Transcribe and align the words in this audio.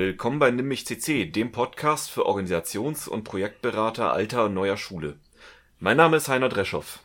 willkommen 0.00 0.38
bei 0.38 0.50
Nimmich 0.50 0.86
CC, 0.86 1.26
dem 1.26 1.52
Podcast 1.52 2.10
für 2.10 2.24
Organisations- 2.24 3.06
und 3.06 3.22
Projektberater 3.22 4.10
alter 4.10 4.46
und 4.46 4.54
neuer 4.54 4.78
Schule. 4.78 5.18
Mein 5.78 5.98
Name 5.98 6.16
ist 6.16 6.26
Heiner 6.26 6.48
Dreschow. 6.48 7.00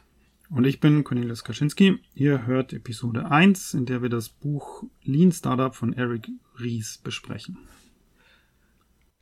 Und 0.50 0.64
ich 0.64 0.79
bin 0.79 1.04
Cornelius 1.04 1.44
Kaczynski. 1.44 2.00
Ihr 2.13 2.47
hört 2.47 2.71
Episode 2.71 3.29
1, 3.29 3.73
in 3.73 3.86
der 3.86 4.02
wir 4.02 4.08
das 4.08 4.29
Buch 4.29 4.84
Lean 5.04 5.34
Startup 5.34 5.76
von 5.76 5.92
Eric 5.92 6.29
Ries 6.58 6.97
besprechen. 6.97 7.58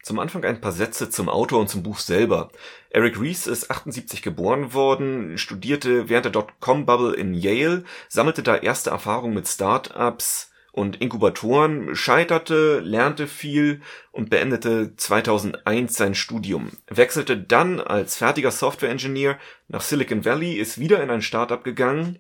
Zum 0.04 0.20
Anfang 0.20 0.46
ein 0.46 0.62
paar 0.62 0.72
Sätze 0.72 1.10
zum 1.10 1.28
Autor 1.28 1.60
und 1.60 1.68
zum 1.68 1.82
Buch 1.82 1.98
selber. 1.98 2.52
Eric 2.92 3.20
Ries 3.20 3.48
ist 3.48 3.72
78 3.72 4.22
geboren 4.22 4.76
worden, 4.76 5.40
studierte 5.40 6.10
während 6.10 6.26
der 6.26 6.32
Dotcom-Bubble 6.32 7.16
in 7.16 7.34
Yale, 7.34 7.86
sammelte 8.08 8.44
da 8.44 8.56
erste 8.56 8.92
Erfahrungen 8.92 9.34
mit 9.34 9.48
Startups 9.48 10.53
und 10.74 11.00
Inkubatoren, 11.00 11.96
scheiterte, 11.96 12.80
lernte 12.80 13.28
viel 13.28 13.82
und 14.12 14.32
beendete 14.32 14.96
2001 14.96 15.94
sein 15.94 16.16
Studium. 16.16 16.72
Wechselte 16.88 17.38
dann 17.38 17.80
als 17.80 18.18
fertiger 18.18 18.50
Software-Engineer 18.50 19.38
nach 19.68 19.82
Silicon 19.82 20.26
Valley, 20.26 20.56
ist 20.56 20.80
wieder 20.80 21.02
in 21.04 21.12
ein 21.12 21.22
Startup 21.22 21.64
gegangen 21.64 22.18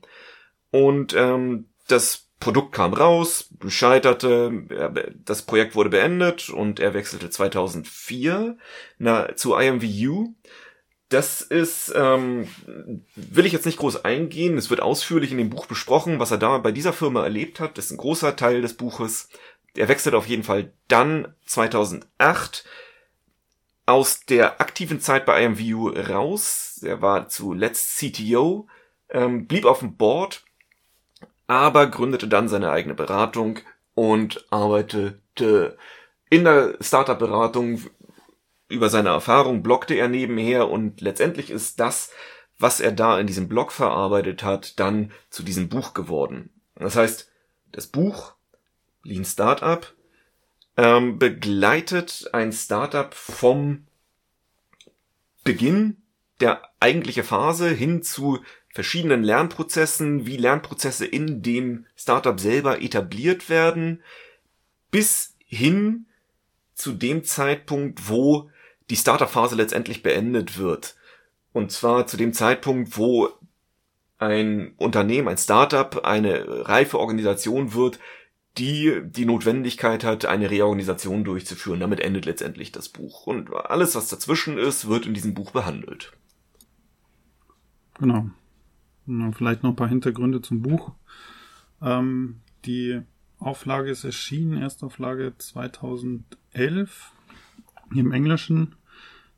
und 0.69 1.15
ähm, 1.17 1.69
das 1.87 2.29
Produkt 2.39 2.75
kam 2.75 2.93
raus, 2.93 3.49
scheiterte, 3.67 4.51
das 5.25 5.41
Projekt 5.43 5.75
wurde 5.75 5.89
beendet 5.89 6.49
und 6.49 6.79
er 6.79 6.93
wechselte 6.93 7.31
2004 7.31 8.57
na, 8.99 9.35
zu 9.35 9.55
IMVU. 9.55 10.35
Das 11.09 11.41
ist, 11.41 11.93
ähm, 11.95 12.47
will 13.15 13.45
ich 13.45 13.53
jetzt 13.53 13.65
nicht 13.65 13.77
groß 13.77 14.03
eingehen. 14.03 14.57
Es 14.57 14.69
wird 14.69 14.81
ausführlich 14.81 15.31
in 15.31 15.37
dem 15.37 15.49
Buch 15.49 15.67
besprochen, 15.67 16.19
was 16.19 16.31
er 16.31 16.37
da 16.37 16.57
bei 16.57 16.71
dieser 16.71 16.93
Firma 16.93 17.23
erlebt 17.23 17.59
hat. 17.59 17.77
Das 17.77 17.85
ist 17.85 17.91
ein 17.91 17.97
großer 17.97 18.35
Teil 18.35 18.61
des 18.61 18.75
Buches. 18.75 19.29
Er 19.75 19.87
wechselt 19.87 20.15
auf 20.15 20.27
jeden 20.27 20.43
Fall 20.43 20.73
dann 20.87 21.33
2008 21.45 22.65
aus 23.85 24.25
der 24.25 24.61
aktiven 24.61 25.01
Zeit 25.01 25.25
bei 25.25 25.43
IMVU 25.43 25.89
raus. 25.89 26.81
Er 26.83 27.01
war 27.01 27.27
zuletzt 27.27 27.97
CTO, 27.97 28.67
ähm, 29.09 29.47
blieb 29.47 29.65
auf 29.65 29.79
dem 29.79 29.97
Board, 29.97 30.43
aber 31.47 31.87
gründete 31.87 32.27
dann 32.27 32.47
seine 32.47 32.71
eigene 32.71 32.93
Beratung 32.93 33.59
und 33.93 34.45
arbeitete 34.49 35.77
in 36.29 36.43
der 36.45 36.77
Startup-Beratung 36.81 37.81
über 38.73 38.89
seine 38.89 39.09
Erfahrung, 39.09 39.63
blockte 39.63 39.93
er 39.93 40.07
nebenher 40.07 40.69
und 40.69 41.01
letztendlich 41.01 41.49
ist 41.49 41.79
das, 41.79 42.11
was 42.59 42.79
er 42.79 42.91
da 42.91 43.19
in 43.19 43.27
diesem 43.27 43.47
Blog 43.47 43.71
verarbeitet 43.71 44.43
hat, 44.43 44.79
dann 44.79 45.11
zu 45.29 45.43
diesem 45.43 45.69
Buch 45.69 45.93
geworden. 45.93 46.49
Das 46.75 46.95
heißt, 46.95 47.29
das 47.71 47.87
Buch 47.87 48.33
Lean 49.03 49.25
Startup 49.25 49.93
ähm, 50.77 51.19
begleitet 51.19 52.29
ein 52.33 52.51
Startup 52.51 53.13
vom 53.13 53.85
Beginn 55.43 55.97
der 56.39 56.61
eigentliche 56.79 57.23
Phase 57.23 57.69
hin 57.69 58.01
zu 58.01 58.39
verschiedenen 58.69 59.23
Lernprozessen, 59.23 60.25
wie 60.25 60.37
Lernprozesse 60.37 61.05
in 61.05 61.41
dem 61.41 61.85
Startup 61.95 62.39
selber 62.39 62.81
etabliert 62.81 63.49
werden, 63.49 64.01
bis 64.89 65.35
hin 65.45 66.07
zu 66.73 66.93
dem 66.93 67.23
Zeitpunkt, 67.23 68.09
wo 68.09 68.49
die 68.89 68.95
Startup-Phase 68.95 69.55
letztendlich 69.55 70.03
beendet 70.03 70.57
wird. 70.57 70.95
Und 71.51 71.71
zwar 71.71 72.07
zu 72.07 72.17
dem 72.17 72.33
Zeitpunkt, 72.33 72.97
wo 72.97 73.29
ein 74.17 74.73
Unternehmen, 74.77 75.27
ein 75.27 75.37
Startup, 75.37 76.03
eine 76.03 76.67
reife 76.67 76.99
Organisation 76.99 77.73
wird, 77.73 77.99
die 78.57 79.01
die 79.03 79.25
Notwendigkeit 79.25 80.03
hat, 80.03 80.25
eine 80.25 80.49
Reorganisation 80.49 81.23
durchzuführen. 81.23 81.79
Damit 81.79 81.99
endet 81.99 82.25
letztendlich 82.25 82.71
das 82.71 82.89
Buch. 82.89 83.25
Und 83.27 83.53
alles, 83.53 83.95
was 83.95 84.09
dazwischen 84.09 84.57
ist, 84.57 84.87
wird 84.87 85.05
in 85.05 85.13
diesem 85.13 85.33
Buch 85.33 85.51
behandelt. 85.51 86.13
Genau. 87.99 88.29
Vielleicht 89.35 89.63
noch 89.63 89.71
ein 89.71 89.75
paar 89.75 89.89
Hintergründe 89.89 90.41
zum 90.41 90.61
Buch. 90.61 90.91
Ähm, 91.81 92.41
die 92.65 93.01
Auflage 93.39 93.91
ist 93.91 94.03
erschienen, 94.03 94.61
Erstauflage 94.61 95.33
2011 95.37 97.11
im 97.97 98.11
Englischen. 98.11 98.75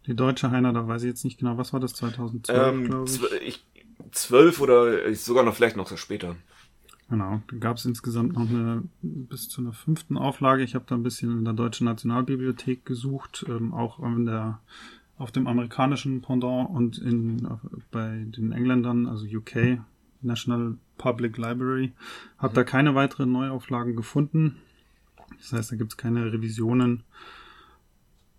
Die 0.07 0.15
deutsche 0.15 0.51
Heiner, 0.51 0.71
da 0.73 0.87
weiß 0.87 1.03
ich 1.03 1.07
jetzt 1.07 1.23
nicht 1.23 1.39
genau, 1.39 1.57
was 1.57 1.73
war 1.73 1.79
das, 1.79 1.93
2012, 1.93 2.73
ähm, 2.73 2.85
glaube 2.85 3.09
ich. 3.43 3.65
12 4.11 4.61
oder 4.61 5.13
sogar 5.15 5.43
noch 5.43 5.55
vielleicht 5.55 5.77
noch 5.77 5.87
so 5.87 5.97
später. 5.97 6.35
Genau, 7.09 7.41
da 7.47 7.57
gab 7.57 7.77
es 7.77 7.85
insgesamt 7.85 8.33
noch 8.33 8.49
eine 8.49 8.83
bis 9.01 9.47
zu 9.47 9.61
einer 9.61 9.73
fünften 9.73 10.17
Auflage. 10.17 10.63
Ich 10.63 10.73
habe 10.73 10.85
da 10.87 10.95
ein 10.95 11.03
bisschen 11.03 11.37
in 11.37 11.45
der 11.45 11.53
Deutschen 11.53 11.85
Nationalbibliothek 11.85 12.85
gesucht, 12.85 13.45
ähm, 13.47 13.73
auch 13.73 13.99
in 13.99 14.25
der 14.25 14.59
auf 15.17 15.31
dem 15.31 15.47
amerikanischen 15.47 16.21
Pendant 16.21 16.69
und 16.69 16.97
in, 16.97 17.47
bei 17.91 18.25
den 18.25 18.51
Engländern, 18.51 19.07
also 19.07 19.25
UK, 19.25 19.79
National 20.21 20.77
Public 20.97 21.37
Library, 21.37 21.93
habe 22.37 22.51
mhm. 22.51 22.55
da 22.55 22.63
keine 22.63 22.95
weiteren 22.95 23.31
Neuauflagen 23.31 23.95
gefunden. 23.95 24.57
Das 25.37 25.53
heißt, 25.53 25.71
da 25.71 25.75
gibt 25.75 25.93
es 25.93 25.97
keine 25.97 26.33
Revisionen. 26.33 27.03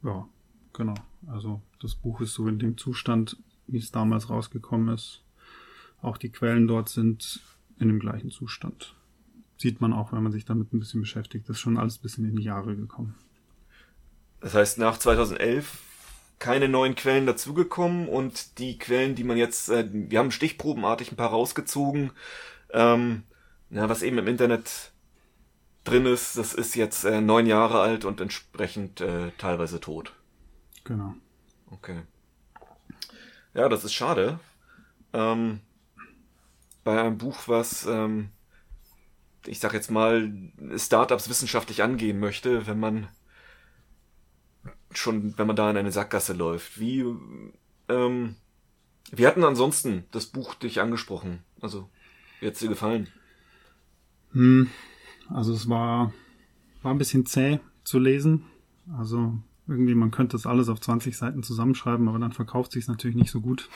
Ja, 0.07 0.29
genau. 0.73 0.95
Also 1.27 1.61
das 1.81 1.97
Buch 1.97 2.21
ist 2.21 2.35
so 2.35 2.47
in 2.47 2.61
dem 2.61 2.79
Zustand, 2.79 3.37
wie 3.67 3.79
es 3.79 3.91
damals 3.91 4.31
rausgekommen 4.31 4.95
ist. 4.95 5.25
Auch 6.01 6.17
die 6.17 6.31
Quellen 6.31 6.69
dort 6.69 6.89
sind 6.89 7.41
in 7.81 7.89
dem 7.89 7.99
gleichen 7.99 8.31
Zustand. 8.31 8.95
Sieht 9.59 9.81
man 9.81 9.93
auch, 9.93 10.13
wenn 10.13 10.23
man 10.23 10.31
sich 10.31 10.45
damit 10.45 10.73
ein 10.73 10.79
bisschen 10.79 11.01
beschäftigt. 11.01 11.49
Das 11.49 11.57
ist 11.57 11.61
schon 11.61 11.77
alles 11.77 11.99
ein 11.99 12.03
bisschen 12.03 12.25
in 12.25 12.37
die 12.37 12.45
Jahre 12.45 12.77
gekommen. 12.77 13.17
Das 14.41 14.55
heißt, 14.55 14.79
nach 14.79 14.97
2011 14.97 15.83
keine 16.39 16.69
neuen 16.69 16.95
Quellen 16.95 17.27
dazugekommen 17.27 18.07
und 18.07 18.59
die 18.59 18.79
Quellen, 18.79 19.17
die 19.17 19.25
man 19.25 19.39
jetzt, 19.39 19.71
äh, 19.71 19.89
wir 19.91 20.19
haben 20.21 20.31
stichprobenartig 20.31 21.11
ein 21.11 21.17
paar 21.17 21.31
rausgezogen, 21.31 22.13
ähm, 22.71 23.25
ja, 23.71 23.89
was 23.89 24.03
eben 24.03 24.19
im 24.19 24.29
Internet 24.29 24.93
drin 25.89 26.07
ist, 26.07 26.37
das 26.37 26.55
ist 26.55 26.75
jetzt 26.75 27.05
äh, 27.05 27.21
neun 27.21 27.47
Jahre 27.47 27.81
alt 27.81 28.05
und 28.05 28.21
entsprechend 28.21 29.01
äh, 29.01 29.31
teilweise 29.39 29.81
tot. 29.81 30.13
Genau. 30.85 31.15
Okay. 31.71 32.03
Ja, 33.55 33.69
das 33.69 33.85
ist 33.85 33.95
schade. 33.95 34.39
Ähm, 35.13 35.61
bei 36.85 37.01
einem 37.01 37.19
Buch, 37.19 37.37
was, 37.47 37.87
ähm, 37.87 38.31
ich 39.47 39.61
sag 39.61 39.73
jetzt 39.73 39.91
mal, 39.91 40.31
Startups 40.77 41.29
wissenschaftlich 41.29 41.83
angehen 41.83 42.21
möchte, 42.21 42.67
wenn 42.67 42.79
man 42.79 43.09
schon, 44.93 45.37
wenn 45.39 45.47
man 45.47 45.57
da 45.57 45.71
in 45.71 45.77
eine 45.77 45.93
Sackgasse 45.93 46.33
läuft. 46.33 46.79
Wie, 46.79 47.05
ähm, 47.89 48.37
wie 49.11 49.27
hatten 49.27 49.45
ansonsten 49.45 50.05
das 50.11 50.27
Buch 50.27 50.55
dich 50.55 50.81
angesprochen? 50.81 51.43
Also, 51.61 51.89
wie 52.41 52.47
hat's 52.47 52.61
dir 52.61 52.69
gefallen? 52.69 53.09
Hm, 54.33 54.71
also 55.29 55.53
es 55.53 55.69
war, 55.69 56.13
war 56.83 56.93
ein 56.93 56.99
bisschen 56.99 57.27
zäh 57.27 57.61
zu 57.85 57.99
lesen. 57.99 58.45
Also 58.97 59.39
irgendwie, 59.67 59.95
man 59.95 60.11
könnte 60.11 60.37
das 60.37 60.47
alles 60.47 60.69
auf 60.69 60.81
20 60.81 61.17
Seiten 61.17 61.43
zusammenschreiben, 61.43 62.09
aber 62.09 62.19
dann 62.19 62.33
verkauft 62.33 62.73
sich 62.73 62.87
natürlich 62.87 63.17
nicht 63.17 63.31
so 63.31 63.41
gut. 63.41 63.69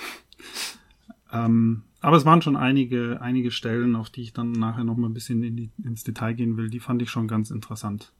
ähm, 1.33 1.83
aber 2.01 2.17
es 2.17 2.25
waren 2.25 2.43
schon 2.43 2.57
einige, 2.57 3.21
einige 3.21 3.51
Stellen, 3.51 3.97
auf 3.97 4.11
die 4.11 4.23
ich 4.23 4.33
dann 4.33 4.53
nachher 4.53 4.85
noch 4.85 4.97
mal 4.97 5.09
ein 5.09 5.15
bisschen 5.15 5.43
in 5.43 5.57
die, 5.57 5.71
ins 5.83 6.05
Detail 6.05 6.35
gehen 6.35 6.57
will. 6.57 6.71
Die 6.71 6.81
fand 6.81 7.03
ich 7.03 7.11
schon 7.11 7.29
ganz 7.29 7.51
interessant. 7.51 8.13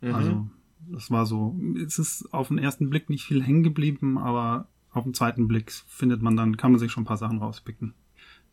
Mhm. 0.00 0.14
Also 0.14 0.46
das 0.88 1.10
war 1.10 1.26
so, 1.26 1.58
es 1.84 1.98
ist 1.98 2.32
auf 2.32 2.48
den 2.48 2.58
ersten 2.58 2.90
Blick 2.90 3.08
nicht 3.08 3.24
viel 3.24 3.42
hängen 3.42 3.62
geblieben, 3.62 4.18
aber 4.18 4.68
auf 4.90 5.04
den 5.04 5.14
zweiten 5.14 5.48
Blick 5.48 5.72
findet 5.72 6.22
man 6.22 6.36
dann, 6.36 6.56
kann 6.56 6.72
man 6.72 6.78
sich 6.78 6.92
schon 6.92 7.04
ein 7.04 7.06
paar 7.06 7.16
Sachen 7.16 7.38
rauspicken, 7.38 7.94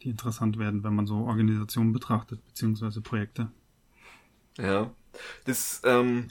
die 0.01 0.09
interessant 0.09 0.57
werden, 0.57 0.83
wenn 0.83 0.95
man 0.95 1.07
so 1.07 1.17
Organisationen 1.17 1.93
betrachtet, 1.93 2.43
beziehungsweise 2.45 3.01
Projekte. 3.01 3.51
Ja, 4.57 4.91
das, 5.45 5.81
ähm, 5.85 6.27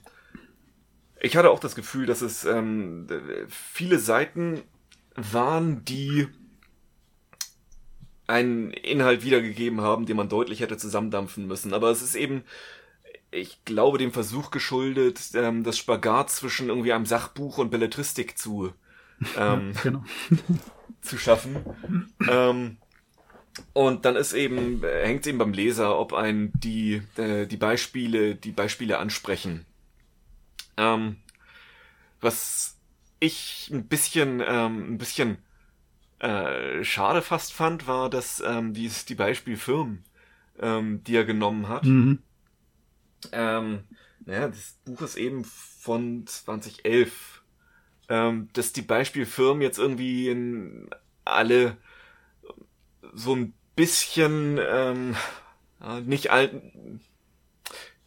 ich 1.20 1.36
hatte 1.36 1.50
auch 1.50 1.61
das 1.61 1.75
Gefühl, 1.75 2.06
dass 2.06 2.22
es 2.22 2.44
ähm, 2.44 3.06
viele 3.49 3.99
Seiten 3.99 4.62
waren, 5.14 5.84
die 5.84 6.28
einen 8.26 8.70
Inhalt 8.70 9.25
wiedergegeben 9.25 9.81
haben, 9.81 10.06
den 10.06 10.17
man 10.17 10.28
deutlich 10.28 10.61
hätte 10.61 10.76
zusammendampfen 10.76 11.46
müssen. 11.46 11.75
Aber 11.75 11.90
es 11.90 12.00
ist 12.00 12.14
eben 12.14 12.44
ich 13.31 13.64
glaube, 13.64 13.99
dem 13.99 14.12
Versuch 14.12 14.50
geschuldet, 14.50 15.20
ähm, 15.34 15.62
das 15.62 15.78
Spagat 15.78 16.31
zwischen 16.31 16.69
irgendwie 16.69 16.93
einem 16.93 17.06
Sachbuch 17.06 17.58
und 17.58 17.70
Belletristik 17.70 18.37
zu, 18.37 18.73
ähm, 19.38 19.73
genau. 19.82 20.05
zu 21.00 21.19
schaffen. 21.19 21.56
ähm, 22.28 22.78
und 23.73 24.05
dann 24.05 24.17
ist 24.17 24.33
eben, 24.33 24.83
äh, 24.85 25.07
hängt 25.07 25.23
es 25.23 25.27
eben 25.27 25.39
beim 25.39 25.53
Leser, 25.53 25.99
ob 25.99 26.12
ein 26.12 26.53
die, 26.55 27.03
äh, 27.17 27.47
die 27.47 27.57
Beispiele, 27.57 28.35
die 28.35 28.53
Beispiele 28.53 28.99
ansprechen. 28.99 29.67
Ähm, 30.77 31.17
was 32.21 32.77
ich 33.19 33.71
ein 33.73 33.87
bisschen, 33.87 34.43
ähm, 34.47 34.95
ein 34.95 34.99
bisschen 34.99 35.39
äh, 36.19 36.85
schade 36.85 37.23
fast 37.23 37.53
fand, 37.53 37.87
war, 37.87 38.11
dass 38.11 38.43
ähm, 38.47 38.75
die, 38.75 38.91
die 39.09 39.15
Beispielfirmen, 39.15 40.05
ähm, 40.61 41.03
die 41.05 41.17
er 41.17 41.25
genommen 41.25 41.69
hat, 41.69 41.85
mhm 41.85 42.21
ähm, 43.33 43.85
ja, 44.27 44.49
das 44.49 44.79
Buch 44.85 45.03
ist 45.03 45.17
eben 45.17 45.45
von 45.45 46.27
2011. 46.27 47.43
Ähm, 48.09 48.49
dass 48.55 48.73
die 48.73 48.83
Beispielfirmen 48.83 49.62
jetzt 49.62 49.79
irgendwie 49.79 50.29
in 50.29 50.91
alle 51.25 51.77
so 53.15 53.35
ein 53.35 53.55
bisschen 53.77 54.59
ähm, 54.59 55.17
nicht 56.05 56.31
all, 56.31 56.62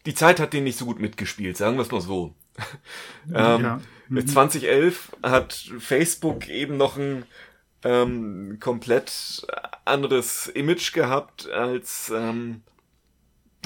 die 0.05 0.13
Zeit 0.13 0.39
hat 0.39 0.53
den 0.53 0.63
nicht 0.63 0.77
so 0.77 0.85
gut 0.85 0.99
mitgespielt, 0.99 1.57
sagen 1.57 1.77
wir 1.77 1.81
es 1.81 1.91
mal 1.91 2.01
so. 2.01 2.35
ähm, 3.33 3.63
ja. 3.63 3.81
mhm. 4.09 4.27
2011 4.27 5.17
hat 5.23 5.53
Facebook 5.79 6.47
eben 6.47 6.77
noch 6.77 6.97
ein 6.97 7.25
ähm, 7.83 8.57
komplett 8.59 9.45
anderes 9.85 10.47
Image 10.47 10.93
gehabt 10.93 11.49
als 11.49 12.11
ähm, 12.15 12.61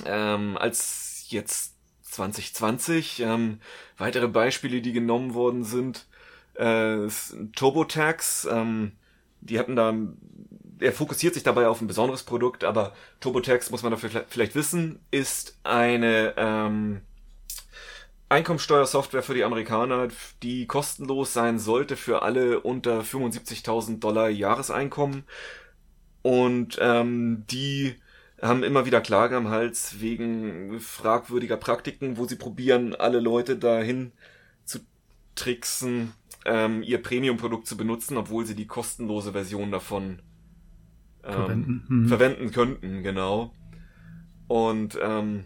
ähm, 0.06 0.58
als 0.58 1.26
jetzt 1.30 1.76
2020. 2.04 3.22
Ähm, 3.22 3.60
weitere 3.98 4.28
Beispiele, 4.28 4.82
die 4.82 4.94
genommen 4.94 5.34
worden 5.34 5.64
sind, 5.64 6.08
äh, 6.56 7.08
TurboTax. 7.56 8.48
Ähm, 8.52 8.94
die 9.42 9.60
hatten 9.60 9.76
da, 9.76 9.94
er 10.80 10.94
fokussiert 10.94 11.34
sich 11.34 11.44
dabei 11.44 11.68
auf 11.68 11.82
ein 11.82 11.88
besonderes 11.88 12.24
Produkt, 12.24 12.64
aber 12.64 12.94
TurboTax 13.20 13.72
muss 13.72 13.84
man 13.84 13.92
dafür 13.92 14.26
vielleicht 14.30 14.56
wissen, 14.56 15.00
ist 15.12 15.58
eine 15.64 16.34
ähm, 16.38 17.02
Einkommensteuersoftware 18.30 19.24
für 19.24 19.34
die 19.34 19.44
Amerikaner, 19.44 20.10
die 20.44 20.68
kostenlos 20.68 21.34
sein 21.34 21.60
sollte 21.60 21.96
für 21.96 22.22
alle 22.24 22.60
unter 22.60 23.02
75.000 23.02 24.00
Dollar 24.00 24.30
Jahreseinkommen. 24.30 25.24
Und 26.24 26.78
ähm, 26.82 27.46
die 27.50 27.96
haben 28.42 28.64
immer 28.64 28.86
wieder 28.86 29.00
Klage 29.02 29.38
am 29.38 29.50
Hals 29.50 30.02
wegen 30.02 30.80
fragwürdiger 30.80 31.58
Praktiken, 31.58 32.18
wo 32.18 32.26
sie 32.26 32.36
probieren, 32.36 32.94
alle 32.94 33.20
Leute 33.20 33.58
dahin 33.58 34.12
zu 34.66 34.80
tricksen, 35.36 36.14
ähm, 36.46 36.84
ihr 36.84 37.02
Premium-Produkt 37.02 37.66
zu 37.66 37.78
benutzen, 37.78 38.18
obwohl 38.18 38.46
sie 38.46 38.56
die 38.56 38.68
kostenlose 38.68 39.32
Version 39.32 39.72
davon 39.72 40.20
ähm, 41.28 41.34
verwenden. 41.34 41.86
Hm. 41.88 42.08
verwenden 42.08 42.52
könnten, 42.52 43.04
genau. 43.04 43.54
Und 44.48 44.98
ähm, 45.02 45.46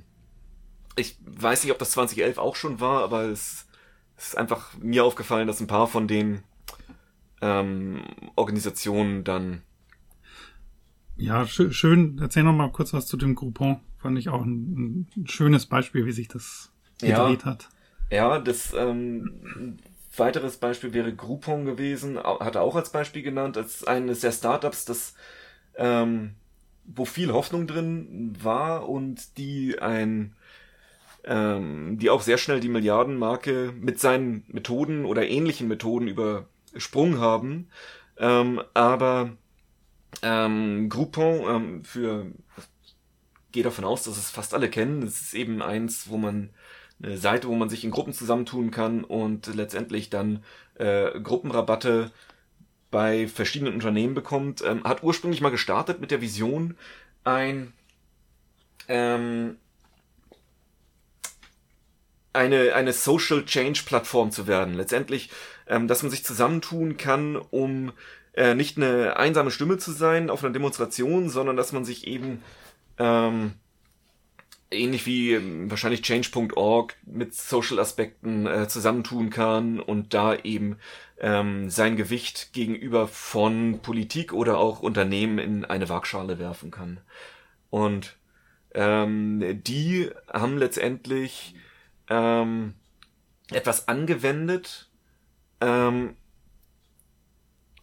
ich 0.96 1.18
weiß 1.26 1.64
nicht, 1.64 1.72
ob 1.72 1.80
das 1.80 1.92
2011 1.92 2.38
auch 2.38 2.56
schon 2.56 2.80
war, 2.80 3.04
aber 3.04 3.24
es, 3.24 3.68
es 4.18 4.28
ist 4.30 4.38
einfach 4.38 4.78
mir 4.80 5.04
aufgefallen, 5.04 5.48
dass 5.48 5.60
ein 5.60 5.68
paar 5.68 5.88
von 5.88 6.08
den 6.08 6.44
ähm, 7.42 8.04
Organisationen 8.36 9.24
dann. 9.24 9.64
Ja, 11.18 11.46
sch 11.46 11.72
schön. 11.72 12.20
Erzähl 12.20 12.44
noch 12.44 12.54
mal 12.54 12.72
kurz 12.72 12.94
was 12.94 13.08
zu 13.08 13.18
dem 13.18 13.36
Groupon. 13.36 13.80
Fand 13.98 14.18
ich 14.18 14.30
auch 14.30 14.42
ein, 14.42 15.08
ein 15.16 15.28
schönes 15.28 15.66
Beispiel, 15.66 16.06
wie 16.06 16.12
sich 16.12 16.28
das 16.28 16.72
gedreht 17.00 17.44
ja, 17.44 17.46
hat. 17.46 17.70
Ja, 18.10 18.40
das 18.40 18.74
ähm, 18.74 19.78
weiteres 20.18 20.58
Beispiel 20.58 20.94
wäre 20.94 21.16
Groupon 21.16 21.66
gewesen, 21.66 22.18
hat 22.18 22.56
er 22.56 22.62
auch 22.62 22.76
als 22.76 22.92
Beispiel 22.92 23.22
genannt, 23.22 23.58
als 23.58 23.84
eines 23.84 24.22
der 24.22 24.32
Startups, 24.32 24.86
das 24.86 25.14
ähm, 25.76 26.36
wo 26.86 27.06
viel 27.06 27.32
Hoffnung 27.32 27.68
drin 27.68 28.36
war 28.42 28.88
und 28.90 29.38
die 29.38 29.80
ein 29.80 30.36
ähm, 31.24 31.98
die 32.00 32.10
auch 32.10 32.22
sehr 32.22 32.38
schnell 32.38 32.60
die 32.60 32.70
Milliardenmarke 32.70 33.74
mit 33.80 34.00
seinen 34.00 34.44
Methoden 34.48 35.06
oder 35.06 35.28
ähnlichen 35.28 35.68
Methoden 35.68 36.08
übersprungen 36.08 37.20
haben. 37.20 37.68
Ähm, 38.18 38.62
aber 38.74 39.32
ähm, 40.24 40.90
Groupon 40.90 41.42
ähm, 41.48 41.84
für 41.84 42.26
gehe 43.52 43.64
davon 43.64 43.86
aus, 43.86 44.04
dass 44.04 44.18
es 44.18 44.32
fast 44.32 44.54
alle 44.54 44.70
kennen. 44.70 45.04
Es 45.04 45.22
ist 45.22 45.34
eben 45.34 45.62
eins, 45.62 46.10
wo 46.10 46.18
man 46.18 46.50
eine 47.04 47.18
Seite, 47.18 47.48
wo 47.48 47.56
man 47.56 47.70
sich 47.70 47.84
in 47.84 47.92
Gruppen 47.92 48.14
zusammentun 48.14 48.72
kann 48.72 49.04
und 49.04 49.48
letztendlich 49.54 50.10
dann 50.10 50.44
äh, 50.76 51.20
Gruppenrabatte 51.20 52.12
bei 52.92 53.28
verschiedenen 53.28 53.74
Unternehmen 53.74 54.14
bekommt. 54.14 54.62
Ähm, 54.62 54.84
hat 54.84 55.04
ursprünglich 55.04 55.42
mal 55.42 55.50
gestartet 55.50 56.02
mit 56.02 56.12
der 56.12 56.22
Vision, 56.22 56.78
ein 57.24 57.74
ähm, 58.88 59.58
eine, 62.34 62.74
eine 62.76 62.94
Social 62.94 63.46
Change 63.46 63.84
Plattform 63.86 64.32
zu 64.32 64.48
werden. 64.48 64.74
Letztendlich, 64.74 65.30
ähm, 65.68 65.88
dass 65.88 66.04
man 66.04 66.12
sich 66.12 66.24
zusammentun 66.24 66.98
kann, 66.98 67.36
um 67.36 67.92
äh, 68.34 68.54
nicht 68.56 68.78
eine 68.78 69.18
einsame 69.18 69.52
Stimme 69.52 69.78
zu 69.78 69.92
sein 69.92 70.30
auf 70.30 70.44
einer 70.44 70.54
Demonstration, 70.54 71.30
sondern 71.30 71.58
dass 71.58 71.74
man 71.74 71.84
sich 71.84 72.08
eben 72.08 72.42
ähm, 72.98 73.54
ähnlich 74.72 75.06
wie 75.06 75.34
ähm, 75.34 75.70
wahrscheinlich 75.70 76.02
change.org 76.02 76.96
mit 77.06 77.36
Social 77.36 77.80
Aspekten 77.80 78.48
äh, 78.48 78.68
zusammentun 78.68 79.30
kann 79.30 79.80
und 79.80 80.14
da 80.14 80.36
eben 80.36 80.78
ähm, 81.20 81.70
sein 81.70 81.98
Gewicht 81.98 82.54
gegenüber 82.54 83.08
von 83.08 83.80
Politik 83.82 84.34
oder 84.34 84.58
auch 84.58 84.80
Unternehmen 84.80 85.38
in 85.38 85.66
eine 85.66 85.90
Waagschale 85.90 86.40
werfen 86.40 86.72
kann. 86.72 87.00
Und 87.70 88.18
ähm, 88.74 89.62
die 89.64 90.10
haben 90.32 90.58
letztendlich 90.58 91.56
ähm, 92.10 92.74
etwas 93.52 93.88
angewendet, 93.88 94.90
ähm, 95.60 96.16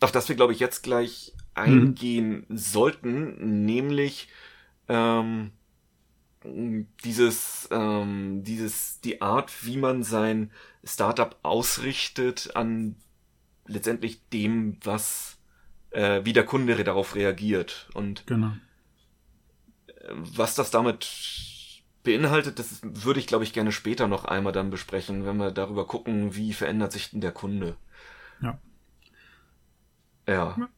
auf 0.00 0.12
das 0.12 0.28
wir, 0.28 0.36
glaube 0.36 0.52
ich, 0.52 0.60
jetzt 0.60 0.82
gleich 0.82 1.34
eingehen 1.54 2.46
mhm. 2.48 2.56
sollten, 2.56 3.64
nämlich 3.64 4.28
ähm, 4.88 5.52
dieses, 6.44 7.68
ähm, 7.70 8.42
dieses, 8.44 9.00
die 9.00 9.20
Art, 9.20 9.64
wie 9.64 9.76
man 9.76 10.02
sein 10.02 10.50
Startup 10.84 11.36
ausrichtet 11.42 12.54
an 12.54 12.96
letztendlich 13.66 14.26
dem, 14.28 14.76
was, 14.82 15.38
äh, 15.90 16.24
wie 16.24 16.32
der 16.32 16.44
Kunde 16.44 16.82
darauf 16.84 17.14
reagiert 17.14 17.88
und 17.94 18.26
genau. 18.26 18.52
was 20.10 20.54
das 20.54 20.70
damit 20.70 21.06
beinhaltet, 22.02 22.58
das 22.58 22.80
würde 22.82 23.20
ich, 23.20 23.26
glaube 23.26 23.44
ich, 23.44 23.52
gerne 23.52 23.72
später 23.72 24.08
noch 24.08 24.24
einmal 24.24 24.52
dann 24.52 24.70
besprechen, 24.70 25.26
wenn 25.26 25.36
wir 25.36 25.50
darüber 25.50 25.86
gucken, 25.86 26.34
wie 26.34 26.52
verändert 26.52 26.92
sich 26.92 27.10
denn 27.10 27.20
der 27.20 27.32
Kunde. 27.32 27.76
Ja. 28.40 28.58
Ja. 30.26 30.68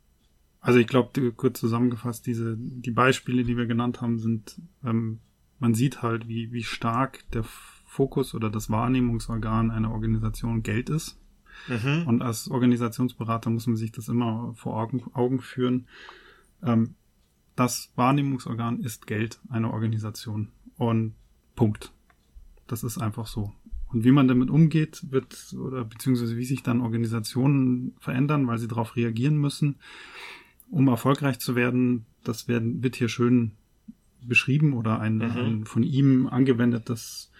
Also 0.60 0.78
ich 0.78 0.86
glaube, 0.86 1.32
kurz 1.32 1.60
zusammengefasst, 1.60 2.26
diese, 2.26 2.56
die 2.58 2.90
Beispiele, 2.90 3.44
die 3.44 3.56
wir 3.56 3.66
genannt 3.66 4.00
haben, 4.00 4.18
sind, 4.18 4.60
ähm, 4.84 5.20
man 5.60 5.74
sieht 5.74 6.02
halt, 6.02 6.26
wie, 6.26 6.52
wie 6.52 6.64
stark 6.64 7.30
der 7.30 7.44
Fokus 7.44 8.34
oder 8.34 8.50
das 8.50 8.70
Wahrnehmungsorgan 8.70 9.70
einer 9.70 9.92
Organisation 9.92 10.62
Geld 10.62 10.90
ist. 10.90 11.18
Mhm. 11.68 12.06
Und 12.06 12.22
als 12.22 12.50
Organisationsberater 12.50 13.50
muss 13.50 13.66
man 13.66 13.76
sich 13.76 13.92
das 13.92 14.08
immer 14.08 14.52
vor 14.56 14.76
Augen, 14.76 15.02
Augen 15.12 15.40
führen. 15.40 15.86
Ähm, 16.62 16.94
das 17.56 17.92
Wahrnehmungsorgan 17.96 18.80
ist 18.80 19.06
Geld 19.06 19.40
einer 19.48 19.72
Organisation. 19.72 20.48
Und 20.76 21.14
Punkt. 21.56 21.92
Das 22.66 22.82
ist 22.82 22.98
einfach 22.98 23.26
so. 23.26 23.52
Und 23.88 24.04
wie 24.04 24.12
man 24.12 24.28
damit 24.28 24.50
umgeht, 24.50 25.04
wird, 25.10 25.52
oder 25.58 25.84
beziehungsweise 25.84 26.36
wie 26.36 26.44
sich 26.44 26.62
dann 26.62 26.80
Organisationen 26.80 27.94
verändern, 27.98 28.46
weil 28.46 28.58
sie 28.58 28.68
darauf 28.68 28.96
reagieren 28.96 29.36
müssen, 29.36 29.76
um 30.70 30.86
erfolgreich 30.88 31.40
zu 31.40 31.56
werden, 31.56 32.06
das 32.22 32.46
werden, 32.46 32.82
wird 32.82 32.96
hier 32.96 33.08
schön 33.08 33.52
beschrieben 34.26 34.72
oder 34.72 35.00
ein, 35.00 35.16
mhm. 35.16 35.36
ein 35.36 35.64
von 35.64 35.82
ihm 35.82 36.26
angewendetes 36.26 37.30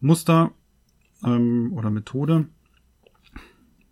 Muster 0.00 0.52
ähm, 1.24 1.72
oder 1.72 1.90
Methode. 1.90 2.46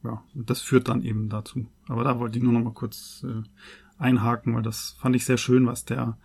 Ja, 0.04 0.22
und 0.34 0.48
das 0.48 0.62
führt 0.62 0.88
dann 0.88 1.02
eben 1.02 1.28
dazu. 1.28 1.66
Aber 1.88 2.04
da 2.04 2.18
wollte 2.18 2.38
ich 2.38 2.44
nur 2.44 2.52
noch 2.52 2.62
mal 2.62 2.72
kurz 2.72 3.24
äh, 3.28 3.42
einhaken, 3.98 4.54
weil 4.54 4.62
das 4.62 4.96
fand 5.00 5.16
ich 5.16 5.24
sehr 5.24 5.38
schön, 5.38 5.66
was 5.66 5.84
der 5.84 6.16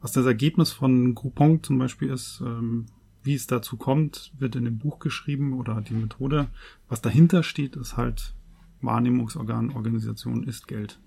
was 0.00 0.12
das 0.12 0.26
Ergebnis 0.26 0.72
von 0.72 1.14
Groupon 1.14 1.62
zum 1.62 1.78
Beispiel 1.78 2.10
ist, 2.10 2.40
ähm, 2.44 2.86
wie 3.22 3.34
es 3.34 3.46
dazu 3.46 3.76
kommt, 3.76 4.32
wird 4.38 4.56
in 4.56 4.64
dem 4.64 4.78
Buch 4.78 5.00
geschrieben 5.00 5.54
oder 5.54 5.80
die 5.80 5.94
Methode. 5.94 6.48
Was 6.88 7.02
dahinter 7.02 7.42
steht, 7.42 7.76
ist 7.76 7.96
halt 7.96 8.34
Wahrnehmungsorgan, 8.80 9.72
Organisation 9.72 10.44
ist 10.44 10.68
Geld. 10.68 11.00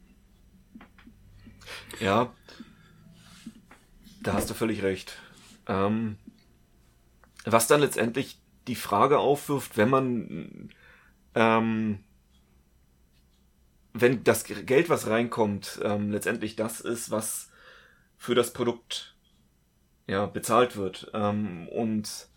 Ja, 1.99 2.33
da 4.21 4.33
hast 4.33 4.49
du 4.49 4.53
völlig 4.53 4.83
recht. 4.83 5.17
Ähm, 5.67 6.17
was 7.45 7.67
dann 7.67 7.81
letztendlich 7.81 8.39
die 8.67 8.75
Frage 8.75 9.19
aufwirft, 9.19 9.77
wenn 9.77 9.89
man, 9.89 10.69
ähm, 11.35 12.03
wenn 13.93 14.23
das 14.23 14.43
Geld, 14.43 14.89
was 14.89 15.07
reinkommt, 15.07 15.79
ähm, 15.83 16.11
letztendlich 16.11 16.55
das 16.55 16.81
ist, 16.81 17.11
was 17.11 17.49
für 18.17 18.35
das 18.35 18.53
Produkt 18.53 19.15
ja, 20.07 20.25
bezahlt 20.27 20.75
wird 20.75 21.11
ähm, 21.13 21.67
und 21.67 22.27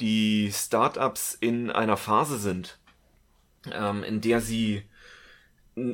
die 0.00 0.52
Startups 0.52 1.34
in 1.34 1.70
einer 1.70 1.96
Phase 1.96 2.38
sind, 2.38 2.78
ähm, 3.72 4.04
in 4.04 4.20
der 4.20 4.40
sie 4.40 4.84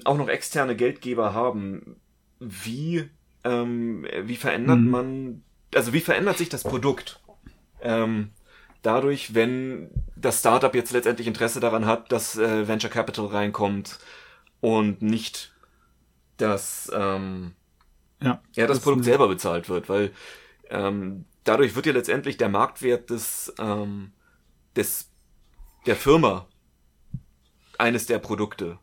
auch 0.04 0.16
noch 0.16 0.28
externe 0.28 0.76
Geldgeber 0.76 1.34
haben, 1.34 1.96
wie, 2.38 3.08
ähm, 3.44 4.06
wie 4.22 4.36
verändert 4.36 4.80
mhm. 4.80 4.90
man, 4.90 5.42
also 5.74 5.92
wie 5.92 6.00
verändert 6.00 6.38
sich 6.38 6.48
das 6.48 6.62
Produkt? 6.62 7.20
Ähm, 7.80 8.30
dadurch, 8.82 9.34
wenn 9.34 9.90
das 10.16 10.40
Startup 10.40 10.74
jetzt 10.74 10.92
letztendlich 10.92 11.26
Interesse 11.26 11.60
daran 11.60 11.86
hat, 11.86 12.12
dass 12.12 12.36
äh, 12.36 12.68
Venture 12.68 12.90
Capital 12.90 13.26
reinkommt 13.26 13.98
und 14.60 15.02
nicht, 15.02 15.52
dass 16.36 16.90
ähm, 16.94 17.52
ja, 18.20 18.40
ja 18.54 18.66
das, 18.66 18.78
das 18.78 18.84
Produkt 18.84 19.04
selber 19.04 19.28
bezahlt 19.28 19.68
wird, 19.68 19.88
weil 19.88 20.12
ähm, 20.70 21.24
dadurch 21.44 21.74
wird 21.74 21.86
ja 21.86 21.92
letztendlich 21.92 22.36
der 22.36 22.48
Marktwert 22.48 23.10
des, 23.10 23.52
ähm, 23.58 24.12
des 24.76 25.10
der 25.86 25.96
Firma 25.96 26.46
eines 27.78 28.06
der 28.06 28.18
Produkte. 28.18 28.78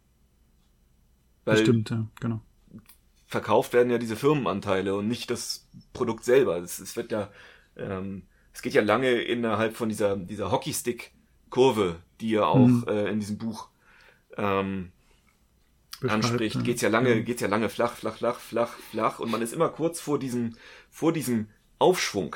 Weil 1.46 1.56
Bestimmt, 1.56 1.90
ja, 1.90 2.06
genau. 2.20 2.42
Verkauft 3.30 3.74
werden 3.74 3.92
ja 3.92 4.00
diese 4.00 4.16
Firmenanteile 4.16 4.96
und 4.96 5.08
nicht 5.08 5.30
das 5.30 5.68
Produkt 5.94 6.24
selber. 6.24 6.58
Es, 6.58 6.96
wird 6.96 7.12
ja, 7.12 7.30
ähm, 7.78 8.24
es 8.54 8.64
geht 8.64 8.74
ja 8.74 8.82
lange 8.82 9.12
innerhalb 9.22 9.78
von 9.78 9.88
dieser, 9.88 10.18
dieser 10.18 10.52
Hockeystick-Kurve, 10.52 11.98
die 12.22 12.32
ja 12.32 12.46
auch 12.46 12.66
mhm. 12.66 12.86
äh, 12.88 13.08
in 13.10 13.20
diesem 13.20 13.38
Buch 13.38 13.70
ähm, 14.36 14.92
anspricht, 16.02 16.56
ja. 16.56 16.62
geht's 16.64 16.82
ja 16.82 16.90
lange, 16.90 17.18
ja. 17.18 17.22
geht's 17.22 17.42
ja 17.42 17.48
lange 17.48 17.70
flach, 17.70 17.94
flach, 17.94 18.16
flach, 18.18 18.40
flach, 18.40 18.74
flach 18.90 19.20
und 19.20 19.30
man 19.30 19.44
ist 19.44 19.54
immer 19.54 19.70
kurz 19.70 20.02
vor 20.02 20.18
diesem, 20.18 20.56
vor 20.90 21.14
diesem 21.14 21.50
Aufschwung. 21.78 22.36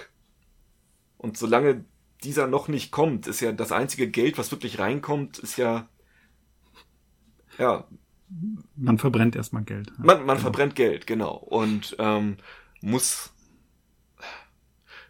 Und 1.17 1.39
solange 1.39 1.85
dieser 2.23 2.45
noch 2.45 2.67
nicht 2.67 2.91
kommt, 2.91 3.25
ist 3.25 3.39
ja 3.39 3.51
das 3.51 3.71
einzige 3.71 4.11
Geld, 4.11 4.37
was 4.37 4.51
wirklich 4.51 4.77
reinkommt, 4.77 5.39
ist 5.39 5.57
ja, 5.57 5.89
ja. 7.57 7.87
Man 8.75 8.97
verbrennt 8.97 9.35
erstmal 9.35 9.63
Geld. 9.63 9.87
Ja. 9.97 10.05
Man, 10.05 10.17
man 10.19 10.27
genau. 10.27 10.39
verbrennt 10.39 10.75
Geld, 10.75 11.07
genau. 11.07 11.35
Und 11.35 11.95
ähm, 11.99 12.37
muss 12.81 13.33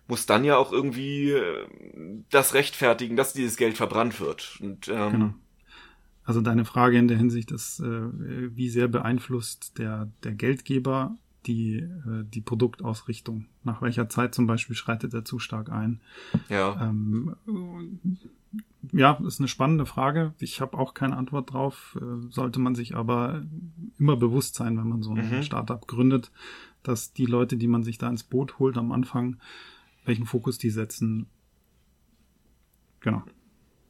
muss 0.08 0.26
dann 0.26 0.44
ja 0.44 0.58
auch 0.58 0.72
irgendwie 0.72 1.32
äh, 1.32 1.68
das 2.30 2.54
rechtfertigen, 2.54 3.16
dass 3.16 3.34
dieses 3.34 3.58
Geld 3.58 3.78
verbrannt 3.78 4.20
wird. 4.20 4.60
Und, 4.62 4.88
ähm, 4.88 5.12
genau. 5.12 5.34
Also 6.26 6.42
deine 6.42 6.66
Frage 6.66 6.98
in 6.98 7.08
der 7.08 7.18
Hinsicht 7.18 7.52
ist, 7.52 7.80
äh, 7.80 7.86
wie 8.56 8.70
sehr 8.70 8.88
beeinflusst 8.88 9.78
der, 9.78 10.10
der 10.24 10.34
Geldgeber 10.34 11.18
die, 11.46 11.78
äh, 11.78 12.24
die 12.24 12.42
Produktausrichtung? 12.42 13.48
Nach 13.64 13.82
welcher 13.82 14.08
Zeit 14.08 14.34
zum 14.34 14.48
Beispiel 14.48 14.76
schreitet 14.76 15.14
er 15.14 15.26
zu 15.26 15.40
stark 15.40 15.70
ein? 15.70 16.00
Ja. 16.48 16.80
Ähm, 16.82 17.36
ja, 18.92 19.20
ist 19.26 19.40
eine 19.40 19.48
spannende 19.48 19.86
Frage. 19.86 20.34
Ich 20.40 20.62
habe 20.62 20.78
auch 20.78 20.94
keine 20.94 21.18
Antwort 21.18 21.54
drauf. 21.54 21.98
Äh, 22.00 22.30
sollte 22.30 22.60
man 22.60 22.76
sich 22.76 22.96
aber 22.96 23.44
immer 23.98 24.18
bewusst 24.18 24.56
sein, 24.56 24.78
wenn 24.78 24.90
man 24.90 25.02
so 25.02 25.12
ein 25.14 25.38
mhm. 25.38 25.44
Startup 25.44 25.86
gründet, 25.88 26.32
dass 26.84 27.14
die 27.14 27.26
Leute, 27.26 27.58
die 27.58 27.68
man 27.68 27.84
sich 27.84 27.98
da 27.98 28.10
ins 28.10 28.24
Boot 28.24 28.60
holt 28.60 28.78
am 28.78 28.92
Anfang, 28.92 29.38
welchen 30.06 30.26
Fokus 30.26 30.58
die 30.58 30.70
setzen. 30.70 31.28
Genau. 33.00 33.24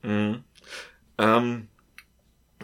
Mhm. 0.03 0.43
Ähm, 1.17 1.67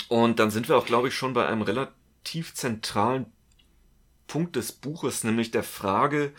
und 0.08 0.40
dann 0.40 0.52
sind 0.52 0.70
wir 0.70 0.78
auch, 0.78 0.86
glaube 0.86 1.08
ich, 1.08 1.16
schon 1.16 1.34
bei 1.34 1.48
einem 1.48 1.62
relativ 1.62 2.54
zentralen 2.54 3.26
Punkt 4.28 4.56
des 4.56 4.72
Buches, 4.72 5.24
nämlich 5.24 5.52
der 5.52 5.64
Frage, 5.64 6.32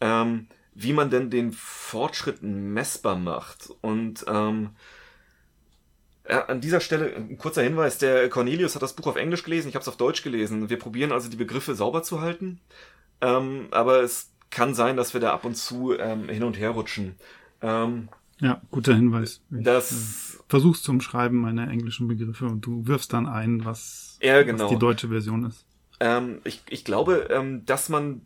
ähm, 0.00 0.48
wie 0.74 0.92
man 0.92 1.10
denn 1.10 1.30
den 1.30 1.52
Fortschritt 1.52 2.42
messbar 2.42 3.16
macht. 3.16 3.70
Und 3.80 4.24
ähm, 4.28 4.70
ja, 6.30 6.44
an 6.46 6.60
dieser 6.60 6.80
Stelle 6.80 7.14
ein 7.14 7.38
kurzer 7.38 7.62
Hinweis, 7.62 7.98
der 7.98 8.28
Cornelius 8.28 8.76
hat 8.76 8.82
das 8.82 8.94
Buch 8.94 9.08
auf 9.08 9.16
Englisch 9.16 9.42
gelesen, 9.42 9.68
ich 9.68 9.74
habe 9.74 9.82
es 9.82 9.88
auf 9.88 9.96
Deutsch 9.96 10.22
gelesen. 10.22 10.70
Wir 10.70 10.78
probieren 10.78 11.10
also 11.10 11.28
die 11.28 11.36
Begriffe 11.36 11.74
sauber 11.74 12.04
zu 12.04 12.20
halten, 12.20 12.60
ähm, 13.20 13.66
aber 13.72 14.02
es 14.02 14.30
kann 14.50 14.74
sein, 14.74 14.96
dass 14.96 15.12
wir 15.12 15.20
da 15.20 15.32
ab 15.32 15.44
und 15.44 15.56
zu 15.56 15.98
ähm, 15.98 16.28
hin 16.28 16.44
und 16.44 16.56
her 16.56 16.70
rutschen. 16.70 17.16
Ähm, 17.62 18.08
ja, 18.40 18.60
guter 18.70 18.94
Hinweis. 18.94 19.42
Ich, 19.50 19.64
das 19.64 20.38
äh, 20.38 20.42
versuchst 20.48 20.84
zu 20.84 20.92
umschreiben 20.92 21.38
meine 21.38 21.68
englischen 21.68 22.06
Begriffe 22.06 22.46
und 22.46 22.60
du 22.62 22.86
wirfst 22.86 23.12
dann 23.12 23.26
ein, 23.26 23.64
was, 23.64 24.16
ja, 24.22 24.42
genau. 24.42 24.64
was 24.64 24.70
die 24.70 24.78
deutsche 24.78 25.08
Version 25.08 25.44
ist. 25.44 25.66
Ähm, 25.98 26.38
ich, 26.44 26.62
ich 26.70 26.84
glaube, 26.84 27.28
ähm, 27.30 27.66
dass 27.66 27.88
man 27.88 28.22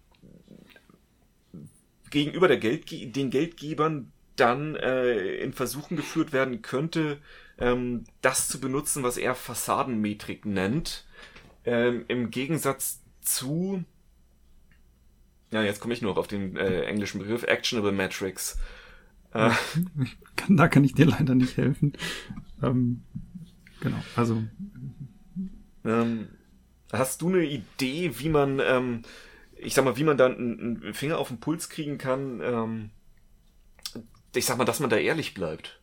gegenüber 2.10 2.48
der 2.48 2.58
Geldge 2.58 3.06
den 3.06 3.30
Geldgebern 3.30 4.12
dann 4.36 4.76
äh, 4.76 5.36
in 5.36 5.52
Versuchen 5.52 5.96
geführt 5.96 6.32
werden 6.32 6.60
könnte, 6.62 7.18
ähm, 7.58 8.04
das 8.20 8.48
zu 8.48 8.60
benutzen, 8.60 9.02
was 9.02 9.16
er 9.16 9.34
Fassadenmetrik 9.34 10.44
nennt. 10.44 11.04
Ähm, 11.64 12.04
Im 12.08 12.30
Gegensatz 12.30 13.02
zu, 13.20 13.84
ja, 15.50 15.62
jetzt 15.62 15.80
komme 15.80 15.94
ich 15.94 16.02
nur 16.02 16.16
auf 16.18 16.26
den 16.26 16.56
äh, 16.56 16.82
englischen 16.82 17.20
Begriff, 17.20 17.44
Actionable 17.44 17.92
Metrics. 17.92 18.58
Äh, 19.32 19.50
kann, 20.36 20.56
da 20.56 20.68
kann 20.68 20.84
ich 20.84 20.94
dir 20.94 21.06
leider 21.06 21.34
nicht 21.34 21.56
helfen. 21.56 21.92
Ähm, 22.62 23.02
genau, 23.80 24.02
also. 24.16 24.42
Ähm, 25.84 26.28
hast 26.92 27.22
du 27.22 27.28
eine 27.28 27.44
Idee, 27.44 28.12
wie 28.18 28.28
man, 28.28 28.60
ähm, 28.60 29.02
ich 29.56 29.74
sag 29.74 29.84
mal, 29.84 29.96
wie 29.96 30.04
man 30.04 30.16
dann 30.16 30.36
einen 30.36 30.94
Finger 30.94 31.18
auf 31.18 31.28
den 31.28 31.40
Puls 31.40 31.68
kriegen 31.68 31.98
kann? 31.98 32.40
Ähm, 32.42 32.90
ich 34.34 34.46
sag 34.46 34.58
mal, 34.58 34.64
dass 34.64 34.80
man 34.80 34.90
da 34.90 34.96
ehrlich 34.96 35.34
bleibt. 35.34 35.80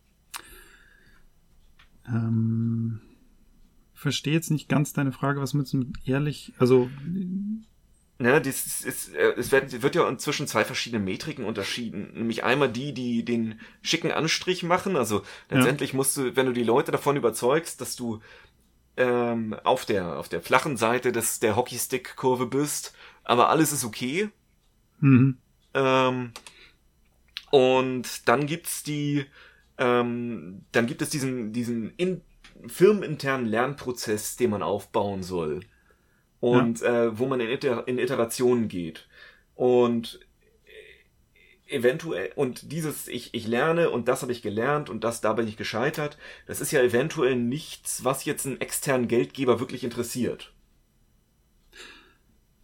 Ähm, 2.12 3.00
verstehe 3.94 4.34
jetzt 4.34 4.51
nicht 4.51 4.70
ganz 4.70 4.94
deine 4.94 5.12
Frage, 5.12 5.41
was 5.41 5.53
mit 5.53 5.74
ehrlich, 6.06 6.53
also 6.58 6.89
Ne, 8.22 8.39
das 8.39 8.82
ist, 8.82 9.15
äh, 9.15 9.34
es 9.36 9.51
wird, 9.51 9.82
wird 9.82 9.96
ja 9.96 10.08
inzwischen 10.08 10.46
zwei 10.46 10.63
verschiedene 10.63 11.03
Metriken 11.03 11.44
unterschieden. 11.44 12.12
Nämlich 12.13 12.44
einmal 12.44 12.72
die, 12.72 12.94
die 12.94 13.25
den 13.25 13.60
schicken 13.82 14.12
Anstrich 14.12 14.62
machen. 14.62 14.96
Also 14.96 15.24
letztendlich 15.50 15.94
ja. 15.94 15.98
musst 15.98 16.18
du, 16.18 16.36
wenn 16.36 16.46
du 16.46 16.53
die 16.53 16.63
Leute 16.63 16.91
davon 16.91 17.18
überzeugst, 17.18 17.82
dass 17.82 17.96
du 17.96 18.22
ähm, 18.96 19.56
auf 19.63 19.86
der 19.86 20.20
auf 20.20 20.30
der 20.30 20.41
flachen 20.41 20.77
Seite 20.77 21.12
des 21.12 21.39
der 21.39 21.56
Hockeystick-Kurve 21.56 22.46
bist, 22.46 22.94
aber 23.24 23.50
alles 23.50 23.72
ist 23.72 23.84
okay. 23.84 24.30
Mhm. 25.00 25.38
Ähm, 25.74 26.32
und 27.50 28.27
dann 28.27 28.46
gibt's 28.46 28.84
die, 28.84 29.25
ähm, 29.82 30.62
dann 30.72 30.86
gibt 30.86 31.02
es 31.02 31.10
diesen 31.10 31.52
diesen 31.52 31.92
in, 31.98 32.22
firmeninternen 32.68 33.48
Lernprozess, 33.48 34.36
den 34.38 34.52
man 34.52 34.62
aufbauen 34.62 35.24
soll 35.24 35.62
und 36.40 36.82
ja. 36.82 37.06
äh, 37.06 37.20
wo 37.20 37.26
man 37.26 37.40
in, 37.40 37.50
Iter 37.50 37.88
in 37.88 37.98
Iterationen 37.98 38.68
geht. 38.68 39.08
Und 39.56 40.20
eventuell, 41.68 42.32
und 42.36 42.72
dieses, 42.72 43.08
ich, 43.08 43.34
ich 43.34 43.48
lerne 43.48 43.90
und 43.90 44.08
das 44.08 44.22
habe 44.22 44.32
ich 44.32 44.42
gelernt 44.42 44.90
und 44.90 45.04
das, 45.04 45.22
da 45.22 45.34
bin 45.34 45.48
ich 45.48 45.58
gescheitert, 45.58 46.18
das 46.46 46.62
ist 46.62 46.72
ja 46.72 46.82
eventuell 46.82 47.36
nichts, 47.36 48.04
was 48.04 48.26
jetzt 48.26 48.46
einen 48.46 48.62
externen 48.62 49.08
Geldgeber 49.08 49.60
wirklich 49.60 49.84
interessiert. 49.84 50.54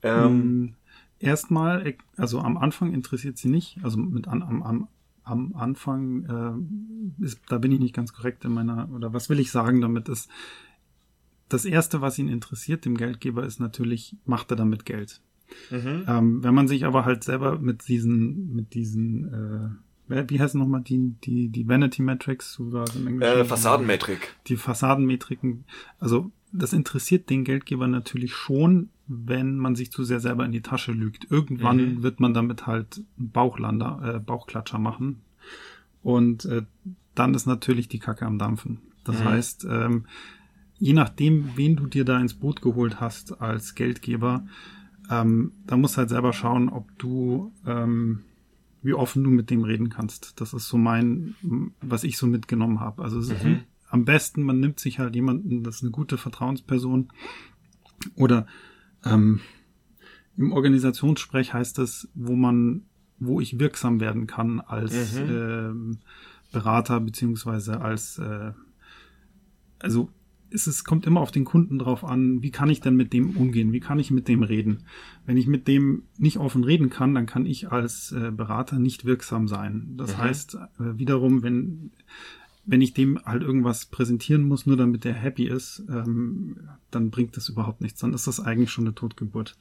Ähm, 0.04 0.24
hm, 0.24 0.76
Erstmal, 1.20 1.96
also 2.16 2.40
am 2.40 2.58
Anfang 2.58 2.94
interessiert 2.94 3.38
sie 3.38 3.48
nicht, 3.48 3.80
also 3.82 3.98
mit 3.98 4.28
an, 4.28 4.44
am, 4.44 4.62
am, 4.62 4.88
am 5.28 5.56
Anfang 5.56 6.26
äh, 7.20 7.24
ist, 7.24 7.42
da 7.48 7.58
bin 7.58 7.72
ich 7.72 7.80
nicht 7.80 7.96
ganz 7.96 8.14
korrekt 8.14 8.46
in 8.46 8.54
meiner, 8.54 8.90
oder 8.94 9.14
was 9.14 9.30
will 9.30 9.40
ich 9.40 9.52
sagen 9.52 9.82
damit 9.82 10.10
ist, 10.10 10.30
das 11.50 11.66
erste, 11.66 12.02
was 12.02 12.20
ihn 12.20 12.28
interessiert, 12.28 12.86
dem 12.86 12.98
Geldgeber, 12.98 13.46
ist 13.46 13.60
natürlich, 13.60 14.18
macht 14.26 14.52
er 14.52 14.58
damit 14.58 14.86
Geld. 14.86 15.22
Mhm. 15.72 16.04
Ähm, 16.08 16.44
wenn 16.44 16.54
man 16.54 16.68
sich 16.68 16.86
aber 16.86 17.06
halt 17.06 17.24
selber 17.24 17.58
mit 17.60 17.88
diesen, 17.88 18.54
mit 18.54 18.74
diesen, 18.74 19.80
äh, 20.10 20.24
wie 20.30 20.40
heißen 20.40 20.60
nochmal 20.60 20.82
die, 20.82 21.16
die, 21.24 21.50
die 21.50 21.68
Vanity 21.68 22.02
Metrics, 22.02 22.54
so 22.54 22.72
war 22.74 22.86
im 22.96 23.08
Englischen? 23.08 23.40
Äh, 23.40 23.46
Fassadenmetrik. 23.46 24.36
Die 24.48 24.58
Fassadenmetriken. 24.58 25.66
Also, 26.00 26.32
das 26.52 26.74
interessiert 26.74 27.30
den 27.30 27.44
Geldgeber 27.44 27.88
natürlich 27.88 28.34
schon, 28.34 28.90
wenn 29.08 29.58
man 29.58 29.76
sich 29.76 29.92
zu 29.92 30.04
sehr 30.04 30.20
selber 30.20 30.46
in 30.46 30.52
die 30.52 30.62
Tasche 30.62 30.92
lügt. 30.92 31.28
Irgendwann 31.30 31.78
mhm. 31.78 32.04
wird 32.04 32.20
man 32.20 32.34
damit 32.34 32.68
halt 32.68 33.04
Bauchlander, 33.18 34.16
äh, 34.16 34.20
Bauchklatscher 34.20 34.80
machen. 34.80 35.22
Und 36.04 36.46
äh, 36.46 36.64
dann 37.16 37.34
ist 37.34 37.46
natürlich 37.46 37.88
die 37.88 38.00
Kacke 38.00 38.26
am 38.26 38.38
Dampfen. 38.38 38.80
Das 39.04 39.20
mhm. 39.20 39.26
heißt, 39.26 39.68
ähm, 39.70 40.06
je 40.78 40.94
nachdem, 40.94 41.56
wen 41.56 41.76
du 41.76 41.88
dir 41.88 42.06
da 42.06 42.20
ins 42.20 42.34
Boot 42.34 42.62
geholt 42.62 43.00
hast 43.00 43.42
als 43.42 43.76
Geldgeber, 43.76 44.46
ähm, 45.10 45.54
da 45.66 45.78
musst 45.78 45.96
du 45.96 46.00
halt 46.00 46.10
selber 46.10 46.34
schauen, 46.34 46.70
ob 46.70 46.86
du, 47.00 47.54
ähm, 47.66 48.24
wie 48.82 48.94
offen 48.94 49.24
du 49.24 49.30
mit 49.30 49.50
dem 49.50 49.64
reden 49.64 49.90
kannst. 49.90 50.40
Das 50.42 50.54
ist 50.54 50.68
so 50.68 50.78
mein, 50.78 51.36
was 51.82 52.04
ich 52.04 52.18
so 52.18 52.28
mitgenommen 52.28 52.80
habe. 52.82 53.04
Also 53.04 53.20
mhm. 53.20 53.62
am 53.90 54.06
besten, 54.06 54.44
man 54.44 54.60
nimmt 54.60 54.80
sich 54.80 55.00
halt 55.00 55.16
jemanden, 55.16 55.64
das 55.64 55.78
ist 55.78 55.84
eine 55.84 55.92
gute 55.92 56.18
Vertrauensperson. 56.18 57.10
Oder 58.16 58.46
ähm, 59.14 59.40
im 60.38 60.52
Organisationssprech 60.52 61.54
heißt 61.54 61.80
es, 61.80 62.10
wo 62.14 62.36
man, 62.36 62.84
wo 63.20 63.42
ich 63.42 63.60
wirksam 63.60 64.00
werden 64.00 64.28
kann 64.28 64.60
als 64.60 65.16
mhm. 65.16 65.30
ähm, 65.30 65.98
Berater 66.52 67.00
beziehungsweise 67.00 67.82
als 67.82 68.20
äh, 68.20 68.52
also 69.80 70.10
ist 70.50 70.68
es 70.68 70.84
kommt 70.84 71.06
immer 71.06 71.20
auf 71.20 71.32
den 71.32 71.44
Kunden 71.44 71.78
drauf 71.78 72.06
an, 72.06 72.42
wie 72.42 72.52
kann 72.52 72.70
ich 72.70 72.80
denn 72.80 72.96
mit 72.96 73.12
dem 73.12 73.36
umgehen, 73.36 73.74
wie 73.74 73.82
kann 73.82 74.00
ich 74.00 74.12
mit 74.12 74.28
dem 74.28 74.44
reden. 74.44 74.86
Wenn 75.26 75.36
ich 75.36 75.48
mit 75.48 75.68
dem 75.68 76.04
nicht 76.18 76.38
offen 76.38 76.64
reden 76.64 76.90
kann, 76.90 77.14
dann 77.14 77.26
kann 77.26 77.46
ich 77.46 77.72
als 77.72 78.14
äh, 78.14 78.32
Berater 78.32 78.80
nicht 78.80 79.04
wirksam 79.04 79.48
sein. 79.48 79.96
Das 79.98 80.16
mhm. 80.16 80.22
heißt 80.22 80.56
äh, 80.56 80.98
wiederum, 80.98 81.44
wenn 81.44 81.92
wenn 82.68 82.82
ich 82.82 82.94
dem 82.94 83.18
halt 83.24 83.44
irgendwas 83.44 83.86
präsentieren 83.86 84.44
muss, 84.44 84.66
nur 84.66 84.76
damit 84.76 85.06
der 85.06 85.14
happy 85.14 85.48
ist, 85.48 85.84
ähm, 85.90 86.58
dann 86.92 87.10
bringt 87.10 87.38
das 87.38 87.48
überhaupt 87.48 87.80
nichts. 87.80 88.02
Dann 88.02 88.14
ist 88.14 88.28
das 88.28 88.42
eigentlich 88.42 88.72
schon 88.72 88.86
eine 88.86 88.94
Totgeburt. 88.94 89.58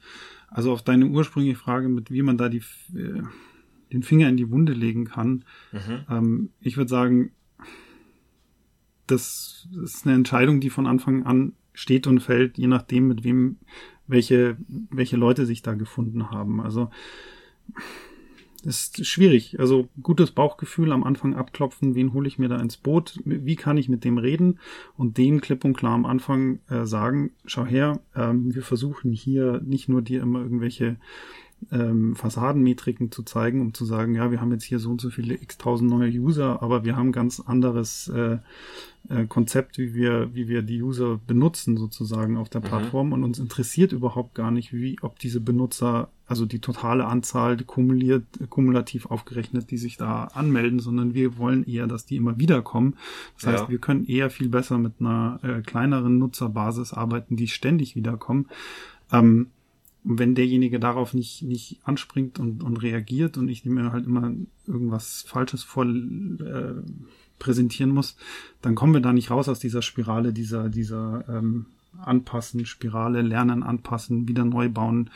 Also 0.49 0.73
auf 0.73 0.83
deine 0.83 1.07
ursprüngliche 1.07 1.57
Frage, 1.57 1.87
mit 1.87 2.11
wie 2.11 2.21
man 2.21 2.37
da 2.37 2.49
die, 2.49 2.61
äh, 2.93 3.23
den 3.93 4.03
Finger 4.03 4.27
in 4.27 4.35
die 4.35 4.51
Wunde 4.51 4.73
legen 4.73 5.05
kann, 5.05 5.45
mhm. 5.71 6.05
ähm, 6.09 6.49
ich 6.59 6.75
würde 6.75 6.89
sagen, 6.89 7.31
das 9.07 9.69
ist 9.83 10.05
eine 10.05 10.15
Entscheidung, 10.15 10.59
die 10.59 10.69
von 10.69 10.85
Anfang 10.85 11.25
an 11.25 11.53
steht 11.73 12.07
und 12.07 12.19
fällt, 12.19 12.57
je 12.57 12.67
nachdem, 12.67 13.07
mit 13.07 13.23
wem, 13.23 13.57
welche, 14.05 14.57
welche 14.67 15.15
Leute 15.15 15.45
sich 15.45 15.61
da 15.61 15.75
gefunden 15.75 16.29
haben. 16.29 16.59
Also, 16.59 16.91
ist 18.63 19.05
schwierig. 19.05 19.59
Also 19.59 19.87
gutes 20.01 20.31
Bauchgefühl 20.31 20.91
am 20.91 21.03
Anfang 21.03 21.35
abklopfen, 21.35 21.95
wen 21.95 22.13
hole 22.13 22.27
ich 22.27 22.39
mir 22.39 22.49
da 22.49 22.59
ins 22.59 22.77
Boot, 22.77 23.19
wie 23.25 23.55
kann 23.55 23.77
ich 23.77 23.89
mit 23.89 24.03
dem 24.03 24.17
reden 24.17 24.59
und 24.95 25.17
dem 25.17 25.41
klipp 25.41 25.63
und 25.65 25.75
klar 25.75 25.93
am 25.93 26.05
Anfang 26.05 26.59
äh, 26.69 26.85
sagen, 26.85 27.31
schau 27.45 27.65
her, 27.65 27.99
ähm, 28.15 28.53
wir 28.53 28.63
versuchen 28.63 29.11
hier 29.11 29.61
nicht 29.63 29.89
nur 29.89 30.01
dir 30.01 30.21
immer 30.21 30.41
irgendwelche 30.41 30.97
ähm, 31.71 32.15
Fassadenmetriken 32.15 33.11
zu 33.11 33.23
zeigen, 33.23 33.61
um 33.61 33.73
zu 33.73 33.85
sagen, 33.85 34.15
ja, 34.15 34.31
wir 34.31 34.41
haben 34.41 34.51
jetzt 34.51 34.63
hier 34.63 34.79
so 34.79 34.91
und 34.91 35.01
so 35.01 35.09
viele 35.09 35.33
x 35.33 35.57
tausend 35.57 35.89
neue 35.89 36.09
User, 36.09 36.61
aber 36.61 36.85
wir 36.85 36.95
haben 36.95 37.11
ganz 37.11 37.39
anderes 37.39 38.07
äh, 38.09 38.37
äh, 39.09 39.25
Konzept, 39.25 39.77
wie 39.77 39.93
wir, 39.93 40.33
wie 40.33 40.47
wir 40.47 40.61
die 40.61 40.81
User 40.81 41.19
benutzen 41.25 41.77
sozusagen 41.77 42.37
auf 42.37 42.49
der 42.49 42.61
mhm. 42.61 42.65
Plattform 42.65 43.11
und 43.11 43.23
uns 43.23 43.39
interessiert 43.39 43.91
überhaupt 43.91 44.35
gar 44.35 44.51
nicht, 44.51 44.71
wie, 44.71 44.97
ob 45.01 45.19
diese 45.19 45.41
Benutzer, 45.41 46.09
also 46.25 46.45
die 46.45 46.59
totale 46.59 47.05
Anzahl 47.05 47.57
kumuliert, 47.57 48.23
kumulativ 48.49 49.05
aufgerechnet, 49.07 49.71
die 49.71 49.77
sich 49.77 49.97
da 49.97 50.25
anmelden, 50.25 50.79
sondern 50.79 51.13
wir 51.13 51.37
wollen 51.37 51.65
eher, 51.65 51.87
dass 51.87 52.05
die 52.05 52.17
immer 52.17 52.37
wieder 52.37 52.61
kommen. 52.61 52.95
Das 53.35 53.47
heißt, 53.47 53.69
wir 53.69 53.79
können 53.79 54.05
eher 54.05 54.29
viel 54.29 54.49
besser 54.49 54.77
mit 54.77 54.93
einer 54.99 55.39
äh, 55.41 55.61
kleineren 55.61 56.17
Nutzerbasis 56.17 56.93
arbeiten, 56.93 57.35
die 57.35 57.47
ständig 57.47 57.95
wiederkommen. 57.95 58.47
Ähm, 59.11 59.47
wenn 60.09 60.35
derjenige 60.35 60.79
darauf 60.79 61.13
nicht, 61.13 61.43
nicht 61.43 61.79
anspringt 61.83 62.39
und, 62.39 62.63
und 62.63 62.77
reagiert 62.77 63.37
und 63.37 63.49
ich 63.49 63.65
mir 63.65 63.91
halt 63.91 64.05
immer 64.05 64.31
irgendwas 64.65 65.25
Falsches 65.27 65.63
vor 65.63 65.85
äh, 65.85 66.75
präsentieren 67.39 67.91
muss, 67.91 68.15
dann 68.61 68.75
kommen 68.75 68.93
wir 68.93 69.01
da 69.01 69.13
nicht 69.13 69.31
raus 69.31 69.49
aus 69.49 69.59
dieser 69.59 69.81
Spirale, 69.81 70.33
dieser, 70.33 70.69
dieser 70.69 71.25
ähm, 71.27 71.67
Anpassen, 71.99 72.65
Spirale, 72.65 73.21
Lernen, 73.21 73.63
Anpassen, 73.63 74.27
wieder 74.27 74.45
neu 74.45 74.69
bauen, 74.69 75.09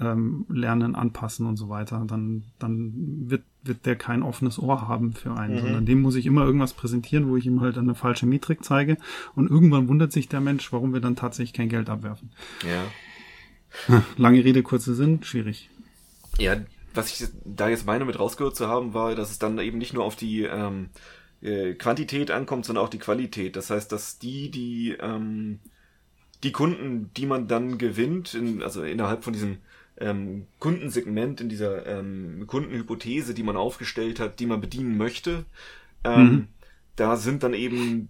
ähm, 0.00 0.46
Lernen, 0.48 0.94
Anpassen 0.94 1.46
und 1.46 1.56
so 1.56 1.68
weiter. 1.68 2.04
Dann, 2.06 2.44
dann 2.58 2.92
wird, 3.26 3.42
wird 3.62 3.84
der 3.84 3.96
kein 3.96 4.22
offenes 4.22 4.58
Ohr 4.58 4.88
haben 4.88 5.12
für 5.12 5.36
einen, 5.36 5.56
mhm. 5.56 5.60
sondern 5.60 5.86
dem 5.86 6.00
muss 6.00 6.16
ich 6.16 6.26
immer 6.26 6.44
irgendwas 6.44 6.72
präsentieren, 6.72 7.28
wo 7.28 7.36
ich 7.36 7.46
ihm 7.46 7.60
halt 7.60 7.76
eine 7.76 7.94
falsche 7.94 8.26
Metrik 8.26 8.64
zeige 8.64 8.96
und 9.34 9.50
irgendwann 9.50 9.88
wundert 9.88 10.12
sich 10.12 10.28
der 10.28 10.40
Mensch, 10.40 10.72
warum 10.72 10.92
wir 10.92 11.00
dann 11.00 11.16
tatsächlich 11.16 11.52
kein 11.52 11.68
Geld 11.68 11.90
abwerfen. 11.90 12.30
Ja. 12.66 12.84
Lange 14.16 14.44
Rede, 14.44 14.62
kurze 14.62 14.94
Sinn, 14.94 15.22
schwierig. 15.22 15.70
Ja, 16.38 16.56
was 16.94 17.20
ich 17.20 17.28
da 17.44 17.68
jetzt 17.68 17.86
meine 17.86 18.04
mit 18.04 18.18
rausgehört 18.18 18.56
zu 18.56 18.68
haben, 18.68 18.94
war, 18.94 19.14
dass 19.14 19.30
es 19.30 19.38
dann 19.38 19.58
eben 19.58 19.78
nicht 19.78 19.92
nur 19.92 20.04
auf 20.04 20.16
die 20.16 20.42
ähm, 20.42 20.90
äh, 21.40 21.74
Quantität 21.74 22.30
ankommt, 22.30 22.64
sondern 22.64 22.84
auch 22.84 22.90
die 22.90 22.98
Qualität. 22.98 23.56
Das 23.56 23.70
heißt, 23.70 23.92
dass 23.92 24.18
die, 24.18 24.50
die 24.50 24.96
ähm, 25.00 25.60
die 26.42 26.52
Kunden, 26.52 27.10
die 27.16 27.26
man 27.26 27.48
dann 27.48 27.78
gewinnt, 27.78 28.34
in, 28.34 28.62
also 28.62 28.82
innerhalb 28.82 29.24
von 29.24 29.32
diesem 29.32 29.58
ähm, 29.98 30.46
Kundensegment, 30.58 31.40
in 31.40 31.48
dieser 31.48 31.86
ähm, 31.86 32.44
Kundenhypothese, 32.46 33.34
die 33.34 33.42
man 33.42 33.56
aufgestellt 33.56 34.20
hat, 34.20 34.40
die 34.40 34.46
man 34.46 34.60
bedienen 34.60 34.96
möchte, 34.96 35.44
ähm, 36.04 36.22
mhm. 36.22 36.48
da 36.96 37.16
sind 37.16 37.42
dann 37.42 37.54
eben 37.54 38.08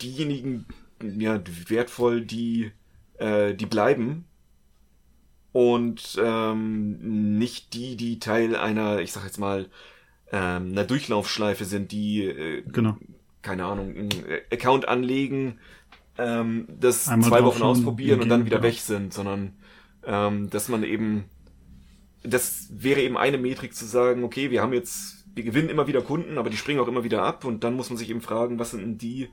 diejenigen 0.00 0.66
ja 1.02 1.40
wertvoll, 1.68 2.20
die 2.20 2.70
äh, 3.18 3.54
die 3.54 3.66
bleiben 3.66 4.24
und 5.52 6.18
ähm, 6.22 7.38
nicht 7.38 7.74
die, 7.74 7.96
die 7.96 8.18
Teil 8.18 8.56
einer, 8.56 9.00
ich 9.00 9.12
sag 9.12 9.24
jetzt 9.24 9.38
mal, 9.38 9.68
ähm, 10.32 10.72
einer 10.72 10.84
Durchlaufschleife 10.84 11.64
sind, 11.64 11.92
die, 11.92 12.24
äh, 12.24 12.62
genau. 12.62 12.96
keine 13.42 13.66
Ahnung, 13.66 13.94
einen 13.94 14.10
Account 14.50 14.88
anlegen, 14.88 15.58
ähm, 16.18 16.66
das 16.68 17.08
Einmal 17.08 17.28
zwei 17.28 17.44
Wochen 17.44 17.62
ausprobieren 17.62 18.22
und 18.22 18.28
dann 18.28 18.46
wieder 18.46 18.58
ja. 18.58 18.62
weg 18.62 18.78
sind, 18.78 19.12
sondern 19.12 19.52
ähm, 20.04 20.50
dass 20.50 20.68
man 20.68 20.84
eben, 20.84 21.24
das 22.22 22.68
wäre 22.70 23.02
eben 23.02 23.18
eine 23.18 23.38
Metrik 23.38 23.74
zu 23.74 23.84
sagen, 23.84 24.24
okay, 24.24 24.50
wir 24.50 24.62
haben 24.62 24.72
jetzt, 24.72 25.26
wir 25.34 25.44
gewinnen 25.44 25.68
immer 25.68 25.86
wieder 25.86 26.02
Kunden, 26.02 26.38
aber 26.38 26.50
die 26.50 26.56
springen 26.56 26.80
auch 26.80 26.88
immer 26.88 27.04
wieder 27.04 27.22
ab 27.22 27.44
und 27.44 27.62
dann 27.62 27.74
muss 27.74 27.90
man 27.90 27.98
sich 27.98 28.10
eben 28.10 28.20
fragen, 28.20 28.58
was 28.58 28.70
sind 28.70 28.80
denn 28.80 28.98
die, 28.98 29.28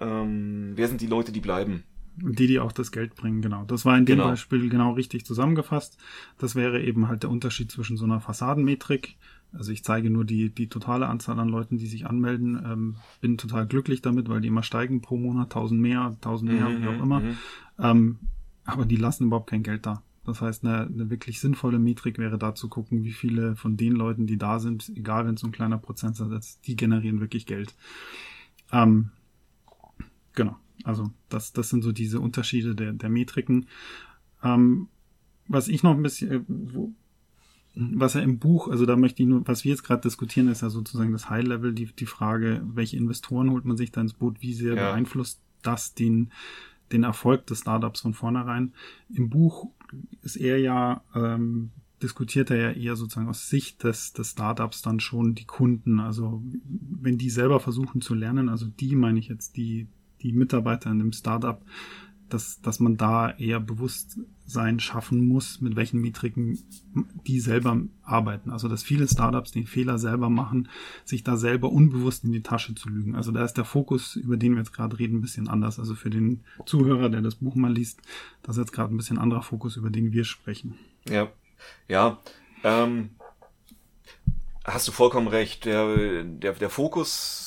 ähm, 0.00 0.72
wer 0.74 0.88
sind 0.88 1.00
die 1.00 1.06
Leute, 1.06 1.32
die 1.32 1.40
bleiben? 1.40 1.84
Die, 2.18 2.46
die 2.46 2.60
auch 2.60 2.72
das 2.72 2.92
Geld 2.92 3.14
bringen, 3.14 3.42
genau. 3.42 3.64
Das 3.64 3.84
war 3.84 3.96
in 3.96 4.06
dem 4.06 4.16
genau. 4.16 4.30
Beispiel 4.30 4.68
genau 4.70 4.92
richtig 4.92 5.26
zusammengefasst. 5.26 5.98
Das 6.38 6.54
wäre 6.54 6.82
eben 6.82 7.08
halt 7.08 7.22
der 7.22 7.30
Unterschied 7.30 7.70
zwischen 7.70 7.96
so 7.96 8.04
einer 8.04 8.20
Fassadenmetrik. 8.20 9.16
Also 9.52 9.72
ich 9.72 9.84
zeige 9.84 10.10
nur 10.10 10.24
die, 10.24 10.50
die 10.50 10.68
totale 10.68 11.08
Anzahl 11.08 11.38
an 11.38 11.48
Leuten, 11.48 11.78
die 11.78 11.86
sich 11.86 12.06
anmelden. 12.06 12.60
Ähm, 12.64 12.96
bin 13.20 13.38
total 13.38 13.66
glücklich 13.66 14.02
damit, 14.02 14.28
weil 14.28 14.40
die 14.40 14.48
immer 14.48 14.62
steigen 14.62 15.02
pro 15.02 15.16
Monat, 15.16 15.52
tausend 15.52 15.80
mehr, 15.80 16.16
tausend 16.20 16.50
mehr, 16.50 16.68
mhm, 16.68 16.82
wie 16.82 16.88
auch 16.88 17.02
immer. 17.02 17.20
Mhm. 17.20 17.36
Ähm, 17.78 18.18
aber 18.64 18.86
die 18.86 18.96
lassen 18.96 19.24
überhaupt 19.24 19.50
kein 19.50 19.62
Geld 19.62 19.86
da. 19.86 20.02
Das 20.24 20.40
heißt, 20.40 20.64
eine, 20.64 20.86
eine 20.86 21.08
wirklich 21.08 21.40
sinnvolle 21.40 21.78
Metrik 21.78 22.18
wäre 22.18 22.36
da 22.36 22.54
zu 22.54 22.68
gucken, 22.68 23.04
wie 23.04 23.12
viele 23.12 23.54
von 23.54 23.76
den 23.76 23.92
Leuten, 23.92 24.26
die 24.26 24.38
da 24.38 24.58
sind, 24.58 24.90
egal 24.96 25.26
wenn 25.26 25.34
es 25.34 25.40
so 25.40 25.46
ein 25.46 25.52
kleiner 25.52 25.78
Prozentsatz 25.78 26.32
ist, 26.32 26.66
die 26.66 26.76
generieren 26.76 27.20
wirklich 27.20 27.46
Geld. 27.46 27.74
Ähm, 28.72 29.10
genau. 30.34 30.56
Also 30.84 31.10
das, 31.28 31.52
das 31.52 31.68
sind 31.68 31.82
so 31.82 31.92
diese 31.92 32.20
Unterschiede 32.20 32.74
der, 32.74 32.92
der 32.92 33.08
Metriken. 33.08 33.66
Ähm, 34.42 34.88
was 35.48 35.68
ich 35.68 35.82
noch 35.82 35.94
ein 35.94 36.02
bisschen, 36.02 36.30
äh, 36.30 36.40
wo, 36.48 36.92
was 37.74 38.14
er 38.14 38.22
im 38.22 38.38
Buch, 38.38 38.68
also 38.68 38.86
da 38.86 38.96
möchte 38.96 39.22
ich 39.22 39.28
nur, 39.28 39.46
was 39.46 39.64
wir 39.64 39.70
jetzt 39.70 39.84
gerade 39.84 40.02
diskutieren, 40.02 40.48
ist 40.48 40.62
ja 40.62 40.70
sozusagen 40.70 41.12
das 41.12 41.28
High 41.28 41.46
Level, 41.46 41.74
die, 41.74 41.86
die 41.86 42.06
Frage, 42.06 42.62
welche 42.66 42.96
Investoren 42.96 43.50
holt 43.50 43.64
man 43.64 43.76
sich 43.76 43.92
da 43.92 44.00
ins 44.00 44.14
Boot, 44.14 44.40
wie 44.40 44.54
sehr 44.54 44.74
ja. 44.74 44.90
beeinflusst 44.90 45.40
das 45.62 45.94
den, 45.94 46.32
den 46.92 47.02
Erfolg 47.02 47.46
des 47.46 47.60
Startups 47.60 48.00
von 48.00 48.14
vornherein. 48.14 48.72
Im 49.12 49.28
Buch 49.28 49.68
ist 50.22 50.36
er 50.36 50.58
ja, 50.58 51.02
ähm, 51.14 51.70
diskutiert 52.02 52.50
er 52.50 52.56
ja 52.56 52.70
eher 52.70 52.96
sozusagen 52.96 53.28
aus 53.28 53.48
Sicht 53.48 53.84
des, 53.84 54.12
des 54.12 54.30
Startups 54.30 54.82
dann 54.82 55.00
schon 55.00 55.34
die 55.34 55.44
Kunden. 55.44 56.00
Also 56.00 56.42
wenn 56.64 57.18
die 57.18 57.30
selber 57.30 57.60
versuchen 57.60 58.00
zu 58.00 58.14
lernen, 58.14 58.48
also 58.48 58.66
die 58.66 58.96
meine 58.96 59.18
ich 59.18 59.28
jetzt, 59.28 59.56
die, 59.56 59.86
die 60.22 60.32
Mitarbeiter 60.32 60.90
in 60.90 60.98
dem 60.98 61.12
Startup, 61.12 61.60
dass, 62.28 62.60
dass 62.60 62.80
man 62.80 62.96
da 62.96 63.30
eher 63.30 63.60
Bewusstsein 63.60 64.80
schaffen 64.80 65.26
muss, 65.26 65.60
mit 65.60 65.76
welchen 65.76 66.00
Metriken 66.00 66.58
die 67.26 67.40
selber 67.40 67.80
arbeiten. 68.02 68.50
Also 68.50 68.68
dass 68.68 68.82
viele 68.82 69.06
Startups 69.06 69.52
den 69.52 69.66
Fehler 69.66 69.98
selber 69.98 70.28
machen, 70.28 70.68
sich 71.04 71.22
da 71.22 71.36
selber 71.36 71.70
unbewusst 71.70 72.24
in 72.24 72.32
die 72.32 72.42
Tasche 72.42 72.74
zu 72.74 72.88
lügen. 72.88 73.14
Also 73.14 73.30
da 73.30 73.44
ist 73.44 73.54
der 73.54 73.64
Fokus, 73.64 74.16
über 74.16 74.36
den 74.36 74.52
wir 74.52 74.58
jetzt 74.58 74.72
gerade 74.72 74.98
reden, 74.98 75.18
ein 75.18 75.22
bisschen 75.22 75.48
anders. 75.48 75.78
Also 75.78 75.94
für 75.94 76.10
den 76.10 76.42
Zuhörer, 76.64 77.08
der 77.08 77.22
das 77.22 77.36
Buch 77.36 77.54
mal 77.54 77.72
liest, 77.72 78.00
das 78.42 78.56
ist 78.56 78.64
jetzt 78.64 78.72
gerade 78.72 78.92
ein 78.92 78.96
bisschen 78.96 79.18
anderer 79.18 79.42
Fokus, 79.42 79.76
über 79.76 79.90
den 79.90 80.12
wir 80.12 80.24
sprechen. 80.24 80.74
Ja, 81.08 81.30
ja. 81.88 82.18
Ähm, 82.64 83.10
hast 84.64 84.88
du 84.88 84.92
vollkommen 84.92 85.28
recht. 85.28 85.64
Der, 85.64 86.24
der, 86.24 86.52
der 86.54 86.70
Fokus 86.70 87.45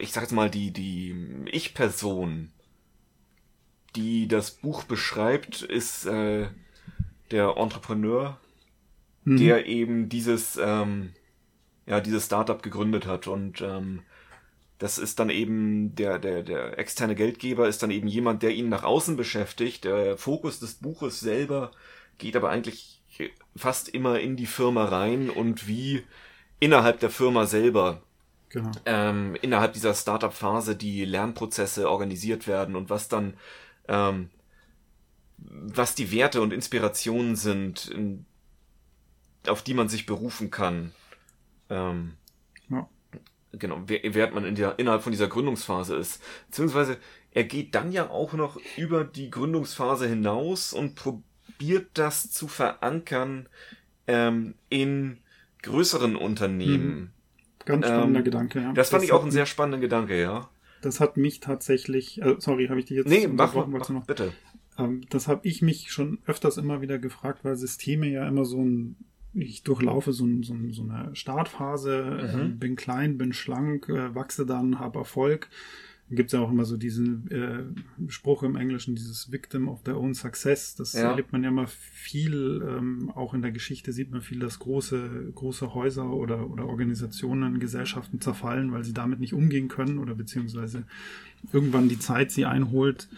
ich 0.00 0.12
sag 0.12 0.22
jetzt 0.22 0.32
mal, 0.32 0.50
die, 0.50 0.72
die 0.72 1.14
Ich-Person, 1.50 2.50
die 3.96 4.28
das 4.28 4.50
Buch 4.50 4.84
beschreibt, 4.84 5.62
ist 5.62 6.06
äh, 6.06 6.48
der 7.30 7.56
Entrepreneur, 7.56 8.38
mhm. 9.24 9.36
der 9.38 9.66
eben 9.66 10.08
dieses, 10.08 10.58
ähm, 10.62 11.12
ja, 11.86 12.00
dieses 12.00 12.26
Startup 12.26 12.62
gegründet 12.62 13.06
hat 13.06 13.26
und 13.26 13.60
ähm, 13.60 14.02
das 14.78 14.96
ist 14.96 15.18
dann 15.18 15.28
eben 15.28 15.94
der, 15.94 16.18
der, 16.18 16.42
der 16.42 16.78
externe 16.78 17.14
Geldgeber 17.14 17.68
ist 17.68 17.82
dann 17.82 17.90
eben 17.90 18.08
jemand, 18.08 18.42
der 18.42 18.52
ihn 18.52 18.70
nach 18.70 18.82
außen 18.82 19.14
beschäftigt. 19.14 19.84
Der 19.84 20.16
Fokus 20.16 20.58
des 20.58 20.74
Buches 20.76 21.20
selber 21.20 21.70
geht 22.16 22.34
aber 22.34 22.48
eigentlich 22.48 23.02
fast 23.54 23.90
immer 23.90 24.20
in 24.20 24.36
die 24.36 24.46
Firma 24.46 24.86
rein 24.86 25.28
und 25.28 25.68
wie 25.68 26.02
innerhalb 26.60 26.98
der 27.00 27.10
Firma 27.10 27.44
selber 27.44 28.02
genau. 28.50 28.70
ähm, 28.84 29.36
innerhalb 29.40 29.72
dieser 29.72 29.94
Startup-Phase 29.94 30.76
die 30.76 31.04
Lernprozesse 31.04 31.88
organisiert 31.88 32.46
werden 32.46 32.76
und 32.76 32.90
was 32.90 33.08
dann, 33.08 33.34
ähm, 33.88 34.30
was 35.38 35.94
die 35.94 36.12
Werte 36.12 36.42
und 36.42 36.52
Inspirationen 36.52 37.36
sind, 37.36 37.88
in, 37.88 38.26
auf 39.46 39.62
die 39.62 39.74
man 39.74 39.88
sich 39.88 40.04
berufen 40.04 40.50
kann. 40.50 40.92
Ähm, 41.70 42.14
ja. 42.68 42.88
genau, 43.52 43.82
während 43.86 44.34
man 44.34 44.44
in 44.44 44.54
der, 44.54 44.78
innerhalb 44.78 45.02
von 45.02 45.12
dieser 45.12 45.28
Gründungsphase 45.28 45.96
ist. 45.96 46.22
Beziehungsweise 46.48 46.98
er 47.32 47.44
geht 47.44 47.74
dann 47.74 47.92
ja 47.92 48.10
auch 48.10 48.32
noch 48.32 48.60
über 48.76 49.04
die 49.04 49.30
Gründungsphase 49.30 50.08
hinaus 50.08 50.72
und 50.72 50.96
probiert 50.96 51.90
das 51.94 52.30
zu 52.30 52.48
verankern 52.48 53.48
ähm, 54.06 54.54
in 54.68 55.18
größeren 55.62 56.16
Unternehmen. 56.16 57.12
Ganz 57.72 57.86
spannender 57.86 58.20
ähm, 58.20 58.24
Gedanke, 58.24 58.60
ja. 58.60 58.72
Das 58.72 58.90
fand 58.90 59.02
das 59.02 59.08
ich 59.08 59.12
auch 59.12 59.24
ein 59.24 59.30
sehr 59.30 59.46
spannender 59.46 59.78
Gedanke, 59.78 60.20
ja. 60.20 60.48
Das 60.82 61.00
hat 61.00 61.16
mich 61.16 61.40
tatsächlich, 61.40 62.22
äh, 62.22 62.36
sorry, 62.38 62.68
habe 62.68 62.80
ich 62.80 62.86
dich 62.86 62.96
jetzt 62.96 63.08
nee, 63.08 63.26
mach, 63.26 63.54
mach, 63.54 63.66
mach 63.66 63.88
noch? 63.90 64.06
bitte. 64.06 64.32
Ähm, 64.78 65.02
das 65.10 65.28
habe 65.28 65.46
ich 65.46 65.62
mich 65.62 65.90
schon 65.92 66.18
öfters 66.26 66.56
immer 66.56 66.80
wieder 66.80 66.98
gefragt, 66.98 67.40
weil 67.44 67.56
Systeme 67.56 68.08
ja 68.08 68.26
immer 68.26 68.44
so 68.44 68.58
ein 68.58 68.96
ich 69.32 69.62
durchlaufe 69.62 70.12
so, 70.12 70.24
ein, 70.24 70.42
so, 70.42 70.54
ein, 70.54 70.72
so 70.72 70.82
eine 70.82 71.14
Startphase, 71.14 72.32
mhm. 72.34 72.40
äh, 72.40 72.48
bin 72.48 72.76
klein, 72.76 73.18
bin 73.18 73.32
schlank, 73.32 73.88
äh, 73.88 74.14
wachse 74.14 74.46
dann, 74.46 74.78
habe 74.78 74.98
Erfolg. 74.98 75.48
Gibt 76.10 76.28
es 76.28 76.32
ja 76.32 76.40
auch 76.40 76.50
immer 76.50 76.64
so 76.64 76.76
diesen 76.76 77.30
äh, 77.30 77.62
Spruch 78.10 78.42
im 78.42 78.56
Englischen, 78.56 78.96
dieses 78.96 79.30
Victim 79.30 79.68
of 79.68 79.82
their 79.84 79.96
own 79.96 80.14
success. 80.14 80.74
Das 80.74 80.92
ja. 80.92 81.10
erlebt 81.10 81.32
man 81.32 81.44
ja 81.44 81.50
immer 81.50 81.68
viel, 81.68 82.62
ähm, 82.68 83.12
auch 83.14 83.32
in 83.32 83.42
der 83.42 83.52
Geschichte 83.52 83.92
sieht 83.92 84.10
man 84.10 84.20
viel, 84.20 84.40
dass 84.40 84.58
große, 84.58 85.32
große 85.34 85.72
Häuser 85.72 86.10
oder, 86.10 86.50
oder 86.50 86.66
Organisationen, 86.66 87.60
Gesellschaften 87.60 88.20
zerfallen, 88.20 88.72
weil 88.72 88.82
sie 88.82 88.92
damit 88.92 89.20
nicht 89.20 89.34
umgehen 89.34 89.68
können 89.68 89.98
oder 89.98 90.16
beziehungsweise 90.16 90.84
irgendwann 91.52 91.88
die 91.88 91.98
Zeit 91.98 92.32
sie 92.32 92.44
einholt. 92.44 93.08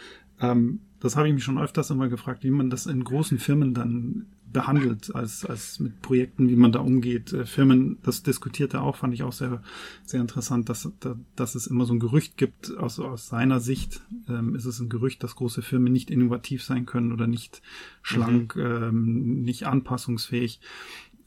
Ähm, 0.40 0.80
das 1.00 1.16
habe 1.16 1.28
ich 1.28 1.34
mich 1.34 1.44
schon 1.44 1.58
öfters 1.58 1.90
immer 1.90 2.08
gefragt, 2.08 2.44
wie 2.44 2.50
man 2.50 2.70
das 2.70 2.86
in 2.86 3.02
großen 3.02 3.38
Firmen 3.38 3.74
dann 3.74 4.26
behandelt, 4.52 5.14
als, 5.14 5.44
als 5.44 5.80
mit 5.80 6.02
Projekten, 6.02 6.48
wie 6.48 6.56
man 6.56 6.72
da 6.72 6.80
umgeht. 6.80 7.32
Äh, 7.32 7.46
Firmen, 7.46 7.98
das 8.02 8.22
diskutiert 8.22 8.74
er 8.74 8.82
auch, 8.82 8.96
fand 8.96 9.14
ich 9.14 9.22
auch 9.22 9.32
sehr, 9.32 9.62
sehr 10.04 10.20
interessant, 10.20 10.68
dass, 10.68 10.90
dass 11.36 11.54
es 11.54 11.66
immer 11.66 11.84
so 11.84 11.94
ein 11.94 12.00
Gerücht 12.00 12.36
gibt, 12.36 12.76
aus, 12.76 12.98
aus 12.98 13.28
seiner 13.28 13.60
Sicht 13.60 14.02
ähm, 14.28 14.54
ist 14.54 14.64
es 14.64 14.80
ein 14.80 14.88
Gerücht, 14.88 15.22
dass 15.22 15.36
große 15.36 15.62
Firmen 15.62 15.92
nicht 15.92 16.10
innovativ 16.10 16.62
sein 16.62 16.86
können 16.86 17.12
oder 17.12 17.26
nicht 17.26 17.62
schlank, 18.02 18.56
mhm. 18.56 18.62
ähm, 18.62 19.42
nicht 19.42 19.66
anpassungsfähig. 19.66 20.60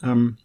Ähm, 0.01 0.37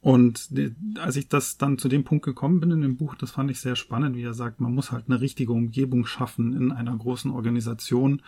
und 0.00 0.50
als 0.98 1.16
ich 1.16 1.28
das 1.28 1.58
dann 1.58 1.78
zu 1.78 1.88
dem 1.88 2.04
Punkt 2.04 2.24
gekommen 2.24 2.60
bin 2.60 2.70
in 2.70 2.80
dem 2.80 2.96
Buch, 2.96 3.14
das 3.14 3.32
fand 3.32 3.50
ich 3.50 3.60
sehr 3.60 3.76
spannend, 3.76 4.16
wie 4.16 4.22
er 4.22 4.34
sagt, 4.34 4.60
man 4.60 4.74
muss 4.74 4.92
halt 4.92 5.04
eine 5.08 5.20
richtige 5.20 5.52
Umgebung 5.52 6.06
schaffen 6.06 6.54
in 6.54 6.72
einer 6.72 6.96
großen 6.96 7.30
Organisation, 7.30 8.22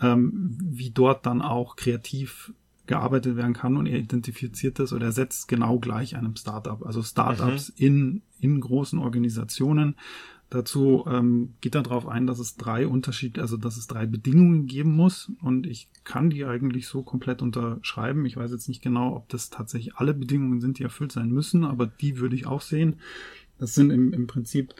ähm, 0.00 0.58
wie 0.60 0.90
dort 0.90 1.26
dann 1.26 1.42
auch 1.42 1.76
kreativ 1.76 2.52
gearbeitet 2.90 3.36
werden 3.36 3.54
kann 3.54 3.76
und 3.76 3.86
er 3.86 4.00
identifiziert 4.00 4.80
das 4.80 4.92
oder 4.92 5.06
er 5.06 5.12
setzt 5.12 5.46
genau 5.46 5.78
gleich 5.78 6.16
einem 6.16 6.34
Startup. 6.34 6.84
Also 6.84 7.02
Startups 7.02 7.70
mhm. 7.70 7.86
in, 7.86 8.22
in 8.40 8.60
großen 8.60 8.98
Organisationen. 8.98 9.94
Dazu 10.50 11.04
ähm, 11.06 11.54
geht 11.60 11.76
er 11.76 11.84
darauf 11.84 12.08
ein, 12.08 12.26
dass 12.26 12.40
es 12.40 12.56
drei 12.56 12.88
Unterschiede, 12.88 13.40
also 13.40 13.56
dass 13.56 13.76
es 13.76 13.86
drei 13.86 14.06
Bedingungen 14.06 14.66
geben 14.66 14.96
muss 14.96 15.30
und 15.40 15.68
ich 15.68 15.88
kann 16.02 16.30
die 16.30 16.44
eigentlich 16.44 16.88
so 16.88 17.04
komplett 17.04 17.42
unterschreiben. 17.42 18.26
Ich 18.26 18.36
weiß 18.36 18.50
jetzt 18.50 18.66
nicht 18.66 18.82
genau, 18.82 19.14
ob 19.14 19.28
das 19.28 19.50
tatsächlich 19.50 19.94
alle 19.94 20.12
Bedingungen 20.12 20.60
sind, 20.60 20.80
die 20.80 20.82
erfüllt 20.82 21.12
sein 21.12 21.30
müssen, 21.30 21.64
aber 21.64 21.86
die 21.86 22.18
würde 22.18 22.34
ich 22.34 22.46
auch 22.46 22.60
sehen. 22.60 22.96
Das 23.58 23.74
sind 23.74 23.90
im, 23.90 24.12
im 24.12 24.26
Prinzip 24.26 24.74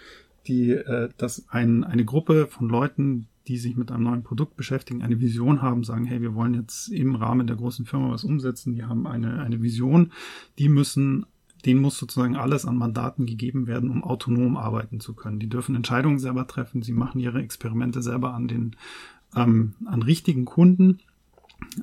die, 0.48 0.72
äh, 0.72 1.10
dass 1.16 1.48
ein, 1.48 1.84
eine 1.84 2.04
Gruppe 2.04 2.48
von 2.48 2.68
Leuten, 2.68 3.28
die 3.50 3.58
sich 3.58 3.76
mit 3.76 3.90
einem 3.90 4.04
neuen 4.04 4.22
Produkt 4.22 4.56
beschäftigen, 4.56 5.02
eine 5.02 5.18
Vision 5.20 5.60
haben, 5.60 5.82
sagen, 5.82 6.04
hey, 6.04 6.22
wir 6.22 6.36
wollen 6.36 6.54
jetzt 6.54 6.86
im 6.88 7.16
Rahmen 7.16 7.48
der 7.48 7.56
großen 7.56 7.84
Firma 7.84 8.10
was 8.10 8.22
umsetzen, 8.22 8.72
die 8.76 8.84
haben 8.84 9.08
eine, 9.08 9.40
eine 9.40 9.60
Vision, 9.60 10.12
die 10.58 10.68
müssen 10.68 11.26
denen 11.66 11.82
muss 11.82 11.98
sozusagen 11.98 12.36
alles 12.36 12.64
an 12.64 12.78
Mandaten 12.78 13.26
gegeben 13.26 13.66
werden, 13.66 13.90
um 13.90 14.02
autonom 14.02 14.56
arbeiten 14.56 14.98
zu 14.98 15.12
können. 15.12 15.40
Die 15.40 15.48
dürfen 15.50 15.74
Entscheidungen 15.74 16.18
selber 16.18 16.46
treffen, 16.46 16.80
sie 16.80 16.94
machen 16.94 17.20
ihre 17.20 17.42
Experimente 17.42 18.00
selber 18.00 18.32
an 18.32 18.48
den 18.48 18.76
ähm, 19.36 19.74
an 19.84 20.02
richtigen 20.02 20.46
Kunden, 20.46 21.00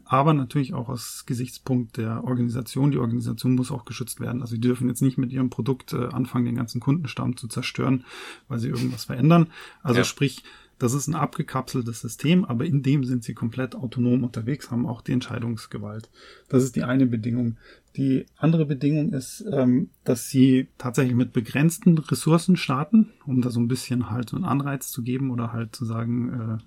aber 0.05 0.33
natürlich 0.33 0.73
auch 0.73 0.89
aus 0.89 1.25
Gesichtspunkt 1.27 1.97
der 1.97 2.23
Organisation. 2.23 2.89
Die 2.89 2.97
Organisation 2.97 3.53
muss 3.53 3.69
auch 3.69 3.85
geschützt 3.85 4.19
werden. 4.19 4.41
Also 4.41 4.55
sie 4.55 4.61
dürfen 4.61 4.87
jetzt 4.87 5.03
nicht 5.03 5.19
mit 5.19 5.31
ihrem 5.31 5.51
Produkt 5.51 5.93
äh, 5.93 6.07
anfangen, 6.07 6.45
den 6.45 6.55
ganzen 6.55 6.81
Kundenstamm 6.81 7.37
zu 7.37 7.47
zerstören, 7.47 8.03
weil 8.47 8.57
sie 8.57 8.69
irgendwas 8.69 9.05
verändern. 9.05 9.47
Also 9.83 9.99
ja. 9.99 10.03
sprich, 10.05 10.43
das 10.79 10.93
ist 10.93 11.07
ein 11.07 11.15
abgekapseltes 11.15 12.01
System, 12.01 12.45
aber 12.45 12.65
in 12.65 12.83
dem 12.83 13.03
sind 13.03 13.23
sie 13.23 13.33
komplett 13.33 13.75
autonom 13.75 14.23
unterwegs, 14.23 14.69
haben 14.69 14.85
auch 14.85 15.01
die 15.01 15.13
Entscheidungsgewalt. 15.13 16.09
Das 16.49 16.63
ist 16.63 16.75
die 16.75 16.83
eine 16.83 17.07
Bedingung. 17.07 17.57
Die 17.95 18.27
andere 18.37 18.65
Bedingung 18.65 19.13
ist, 19.13 19.43
ähm, 19.51 19.89
dass 20.03 20.29
sie 20.29 20.67
tatsächlich 20.77 21.15
mit 21.15 21.33
begrenzten 21.33 21.97
Ressourcen 21.97 22.55
starten, 22.55 23.09
um 23.25 23.41
da 23.41 23.49
so 23.49 23.59
ein 23.59 23.67
bisschen 23.67 24.11
halt 24.11 24.29
so 24.29 24.35
einen 24.35 24.45
Anreiz 24.45 24.91
zu 24.91 25.01
geben 25.01 25.31
oder 25.31 25.51
halt 25.51 25.75
zu 25.75 25.83
sagen, 25.83 26.59
äh, 26.59 26.63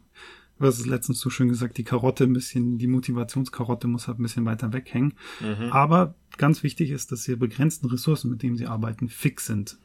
was 0.59 0.79
ist 0.79 0.87
letztens 0.87 1.20
so 1.20 1.31
schön 1.31 1.49
gesagt, 1.49 1.79
die 1.79 1.85
Karotte 1.85 2.25
ein 2.25 2.35
bisschen, 2.35 2.79
die 2.79 2.87
Motivationskarotte 2.87 3.88
muss 3.88 4.09
halt 4.09 4.18
ein 4.18 4.23
bisschen 4.23 4.44
weiter 4.44 4.73
weghängen. 4.73 5.14
Mhm. 5.40 5.73
Aber 5.73 6.14
ganz 6.37 6.62
wichtig 6.62 6.90
ist, 6.90 7.12
dass 7.12 7.23
sie 7.23 7.37
begrenzten 7.37 7.87
Ressourcen, 7.87 8.31
mit 8.31 8.42
denen 8.42 8.57
sie 8.57 8.66
arbeiten, 8.66 9.09
fix 9.09 9.46
sind. 9.46 9.79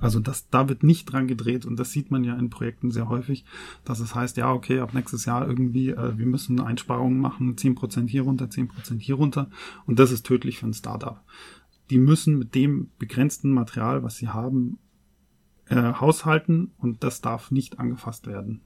Also 0.00 0.20
das, 0.20 0.48
da 0.50 0.68
wird 0.68 0.82
nicht 0.82 1.06
dran 1.06 1.28
gedreht 1.28 1.64
und 1.64 1.78
das 1.78 1.92
sieht 1.92 2.10
man 2.10 2.24
ja 2.24 2.36
in 2.36 2.50
Projekten 2.50 2.90
sehr 2.90 3.08
häufig, 3.08 3.44
dass 3.84 4.00
es 4.00 4.14
heißt, 4.14 4.36
ja, 4.36 4.52
okay, 4.52 4.80
ab 4.80 4.94
nächstes 4.94 5.24
Jahr 5.24 5.46
irgendwie, 5.46 5.90
äh, 5.90 6.18
wir 6.18 6.26
müssen 6.26 6.60
Einsparungen 6.60 7.20
machen, 7.20 7.56
zehn 7.56 7.74
Prozent 7.74 8.10
hier 8.10 8.22
runter, 8.22 8.50
zehn 8.50 8.68
Prozent 8.68 9.02
hier 9.02 9.14
runter 9.14 9.50
und 9.86 9.98
das 9.98 10.10
ist 10.10 10.26
tödlich 10.26 10.58
für 10.58 10.66
ein 10.66 10.74
Startup. 10.74 11.20
Die 11.90 11.98
müssen 11.98 12.38
mit 12.38 12.54
dem 12.54 12.90
begrenzten 12.98 13.52
Material, 13.52 14.02
was 14.02 14.16
sie 14.16 14.28
haben, 14.28 14.78
äh, 15.66 15.94
haushalten 15.94 16.72
und 16.78 17.04
das 17.04 17.20
darf 17.20 17.50
nicht 17.50 17.78
angefasst 17.78 18.26
werden. 18.26 18.60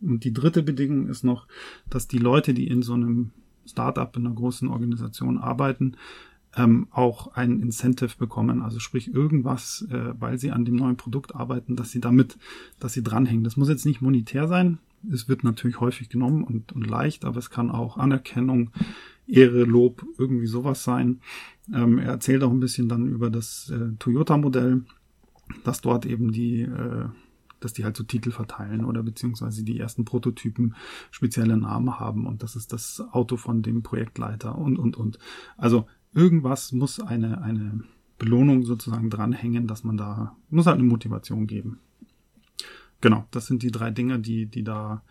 Und 0.00 0.24
die 0.24 0.32
dritte 0.32 0.62
Bedingung 0.62 1.08
ist 1.08 1.24
noch, 1.24 1.46
dass 1.88 2.08
die 2.08 2.18
Leute, 2.18 2.54
die 2.54 2.66
in 2.66 2.82
so 2.82 2.94
einem 2.94 3.30
Startup 3.66 4.14
in 4.16 4.26
einer 4.26 4.34
großen 4.34 4.68
Organisation 4.68 5.38
arbeiten, 5.38 5.96
ähm, 6.56 6.88
auch 6.90 7.34
ein 7.34 7.60
Incentive 7.60 8.16
bekommen, 8.18 8.62
also 8.62 8.78
sprich 8.78 9.12
irgendwas, 9.12 9.86
äh, 9.90 10.14
weil 10.18 10.38
sie 10.38 10.50
an 10.50 10.64
dem 10.64 10.76
neuen 10.76 10.96
Produkt 10.96 11.34
arbeiten, 11.34 11.76
dass 11.76 11.90
sie 11.90 12.00
damit, 12.00 12.38
dass 12.78 12.92
sie 12.92 13.02
dranhängen. 13.02 13.44
Das 13.44 13.56
muss 13.56 13.68
jetzt 13.68 13.86
nicht 13.86 14.00
monetär 14.00 14.48
sein. 14.48 14.78
Es 15.12 15.28
wird 15.28 15.44
natürlich 15.44 15.80
häufig 15.80 16.08
genommen 16.08 16.44
und, 16.44 16.72
und 16.72 16.86
leicht, 16.86 17.24
aber 17.24 17.38
es 17.38 17.50
kann 17.50 17.70
auch 17.70 17.98
Anerkennung, 17.98 18.70
Ehre, 19.26 19.64
Lob, 19.64 20.04
irgendwie 20.18 20.46
sowas 20.46 20.84
sein. 20.84 21.20
Ähm, 21.72 21.98
er 21.98 22.12
erzählt 22.12 22.42
auch 22.42 22.50
ein 22.50 22.60
bisschen 22.60 22.88
dann 22.88 23.06
über 23.06 23.30
das 23.30 23.70
äh, 23.70 23.96
Toyota-Modell, 23.98 24.82
dass 25.64 25.80
dort 25.80 26.06
eben 26.06 26.32
die 26.32 26.62
äh, 26.62 27.08
dass 27.60 27.72
die 27.72 27.84
halt 27.84 27.96
so 27.96 28.04
Titel 28.04 28.30
verteilen 28.30 28.84
oder 28.84 29.02
beziehungsweise 29.02 29.64
die 29.64 29.80
ersten 29.80 30.04
Prototypen 30.04 30.74
spezielle 31.10 31.56
Namen 31.56 31.98
haben 31.98 32.26
und 32.26 32.42
das 32.42 32.56
ist 32.56 32.74
das 32.74 33.02
Auto 33.12 33.38
von 33.38 33.62
dem 33.62 33.82
Projektleiter 33.82 34.56
und 34.56 34.78
und 34.78 34.98
und. 34.98 35.18
Also 35.56 35.86
irgendwas 36.14 36.72
muss 36.72 37.00
eine, 37.00 37.42
eine 37.42 37.84
Belohnung 38.18 38.64
sozusagen 38.64 39.10
dranhängen, 39.10 39.66
dass 39.66 39.84
man 39.84 39.96
da, 39.96 40.36
muss 40.50 40.66
halt 40.66 40.78
eine 40.78 40.88
Motivation 40.88 41.46
geben. 41.46 41.80
Genau, 43.00 43.26
das 43.32 43.46
sind 43.46 43.62
die 43.62 43.70
drei 43.70 43.90
Dinge, 43.90 44.18
die, 44.18 44.46
die 44.46 44.64
da 44.64 45.02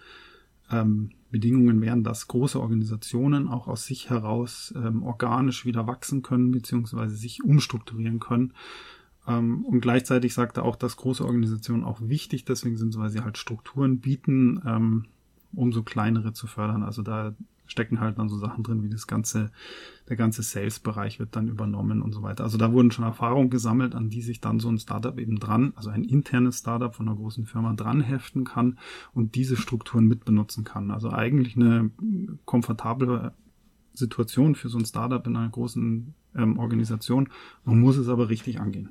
ähm, 0.71 1.11
Bedingungen 1.29 1.81
wären, 1.81 2.03
dass 2.03 2.27
große 2.27 2.59
Organisationen 2.59 3.47
auch 3.47 3.67
aus 3.67 3.85
sich 3.85 4.09
heraus 4.09 4.73
ähm, 4.75 5.03
organisch 5.03 5.65
wieder 5.65 5.87
wachsen 5.87 6.21
können, 6.21 6.51
beziehungsweise 6.51 7.15
sich 7.15 7.43
umstrukturieren 7.43 8.19
können. 8.19 8.53
Ähm, 9.27 9.65
und 9.65 9.81
gleichzeitig 9.81 10.33
sagt 10.33 10.57
er 10.57 10.63
auch, 10.63 10.75
dass 10.75 10.97
große 10.97 11.25
Organisationen 11.25 11.83
auch 11.83 12.01
wichtig 12.01 12.45
deswegen 12.45 12.77
sind, 12.77 12.97
weil 12.97 13.09
sie 13.09 13.21
halt 13.21 13.37
Strukturen 13.37 13.99
bieten, 13.99 14.61
ähm, 14.65 15.05
um 15.53 15.71
so 15.71 15.83
kleinere 15.83 16.33
zu 16.33 16.47
fördern. 16.47 16.83
Also 16.83 17.01
da 17.01 17.35
stecken 17.65 17.99
halt 17.99 18.17
dann 18.17 18.29
so 18.29 18.37
Sachen 18.37 18.63
drin, 18.63 18.83
wie 18.83 18.89
das 18.89 19.07
ganze, 19.07 19.51
der 20.09 20.15
ganze 20.15 20.43
Sales-Bereich 20.43 21.19
wird 21.19 21.35
dann 21.35 21.47
übernommen 21.47 22.01
und 22.01 22.11
so 22.11 22.21
weiter. 22.21 22.43
Also 22.43 22.57
da 22.57 22.71
wurden 22.71 22.91
schon 22.91 23.05
Erfahrungen 23.05 23.49
gesammelt, 23.49 23.95
an 23.95 24.09
die 24.09 24.21
sich 24.21 24.41
dann 24.41 24.59
so 24.59 24.69
ein 24.69 24.79
Startup 24.79 25.17
eben 25.17 25.39
dran, 25.39 25.73
also 25.75 25.89
ein 25.89 26.03
internes 26.03 26.59
Startup 26.59 26.93
von 26.93 27.07
einer 27.07 27.17
großen 27.17 27.45
Firma 27.45 27.73
dran 27.73 28.01
heften 28.01 28.43
kann 28.43 28.77
und 29.13 29.35
diese 29.35 29.57
Strukturen 29.57 30.07
mitbenutzen 30.07 30.63
kann. 30.63 30.91
Also 30.91 31.09
eigentlich 31.11 31.55
eine 31.55 31.91
komfortable 32.45 33.33
Situation 33.93 34.55
für 34.55 34.69
so 34.69 34.77
ein 34.77 34.85
Startup 34.85 35.25
in 35.25 35.35
einer 35.35 35.49
großen 35.49 36.13
ähm, 36.35 36.59
Organisation. 36.59 37.29
Man 37.63 37.79
muss 37.79 37.97
es 37.97 38.07
aber 38.07 38.29
richtig 38.29 38.59
angehen. 38.59 38.89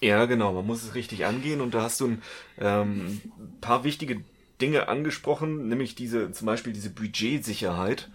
Ja, 0.00 0.26
genau, 0.26 0.52
man 0.52 0.66
muss 0.66 0.82
es 0.82 0.94
richtig 0.94 1.24
angehen 1.24 1.60
und 1.62 1.72
da 1.72 1.82
hast 1.82 2.00
du 2.00 2.08
ein 2.08 2.22
ähm, 2.58 3.20
paar 3.62 3.82
wichtige 3.82 4.22
Dinge 4.60 4.88
angesprochen, 4.88 5.68
nämlich 5.68 5.94
diese, 5.94 6.32
zum 6.32 6.46
Beispiel 6.46 6.72
diese 6.72 6.90
Budgetsicherheit. 6.90 8.10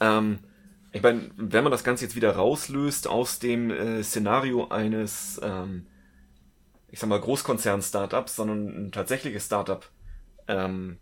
Ähm, 0.00 0.40
ich 0.92 1.02
meine, 1.02 1.30
wenn 1.36 1.62
man 1.62 1.72
das 1.72 1.84
Ganze 1.84 2.04
jetzt 2.04 2.16
wieder 2.16 2.34
rauslöst 2.36 3.06
aus 3.06 3.38
dem 3.38 3.70
äh, 3.70 4.02
Szenario 4.02 4.68
eines, 4.68 5.40
ähm, 5.42 5.86
ich 6.90 6.98
sag 6.98 7.08
mal, 7.08 7.20
Großkonzern-Startups, 7.20 8.36
sondern 8.36 8.86
ein 8.86 8.92
tatsächliches 8.92 9.46
Startup 9.46 9.88
ähm, 10.48 10.98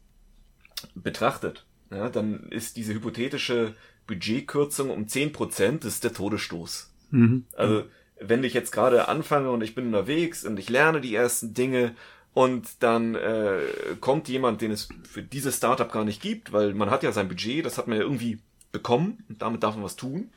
betrachtet, 0.94 1.66
ja, 1.90 2.08
dann 2.08 2.48
ist 2.50 2.76
diese 2.76 2.94
hypothetische 2.94 3.74
Budgetkürzung 4.06 4.90
um 4.90 5.04
10% 5.04 5.86
ist 5.86 6.04
der 6.04 6.12
Todesstoß. 6.12 6.92
Mhm. 7.10 7.44
Also 7.56 7.84
wenn 8.20 8.44
ich 8.44 8.54
jetzt 8.54 8.72
gerade 8.72 9.08
anfange 9.08 9.50
und 9.50 9.62
ich 9.62 9.74
bin 9.74 9.86
unterwegs 9.86 10.44
und 10.44 10.58
ich 10.58 10.68
lerne 10.68 11.00
die 11.00 11.14
ersten 11.14 11.54
Dinge 11.54 11.94
und 12.34 12.82
dann 12.82 13.14
äh, 13.14 13.60
kommt 14.00 14.28
jemand, 14.28 14.60
den 14.60 14.72
es 14.72 14.88
für 15.08 15.22
dieses 15.22 15.56
Startup 15.56 15.90
gar 15.90 16.04
nicht 16.04 16.20
gibt, 16.20 16.52
weil 16.52 16.74
man 16.74 16.90
hat 16.90 17.04
ja 17.04 17.12
sein 17.12 17.28
Budget, 17.28 17.64
das 17.64 17.78
hat 17.78 17.86
man 17.86 17.96
ja 17.96 18.02
irgendwie 18.02 18.40
bekommen 18.72 19.24
und 19.28 19.40
damit 19.40 19.62
darf 19.62 19.76
man 19.76 19.84
was 19.84 19.96
tun. 19.96 20.30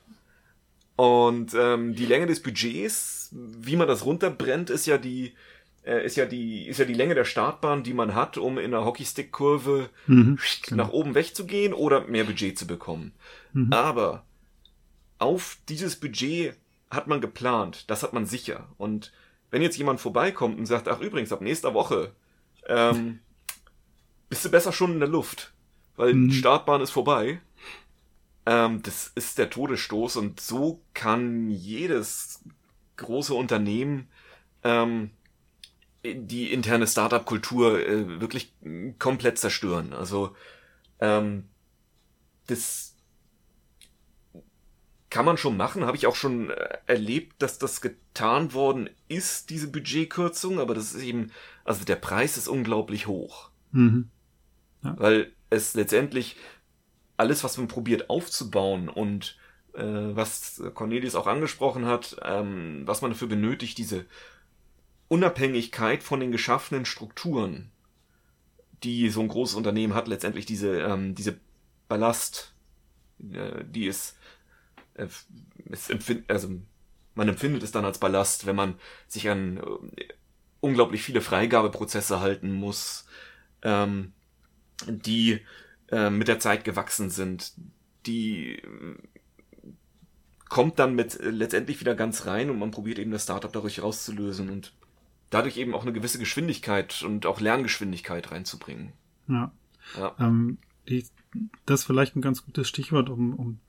Und 0.95 1.53
ähm, 1.55 1.95
die 1.95 2.05
Länge 2.05 2.27
des 2.27 2.41
Budgets, 2.41 3.29
wie 3.31 3.75
man 3.75 3.87
das 3.87 4.05
runterbrennt, 4.05 4.69
ist 4.69 4.85
ja 4.85 4.97
die 4.97 5.33
äh, 5.83 6.05
ist 6.05 6.17
ja 6.17 6.25
die 6.25 6.67
ist 6.67 6.77
ja 6.77 6.85
die 6.85 6.93
Länge 6.93 7.15
der 7.15 7.25
Startbahn, 7.25 7.83
die 7.83 7.93
man 7.93 8.13
hat, 8.13 8.37
um 8.37 8.59
in 8.59 8.73
einer 8.73 8.85
Hockeystick-Kurve 8.85 9.89
mhm, 10.05 10.37
genau. 10.63 10.83
nach 10.83 10.91
oben 10.91 11.15
wegzugehen 11.15 11.73
oder 11.73 12.05
mehr 12.07 12.25
Budget 12.25 12.59
zu 12.59 12.67
bekommen. 12.67 13.13
Mhm. 13.53 13.73
Aber 13.73 14.23
auf 15.17 15.57
dieses 15.67 15.95
Budget 15.95 16.55
hat 16.91 17.07
man 17.07 17.21
geplant, 17.21 17.85
das 17.89 18.03
hat 18.03 18.13
man 18.13 18.27
sicher. 18.27 18.67
Und 18.77 19.11
wenn 19.51 19.61
jetzt 19.61 19.77
jemand 19.77 19.99
vorbeikommt 19.99 20.57
und 20.57 20.65
sagt, 20.65 20.87
ach 20.87 20.99
übrigens, 20.99 21.31
ab 21.31 21.41
nächster 21.41 21.73
Woche 21.73 22.11
ähm, 22.67 23.19
bist 24.29 24.45
du 24.45 24.49
besser 24.49 24.71
schon 24.71 24.93
in 24.93 24.99
der 24.99 25.09
Luft, 25.09 25.53
weil 25.95 26.13
mhm. 26.13 26.29
die 26.29 26.35
Startbahn 26.35 26.81
ist 26.81 26.91
vorbei. 26.91 27.39
Ähm, 28.45 28.81
das 28.83 29.11
ist 29.15 29.37
der 29.37 29.49
Todesstoß 29.49 30.17
und 30.17 30.39
so 30.39 30.81
kann 30.93 31.49
jedes 31.49 32.43
große 32.97 33.33
Unternehmen 33.33 34.07
ähm, 34.63 35.11
die 36.03 36.51
interne 36.51 36.87
Startup-Kultur 36.87 37.85
äh, 37.85 38.21
wirklich 38.21 38.53
komplett 38.99 39.37
zerstören. 39.37 39.93
Also 39.93 40.35
ähm, 40.99 41.45
das 42.47 42.95
kann 45.17 45.25
man 45.25 45.37
schon 45.37 45.57
machen, 45.57 45.83
habe 45.83 45.97
ich 45.97 46.05
auch 46.05 46.15
schon 46.15 46.51
äh, 46.51 46.77
erlebt, 46.85 47.41
dass 47.41 47.57
das 47.57 47.81
getan 47.81 48.53
worden 48.53 48.87
ist, 49.07 49.49
diese 49.49 49.67
Budgetkürzung, 49.67 50.59
aber 50.59 50.75
das 50.75 50.93
ist 50.93 51.01
eben, 51.01 51.31
also 51.65 51.85
der 51.85 51.95
Preis 51.95 52.37
ist 52.37 52.47
unglaublich 52.47 53.07
hoch. 53.07 53.49
Mhm. 53.71 54.09
Ja. 54.83 54.93
Weil 54.99 55.31
es 55.49 55.73
letztendlich 55.73 56.35
alles, 57.17 57.43
was 57.43 57.57
man 57.57 57.67
probiert 57.67 58.11
aufzubauen 58.11 58.89
und 58.89 59.39
äh, 59.73 59.81
was 59.81 60.61
Cornelius 60.75 61.15
auch 61.15 61.25
angesprochen 61.25 61.87
hat, 61.87 62.17
ähm, 62.23 62.83
was 62.85 63.01
man 63.01 63.09
dafür 63.09 63.27
benötigt, 63.27 63.79
diese 63.79 64.05
Unabhängigkeit 65.07 66.03
von 66.03 66.19
den 66.19 66.31
geschaffenen 66.31 66.85
Strukturen, 66.85 67.71
die 68.83 69.09
so 69.09 69.21
ein 69.21 69.29
großes 69.29 69.55
Unternehmen 69.55 69.95
hat, 69.95 70.07
letztendlich 70.07 70.45
diese, 70.45 70.79
ähm, 70.79 71.15
diese 71.15 71.39
Ballast, 71.87 72.53
äh, 73.33 73.63
die 73.65 73.87
es, 73.87 74.15
es 75.69 75.89
empfind, 75.89 76.29
also 76.29 76.49
man 77.15 77.29
empfindet 77.29 77.63
es 77.63 77.71
dann 77.71 77.85
als 77.85 77.99
Ballast, 77.99 78.45
wenn 78.45 78.55
man 78.55 78.75
sich 79.07 79.29
an 79.29 79.57
äh, 79.57 79.61
unglaublich 80.59 81.01
viele 81.01 81.21
Freigabeprozesse 81.21 82.19
halten 82.19 82.51
muss, 82.51 83.07
ähm, 83.61 84.13
die 84.85 85.41
äh, 85.89 86.09
mit 86.09 86.27
der 86.27 86.39
Zeit 86.39 86.63
gewachsen 86.63 87.09
sind, 87.09 87.53
die 88.05 88.57
äh, 88.57 88.95
kommt 90.49 90.79
dann 90.79 90.95
mit 90.95 91.19
äh, 91.19 91.29
letztendlich 91.29 91.79
wieder 91.79 91.95
ganz 91.95 92.25
rein 92.25 92.49
und 92.49 92.59
man 92.59 92.71
probiert 92.71 92.99
eben 92.99 93.11
das 93.11 93.23
Startup 93.23 93.51
dadurch 93.51 93.81
rauszulösen 93.81 94.49
und 94.49 94.73
dadurch 95.29 95.57
eben 95.57 95.73
auch 95.73 95.81
eine 95.81 95.93
gewisse 95.93 96.19
Geschwindigkeit 96.19 97.03
und 97.03 97.25
auch 97.25 97.41
Lerngeschwindigkeit 97.41 98.31
reinzubringen. 98.31 98.93
Ja. 99.27 99.51
ja. 99.97 100.15
Ähm, 100.19 100.57
die, 100.87 101.05
das 101.65 101.81
ist 101.81 101.85
vielleicht 101.85 102.15
ein 102.15 102.21
ganz 102.21 102.45
gutes 102.45 102.67
Stichwort, 102.67 103.09
um, 103.09 103.33
um 103.33 103.59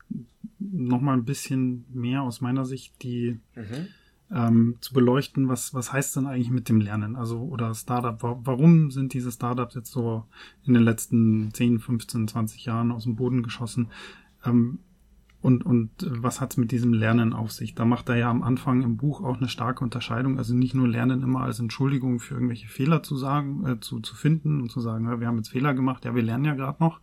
nochmal 0.59 1.17
ein 1.17 1.25
bisschen 1.25 1.85
mehr 1.93 2.23
aus 2.23 2.41
meiner 2.41 2.65
Sicht 2.65 3.03
die 3.03 3.39
mhm. 3.55 3.87
ähm, 4.31 4.77
zu 4.81 4.93
beleuchten, 4.93 5.49
was, 5.49 5.75
was 5.75 5.93
heißt 5.93 6.17
denn 6.17 6.27
eigentlich 6.27 6.51
mit 6.51 6.69
dem 6.69 6.81
Lernen? 6.81 7.17
Also, 7.17 7.41
oder 7.41 7.75
Startup, 7.75 8.19
warum 8.23 8.91
sind 8.91 9.15
diese 9.15 9.33
Startups 9.33 9.75
jetzt 9.75 9.93
so 9.93 10.25
in 10.65 10.75
den 10.75 10.83
letzten 10.83 11.53
10, 11.53 11.79
15, 11.81 12.29
20 12.29 12.65
Jahren 12.65 12.93
aus 12.93 13.05
dem 13.05 13.17
Boden 13.17 13.43
geschossen? 13.43 13.89
Ähm, 14.45 14.81
und, 15.41 15.65
und 15.65 15.91
was 16.01 16.41
hat's 16.41 16.57
mit 16.57 16.73
diesem 16.73 16.93
Lernen 16.93 17.33
auf 17.33 17.53
sich? 17.53 17.77
Da 17.77 17.85
macht 17.85 18.09
er 18.09 18.17
ja 18.17 18.29
am 18.29 18.43
Anfang 18.43 18.83
im 18.83 18.97
Buch 18.97 19.23
auch 19.23 19.37
eine 19.37 19.49
starke 19.49 19.85
Unterscheidung. 19.85 20.37
Also 20.37 20.53
nicht 20.53 20.75
nur 20.75 20.89
Lernen 20.89 21.23
immer 21.23 21.43
als 21.43 21.61
Entschuldigung 21.61 22.19
für 22.19 22.35
irgendwelche 22.35 22.67
Fehler 22.67 23.05
zu 23.05 23.17
sagen, 23.17 23.65
äh, 23.65 23.81
zu, 23.81 24.01
zu 24.01 24.17
finden 24.17 24.61
und 24.61 24.73
zu 24.73 24.81
sagen, 24.81 25.05
ja, 25.05 25.21
wir 25.21 25.29
haben 25.29 25.37
jetzt 25.37 25.51
Fehler 25.51 25.75
gemacht, 25.75 26.05
ja, 26.05 26.15
wir 26.17 26.23
lernen 26.23 26.45
ja 26.45 26.55
gerade 26.55 26.83
noch, 26.83 27.01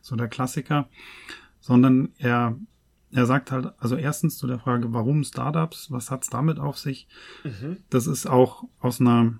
so 0.00 0.14
der 0.14 0.28
Klassiker, 0.28 0.88
sondern 1.58 2.10
er, 2.18 2.56
er 3.12 3.26
sagt 3.26 3.52
halt, 3.52 3.72
also 3.78 3.96
erstens 3.96 4.38
zu 4.38 4.46
der 4.46 4.58
Frage, 4.58 4.92
warum 4.92 5.24
Startups, 5.24 5.90
was 5.90 6.10
hat's 6.10 6.30
damit 6.30 6.58
auf 6.58 6.78
sich? 6.78 7.08
Mhm. 7.44 7.78
Das 7.90 8.06
ist 8.06 8.26
auch 8.26 8.64
aus 8.80 9.00
einer 9.00 9.34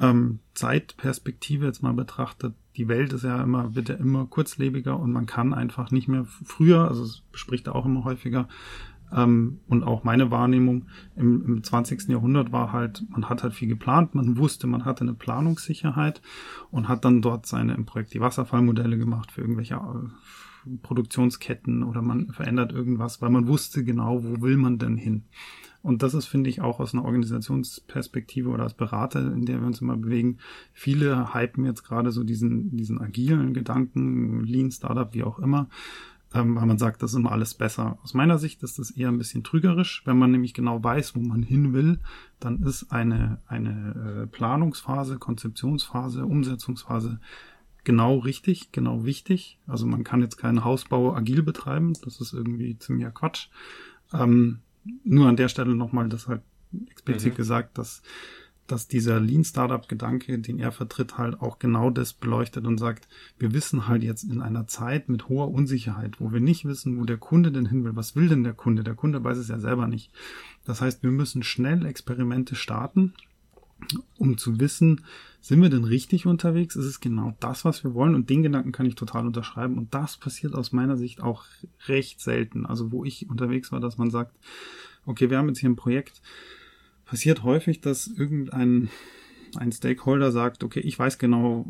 ähm, 0.00 0.38
Zeitperspektive 0.54 1.66
jetzt 1.66 1.82
mal 1.82 1.92
betrachtet 1.92 2.54
die 2.78 2.86
Welt 2.86 3.12
ist 3.12 3.24
ja 3.24 3.42
immer, 3.42 3.74
wird 3.74 3.88
ja 3.88 3.96
immer 3.96 4.26
kurzlebiger 4.26 4.98
und 4.98 5.12
man 5.12 5.26
kann 5.26 5.52
einfach 5.52 5.90
nicht 5.90 6.06
mehr 6.06 6.24
früher, 6.24 6.86
also 6.86 7.02
es 7.02 7.22
bespricht 7.32 7.66
er 7.66 7.74
auch 7.74 7.84
immer 7.84 8.04
häufiger, 8.04 8.48
ähm, 9.12 9.60
und 9.66 9.82
auch 9.82 10.04
meine 10.04 10.30
Wahrnehmung 10.30 10.86
im, 11.16 11.44
im 11.44 11.64
20. 11.64 12.08
Jahrhundert 12.08 12.52
war 12.52 12.72
halt, 12.72 13.04
man 13.08 13.28
hat 13.28 13.42
halt 13.42 13.54
viel 13.54 13.68
geplant, 13.68 14.14
man 14.14 14.36
wusste, 14.36 14.66
man 14.66 14.84
hatte 14.84 15.00
eine 15.00 15.14
Planungssicherheit 15.14 16.22
und 16.70 16.88
hat 16.88 17.04
dann 17.04 17.20
dort 17.20 17.46
seine 17.46 17.74
im 17.74 17.84
Projekt 17.84 18.14
die 18.14 18.20
Wasserfallmodelle 18.20 18.96
gemacht 18.96 19.32
für 19.32 19.40
irgendwelche 19.40 19.74
äh, 19.74 20.08
Produktionsketten 20.82 21.82
oder 21.82 22.02
man 22.02 22.32
verändert 22.32 22.72
irgendwas, 22.72 23.22
weil 23.22 23.30
man 23.30 23.48
wusste 23.48 23.84
genau, 23.84 24.22
wo 24.22 24.42
will 24.42 24.56
man 24.56 24.78
denn 24.78 24.96
hin. 24.96 25.24
Und 25.82 26.02
das 26.02 26.14
ist, 26.14 26.26
finde 26.26 26.50
ich, 26.50 26.60
auch 26.60 26.80
aus 26.80 26.92
einer 26.92 27.04
Organisationsperspektive 27.04 28.50
oder 28.50 28.64
als 28.64 28.74
Berater, 28.74 29.32
in 29.32 29.46
der 29.46 29.60
wir 29.60 29.66
uns 29.66 29.80
immer 29.80 29.96
bewegen. 29.96 30.38
Viele 30.72 31.34
hypen 31.34 31.64
jetzt 31.64 31.84
gerade 31.84 32.10
so 32.10 32.24
diesen, 32.24 32.76
diesen 32.76 33.00
agilen 33.00 33.54
Gedanken, 33.54 34.44
Lean 34.44 34.70
Startup, 34.70 35.14
wie 35.14 35.22
auch 35.22 35.38
immer, 35.38 35.68
ähm, 36.34 36.56
weil 36.56 36.66
man 36.66 36.78
sagt, 36.78 37.02
das 37.02 37.12
ist 37.12 37.16
immer 37.16 37.32
alles 37.32 37.54
besser. 37.54 37.98
Aus 38.02 38.12
meiner 38.12 38.38
Sicht 38.38 38.62
ist 38.62 38.78
das 38.78 38.90
eher 38.90 39.08
ein 39.08 39.18
bisschen 39.18 39.44
trügerisch. 39.44 40.02
Wenn 40.04 40.18
man 40.18 40.32
nämlich 40.32 40.52
genau 40.52 40.82
weiß, 40.82 41.14
wo 41.14 41.20
man 41.20 41.42
hin 41.42 41.72
will, 41.72 42.00
dann 42.40 42.62
ist 42.62 42.90
eine, 42.90 43.40
eine 43.46 44.24
äh, 44.24 44.26
Planungsphase, 44.26 45.18
Konzeptionsphase, 45.18 46.26
Umsetzungsphase 46.26 47.20
genau 47.88 48.18
richtig, 48.18 48.70
genau 48.70 49.06
wichtig. 49.06 49.58
Also 49.66 49.86
man 49.86 50.04
kann 50.04 50.20
jetzt 50.20 50.36
keinen 50.36 50.62
Hausbau 50.62 51.16
agil 51.16 51.42
betreiben, 51.42 51.94
das 52.04 52.20
ist 52.20 52.34
irgendwie 52.34 52.78
ziemlicher 52.78 53.10
Quatsch. 53.10 53.48
Ähm, 54.12 54.58
nur 55.04 55.26
an 55.26 55.36
der 55.36 55.48
Stelle 55.48 55.74
nochmal 55.74 56.10
das 56.10 56.28
halt 56.28 56.42
explizit 56.90 57.32
mhm. 57.32 57.36
gesagt, 57.38 57.78
dass, 57.78 58.02
dass 58.66 58.88
dieser 58.88 59.20
Lean 59.20 59.42
Startup 59.42 59.88
Gedanke, 59.88 60.38
den 60.38 60.58
er 60.58 60.70
vertritt, 60.70 61.16
halt 61.16 61.40
auch 61.40 61.58
genau 61.58 61.88
das 61.88 62.12
beleuchtet 62.12 62.66
und 62.66 62.76
sagt, 62.76 63.08
wir 63.38 63.54
wissen 63.54 63.88
halt 63.88 64.02
jetzt 64.02 64.24
in 64.24 64.42
einer 64.42 64.66
Zeit 64.66 65.08
mit 65.08 65.30
hoher 65.30 65.50
Unsicherheit, 65.50 66.20
wo 66.20 66.30
wir 66.30 66.40
nicht 66.40 66.66
wissen, 66.66 67.00
wo 67.00 67.06
der 67.06 67.16
Kunde 67.16 67.52
denn 67.52 67.64
hin 67.64 67.84
will. 67.84 67.96
Was 67.96 68.16
will 68.16 68.28
denn 68.28 68.44
der 68.44 68.52
Kunde? 68.52 68.84
Der 68.84 68.96
Kunde 68.96 69.24
weiß 69.24 69.38
es 69.38 69.48
ja 69.48 69.58
selber 69.60 69.86
nicht. 69.86 70.12
Das 70.66 70.82
heißt, 70.82 71.02
wir 71.02 71.10
müssen 71.10 71.42
schnell 71.42 71.86
Experimente 71.86 72.54
starten, 72.54 73.14
um 74.16 74.38
zu 74.38 74.60
wissen, 74.60 75.04
sind 75.40 75.62
wir 75.62 75.68
denn 75.68 75.84
richtig 75.84 76.26
unterwegs? 76.26 76.76
Ist 76.76 76.84
es 76.84 77.00
genau 77.00 77.34
das, 77.40 77.64
was 77.64 77.84
wir 77.84 77.94
wollen? 77.94 78.14
Und 78.14 78.28
den 78.28 78.42
Gedanken 78.42 78.72
kann 78.72 78.86
ich 78.86 78.96
total 78.96 79.26
unterschreiben. 79.26 79.78
Und 79.78 79.94
das 79.94 80.16
passiert 80.16 80.54
aus 80.54 80.72
meiner 80.72 80.96
Sicht 80.96 81.20
auch 81.20 81.44
recht 81.86 82.20
selten. 82.20 82.66
Also 82.66 82.90
wo 82.92 83.04
ich 83.04 83.30
unterwegs 83.30 83.72
war, 83.72 83.80
dass 83.80 83.98
man 83.98 84.10
sagt, 84.10 84.36
okay, 85.06 85.30
wir 85.30 85.38
haben 85.38 85.48
jetzt 85.48 85.60
hier 85.60 85.70
ein 85.70 85.76
Projekt. 85.76 86.20
Passiert 87.04 87.42
häufig, 87.42 87.80
dass 87.80 88.08
irgendein 88.08 88.90
ein 89.56 89.72
Stakeholder 89.72 90.32
sagt, 90.32 90.62
okay, 90.64 90.80
ich 90.80 90.98
weiß 90.98 91.18
genau, 91.18 91.66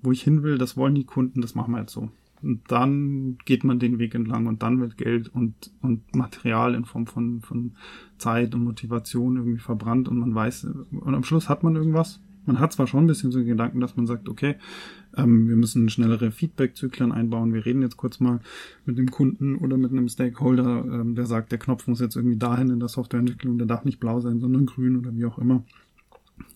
wo 0.00 0.10
ich 0.10 0.22
hin 0.22 0.42
will, 0.42 0.58
das 0.58 0.76
wollen 0.76 0.94
die 0.94 1.04
Kunden, 1.04 1.40
das 1.40 1.54
machen 1.54 1.72
wir 1.72 1.80
jetzt 1.80 1.92
so. 1.92 2.10
Und 2.42 2.62
dann 2.68 3.38
geht 3.44 3.64
man 3.64 3.78
den 3.78 3.98
Weg 3.98 4.14
entlang 4.14 4.46
und 4.46 4.62
dann 4.62 4.80
wird 4.80 4.96
Geld 4.96 5.28
und, 5.28 5.70
und 5.80 6.14
Material 6.14 6.74
in 6.74 6.84
Form 6.84 7.06
von, 7.06 7.40
von 7.40 7.72
Zeit 8.18 8.54
und 8.54 8.64
Motivation 8.64 9.36
irgendwie 9.36 9.60
verbrannt 9.60 10.08
und 10.08 10.18
man 10.18 10.34
weiß, 10.34 10.64
und 10.90 11.14
am 11.14 11.24
Schluss 11.24 11.48
hat 11.48 11.62
man 11.62 11.76
irgendwas. 11.76 12.20
Man 12.44 12.58
hat 12.58 12.72
zwar 12.72 12.88
schon 12.88 13.04
ein 13.04 13.06
bisschen 13.06 13.30
so 13.30 13.38
den 13.38 13.46
Gedanken, 13.46 13.78
dass 13.78 13.96
man 13.96 14.06
sagt, 14.06 14.28
okay, 14.28 14.56
ähm, 15.16 15.48
wir 15.48 15.54
müssen 15.54 15.88
schnellere 15.88 16.32
Feedback-Zyklen 16.32 17.12
einbauen. 17.12 17.54
Wir 17.54 17.64
reden 17.64 17.82
jetzt 17.82 17.96
kurz 17.96 18.18
mal 18.18 18.40
mit 18.84 18.98
dem 18.98 19.12
Kunden 19.12 19.54
oder 19.54 19.76
mit 19.76 19.92
einem 19.92 20.08
Stakeholder, 20.08 20.84
ähm, 20.84 21.14
der 21.14 21.26
sagt, 21.26 21.52
der 21.52 21.58
Knopf 21.58 21.86
muss 21.86 22.00
jetzt 22.00 22.16
irgendwie 22.16 22.38
dahin 22.38 22.70
in 22.70 22.80
der 22.80 22.88
Softwareentwicklung, 22.88 23.58
der 23.58 23.68
darf 23.68 23.84
nicht 23.84 24.00
blau 24.00 24.18
sein, 24.20 24.40
sondern 24.40 24.66
grün 24.66 24.96
oder 24.96 25.14
wie 25.14 25.24
auch 25.24 25.38
immer. 25.38 25.62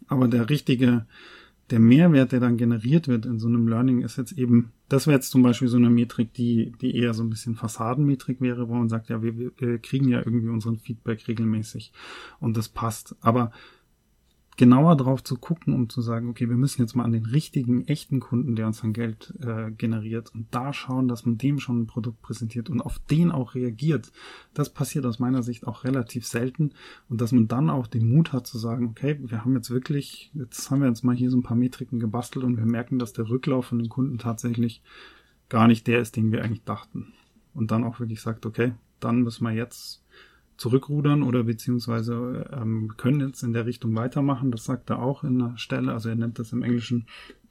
Aber 0.09 0.27
der 0.27 0.51
richtige 0.51 1.07
der 1.71 1.81
Mehrwert, 1.81 2.33
der 2.33 2.41
dann 2.41 2.57
generiert 2.57 3.09
wird 3.09 3.27
in 3.27 3.39
so 3.39 3.49
einem 3.49 3.69
Learning, 3.69 4.03
ist 4.03 4.17
jetzt 4.17 4.33
eben, 4.33 4.73
das 4.89 5.07
wäre 5.07 5.17
jetzt 5.17 5.31
zum 5.31 5.43
Beispiel 5.43 5.69
so 5.69 5.77
eine 5.77 5.91
Metrik, 5.91 6.33
die, 6.35 6.73
die 6.81 6.97
eher 6.97 7.13
so 7.13 7.23
ein 7.23 7.31
bisschen 7.31 7.57
Fassadenmetrik 7.57 8.41
wäre, 8.41 8.69
wo 8.69 8.75
man 8.75 8.89
sagt, 8.89 9.09
ja, 9.09 9.23
wir, 9.23 9.37
wir 9.37 9.79
kriegen 9.79 10.09
ja 10.09 10.19
irgendwie 10.19 10.49
unseren 10.49 10.79
Feedback 10.79 11.27
regelmäßig 11.27 11.93
und 12.39 12.57
das 12.57 12.69
passt. 12.69 13.17
Aber 13.21 13.51
genauer 14.57 14.97
drauf 14.97 15.23
zu 15.23 15.37
gucken, 15.37 15.75
um 15.75 15.91
zu 15.91 16.01
sagen, 16.01 16.29
okay, 16.31 16.49
wir 16.49 16.57
müssen 16.57 16.81
jetzt 16.81 16.95
mal 16.95 17.05
an 17.05 17.13
den 17.13 17.27
richtigen, 17.27 17.87
echten 17.87 18.21
Kunden, 18.21 18.57
der 18.57 18.67
uns 18.67 18.81
dann 18.81 18.95
Geld 18.95 19.35
äh, 19.41 19.71
generiert 19.71 20.35
und 20.35 20.47
da 20.51 20.73
schauen, 20.73 21.09
dass 21.09 21.27
man 21.27 21.37
dem 21.37 21.59
schon 21.59 21.83
ein 21.83 21.87
Produkt 21.87 22.23
präsentiert 22.23 22.71
und 22.71 22.81
auf 22.81 22.99
den 22.99 23.31
auch 23.31 23.55
reagiert. 23.55 24.13
Das 24.55 24.73
passiert 24.73 25.05
aus 25.05 25.19
meiner 25.19 25.43
Sicht 25.43 25.67
auch 25.67 25.85
relativ 25.85 26.27
selten 26.27 26.73
und 27.09 27.21
dass 27.21 27.33
man 27.33 27.49
dann 27.49 27.69
auch 27.69 27.87
den 27.87 28.09
Mut 28.09 28.33
hat 28.33 28.47
zu 28.47 28.57
sagen, 28.57 28.87
okay, 28.87 29.19
wir 29.23 29.45
haben 29.45 29.55
jetzt 29.55 29.71
wirklich, 29.71 30.31
jetzt 30.33 30.71
haben 30.71 30.81
wir 30.81 30.89
jetzt 30.89 31.05
mal 31.05 31.15
hier 31.15 31.31
so 31.31 31.37
ein 31.37 31.43
paar 31.43 31.57
Metriken 31.57 32.01
gebastelt 32.01 32.45
und 32.45 32.57
wir 32.57 32.67
merken, 32.67 32.99
dass 32.99 33.13
der 33.13 33.29
Rücklauf 33.29 33.67
von 33.67 33.79
den 33.79 33.91
Kunden 33.91 34.17
tatsächlich 34.17 34.83
gar 35.51 35.69
nicht 35.69 35.87
der 35.87 36.01
ist, 36.01 36.17
den 36.17 36.33
wir 36.33 36.43
eigentlich 36.43 36.65
dachten. 36.65 37.13
Und 37.53 37.71
dann 37.71 37.85
auch 37.85 38.01
wirklich 38.01 38.21
sagt, 38.21 38.47
okay, 38.47 38.73
dann 39.01 39.23
müssen 39.23 39.45
wir 39.45 39.53
jetzt 39.53 40.03
zurückrudern 40.57 41.23
oder 41.23 41.45
beziehungsweise 41.45 42.49
ähm, 42.53 42.95
können 42.97 43.21
jetzt 43.21 43.43
in 43.43 43.53
der 43.53 43.67
Richtung 43.67 43.95
weitermachen. 43.95 44.51
Das 44.51 44.65
sagt 44.65 44.91
er 44.91 45.03
auch 45.03 45.25
in 45.25 45.41
einer 45.41 45.59
Stelle. 45.59 45.93
Also 45.93 46.09
er 46.09 46.17
nennt 46.17 46.39
das 46.39 46.53
im 46.53 46.63
Englischen 46.63 47.07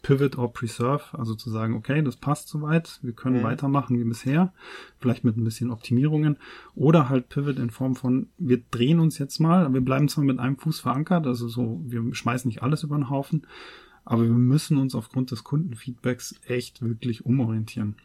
Pivot 0.05 0.37
or 0.37 0.53
Preserve, 0.53 1.01
also 1.13 1.33
zu 1.33 1.49
sagen, 1.49 1.73
okay, 1.73 2.03
das 2.03 2.15
passt 2.15 2.47
soweit, 2.47 2.99
wir 3.01 3.13
können 3.13 3.39
mhm. 3.39 3.43
weitermachen 3.43 3.97
wie 3.97 4.03
bisher, 4.03 4.53
vielleicht 4.99 5.23
mit 5.23 5.35
ein 5.35 5.43
bisschen 5.43 5.71
Optimierungen 5.71 6.37
oder 6.75 7.09
halt 7.09 7.27
Pivot 7.27 7.57
in 7.57 7.71
Form 7.71 7.95
von, 7.95 8.27
wir 8.37 8.61
drehen 8.69 8.99
uns 8.99 9.17
jetzt 9.17 9.39
mal, 9.39 9.73
wir 9.73 9.81
bleiben 9.81 10.07
zwar 10.07 10.23
mit 10.23 10.37
einem 10.37 10.57
Fuß 10.57 10.79
verankert, 10.81 11.25
also 11.25 11.47
so, 11.47 11.81
wir 11.83 12.13
schmeißen 12.13 12.47
nicht 12.47 12.61
alles 12.61 12.83
über 12.83 12.95
den 12.95 13.09
Haufen, 13.09 13.47
aber 14.03 14.21
wir 14.21 14.29
müssen 14.29 14.77
uns 14.77 14.93
aufgrund 14.93 15.31
des 15.31 15.43
Kundenfeedbacks 15.43 16.35
echt 16.45 16.83
wirklich 16.83 17.25
umorientieren. 17.25 17.95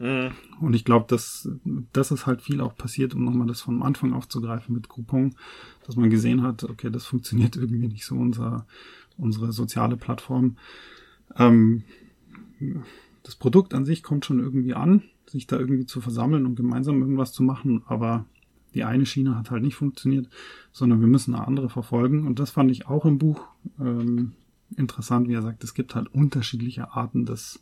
Mhm. 0.00 0.30
Und 0.60 0.74
ich 0.74 0.84
glaube, 0.84 1.04
dass 1.08 1.48
das 1.92 2.10
ist 2.10 2.26
halt 2.26 2.40
viel 2.40 2.62
auch 2.62 2.74
passiert, 2.74 3.14
um 3.14 3.22
nochmal 3.24 3.46
das 3.46 3.60
von 3.60 3.82
Anfang 3.82 4.14
aufzugreifen 4.14 4.74
mit 4.74 4.88
Coupon, 4.88 5.36
dass 5.86 5.96
man 5.96 6.08
gesehen 6.08 6.42
hat, 6.42 6.64
okay, 6.64 6.90
das 6.90 7.04
funktioniert 7.04 7.54
irgendwie 7.56 7.86
nicht 7.86 8.06
so, 8.06 8.16
unser, 8.16 8.66
unsere 9.18 9.52
soziale 9.52 9.98
Plattform. 9.98 10.56
Ähm, 11.36 11.84
das 13.22 13.36
Produkt 13.36 13.74
an 13.74 13.84
sich 13.84 14.02
kommt 14.02 14.24
schon 14.24 14.40
irgendwie 14.40 14.74
an, 14.74 15.02
sich 15.26 15.46
da 15.46 15.58
irgendwie 15.58 15.86
zu 15.86 16.00
versammeln 16.00 16.46
und 16.46 16.56
gemeinsam 16.56 17.02
irgendwas 17.02 17.32
zu 17.32 17.42
machen, 17.42 17.82
aber 17.86 18.24
die 18.74 18.84
eine 18.84 19.04
Schiene 19.04 19.36
hat 19.36 19.50
halt 19.50 19.62
nicht 19.62 19.74
funktioniert, 19.74 20.28
sondern 20.72 21.00
wir 21.00 21.08
müssen 21.08 21.34
eine 21.34 21.46
andere 21.46 21.68
verfolgen. 21.68 22.26
Und 22.26 22.38
das 22.38 22.50
fand 22.50 22.70
ich 22.70 22.86
auch 22.86 23.04
im 23.04 23.18
Buch 23.18 23.48
ähm, 23.78 24.32
interessant, 24.76 25.28
wie 25.28 25.34
er 25.34 25.42
sagt, 25.42 25.62
es 25.64 25.74
gibt 25.74 25.94
halt 25.94 26.08
unterschiedliche 26.14 26.92
Arten 26.92 27.26
des, 27.26 27.60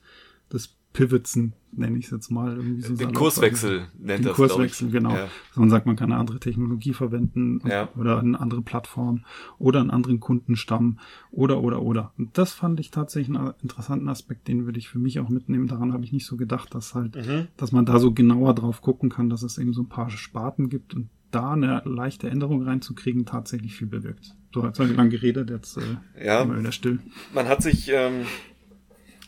des 0.53 0.77
Pivotsen, 0.98 1.52
nenne 1.70 1.96
ich 1.96 2.06
es 2.06 2.11
jetzt 2.11 2.28
mal. 2.28 2.56
Irgendwie 2.56 2.82
so 2.82 2.96
Den 2.96 3.12
Kurswechsel 3.12 3.87
nennt 4.00 4.18
Den 4.18 4.24
das, 4.24 4.34
Kurswechsel, 4.34 4.90
genau. 4.90 5.14
Ja. 5.14 5.28
Man 5.54 5.70
sagt, 5.70 5.87
man 5.87 5.94
kann 5.94 6.11
eine 6.11 6.20
andere 6.20 6.40
Technologie 6.40 6.92
verwenden 6.92 7.61
ja. 7.64 7.88
oder 7.96 8.18
eine 8.18 8.40
andere 8.40 8.62
Plattform 8.62 9.24
oder 9.61 9.78
einen 9.78 9.92
anderen 9.92 10.18
Kundenstamm 10.18 10.98
oder, 11.30 11.62
oder, 11.62 11.82
oder. 11.82 12.12
Und 12.18 12.37
das 12.37 12.52
fand 12.52 12.80
ich 12.80 12.90
tatsächlich 12.90 13.37
einen 13.37 13.52
interessanten 13.62 14.08
Aspekt, 14.08 14.48
den 14.48 14.64
würde 14.64 14.80
ich 14.80 14.88
für 14.88 14.98
mich 14.98 15.20
auch 15.20 15.28
mitnehmen. 15.28 15.68
Daran 15.68 15.92
habe 15.92 16.02
ich 16.02 16.12
nicht 16.12 16.26
so 16.26 16.37
gedacht, 16.37 16.74
dass 16.74 16.96
halt, 16.96 17.14
mhm. 17.14 17.46
dass 17.56 17.70
man 17.70 17.87
da 17.87 18.00
so 18.00 18.12
genauer 18.12 18.56
drauf 18.56 18.80
gucken 18.80 19.08
kann, 19.08 19.30
dass 19.30 19.44
es 19.44 19.56
eben 19.56 19.72
so 19.72 19.82
ein 19.82 19.88
paar 19.88 20.11
Sparten 20.11 20.68
gibt 20.68 20.94
und 20.94 21.11
da 21.30 21.52
eine 21.52 21.82
leichte 21.84 22.28
Änderung 22.28 22.64
reinzukriegen, 22.64 23.24
tatsächlich 23.24 23.76
viel 23.76 23.87
bewirkt. 23.87 24.34
So, 24.52 24.64
jetzt 24.64 24.80
habe 24.80 24.90
ich 24.90 24.96
lang 24.96 25.11
geredet, 25.11 25.48
jetzt 25.50 25.76
äh, 25.76 26.24
ja, 26.24 26.58
wieder 26.58 26.72
still. 26.72 26.98
Man 27.32 27.46
hat 27.46 27.62
sich, 27.62 27.88
ähm, 27.92 28.24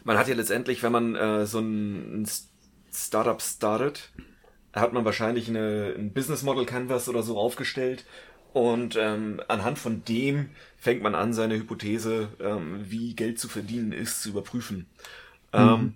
man 0.04 0.18
hat 0.18 0.28
ja 0.28 0.34
letztendlich, 0.34 0.82
wenn 0.82 0.92
man 0.92 1.16
äh, 1.16 1.46
so 1.46 1.58
ein, 1.58 2.22
ein 2.22 2.28
Startup 2.92 3.40
startet, 3.40 4.10
hat 4.72 4.92
man 4.92 5.04
wahrscheinlich 5.04 5.48
eine, 5.48 5.94
ein 5.96 6.12
Business 6.12 6.42
Model 6.42 6.64
Canvas 6.64 7.08
oder 7.08 7.22
so 7.22 7.38
aufgestellt 7.38 8.04
und 8.52 8.96
ähm, 8.96 9.40
anhand 9.48 9.78
von 9.78 10.04
dem 10.04 10.50
fängt 10.76 11.02
man 11.02 11.14
an, 11.14 11.32
seine 11.32 11.56
Hypothese, 11.56 12.28
ähm, 12.40 12.84
wie 12.88 13.14
Geld 13.14 13.38
zu 13.38 13.48
verdienen 13.48 13.92
ist, 13.92 14.22
zu 14.22 14.30
überprüfen. 14.30 14.86
Mhm. 15.52 15.58
Ähm, 15.58 15.94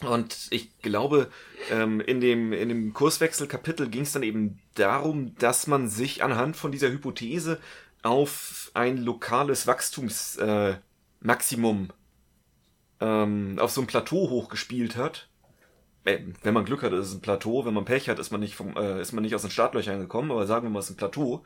und 0.00 0.48
ich 0.50 0.76
glaube, 0.82 1.30
ähm, 1.70 2.00
in 2.00 2.20
dem, 2.20 2.52
in 2.52 2.68
dem 2.68 2.92
Kurswechselkapitel 2.92 3.88
ging 3.88 4.02
es 4.02 4.12
dann 4.12 4.22
eben 4.22 4.58
darum, 4.74 5.34
dass 5.36 5.66
man 5.66 5.88
sich 5.88 6.22
anhand 6.22 6.56
von 6.56 6.72
dieser 6.72 6.90
Hypothese 6.90 7.58
auf 8.02 8.70
ein 8.74 8.98
lokales 8.98 9.66
Wachstumsmaximum 9.66 11.84
äh, 11.84 11.92
ähm, 13.00 13.58
auf 13.58 13.70
so 13.70 13.80
ein 13.80 13.86
Plateau 13.86 14.30
hochgespielt 14.30 14.96
hat. 14.96 15.28
Wenn 16.04 16.52
man 16.52 16.66
Glück 16.66 16.82
hat, 16.82 16.92
ist 16.92 17.08
es 17.08 17.14
ein 17.14 17.22
Plateau. 17.22 17.64
Wenn 17.64 17.72
man 17.72 17.86
Pech 17.86 18.10
hat, 18.10 18.18
ist 18.18 18.30
man 18.30 18.40
nicht 18.40 18.54
vom, 18.54 18.76
äh, 18.76 19.00
ist 19.00 19.12
man 19.12 19.22
nicht 19.22 19.34
aus 19.34 19.40
den 19.40 19.50
Startlöchern 19.50 20.00
gekommen, 20.00 20.30
aber 20.30 20.46
sagen 20.46 20.66
wir 20.66 20.70
mal, 20.70 20.80
es 20.80 20.86
ist 20.86 20.92
ein 20.92 20.98
Plateau. 20.98 21.42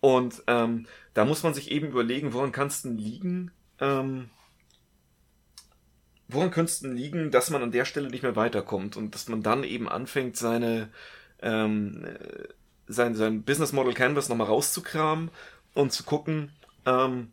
Und 0.00 0.42
ähm, 0.46 0.86
da 1.12 1.24
muss 1.26 1.42
man 1.42 1.52
sich 1.52 1.70
eben 1.70 1.88
überlegen, 1.88 2.32
woran 2.32 2.52
kann 2.52 2.68
es 2.68 2.82
denn 2.82 2.96
liegen? 2.96 3.50
Ähm, 3.80 4.30
woran 6.28 6.50
könnte 6.50 6.72
es 6.72 6.80
denn 6.80 6.96
liegen, 6.96 7.30
dass 7.30 7.50
man 7.50 7.62
an 7.62 7.72
der 7.72 7.84
Stelle 7.84 8.08
nicht 8.08 8.22
mehr 8.22 8.36
weiterkommt 8.36 8.96
und 8.96 9.14
dass 9.14 9.28
man 9.28 9.42
dann 9.42 9.62
eben 9.62 9.88
anfängt, 9.88 10.36
seine 10.36 10.88
ähm, 11.42 12.04
äh, 12.04 12.48
sein, 12.88 13.14
sein 13.14 13.42
Business 13.42 13.72
Model 13.72 13.94
Canvas 13.94 14.28
nochmal 14.28 14.46
rauszukramen 14.46 15.30
und 15.74 15.92
zu 15.92 16.04
gucken, 16.04 16.52
ähm, 16.86 17.30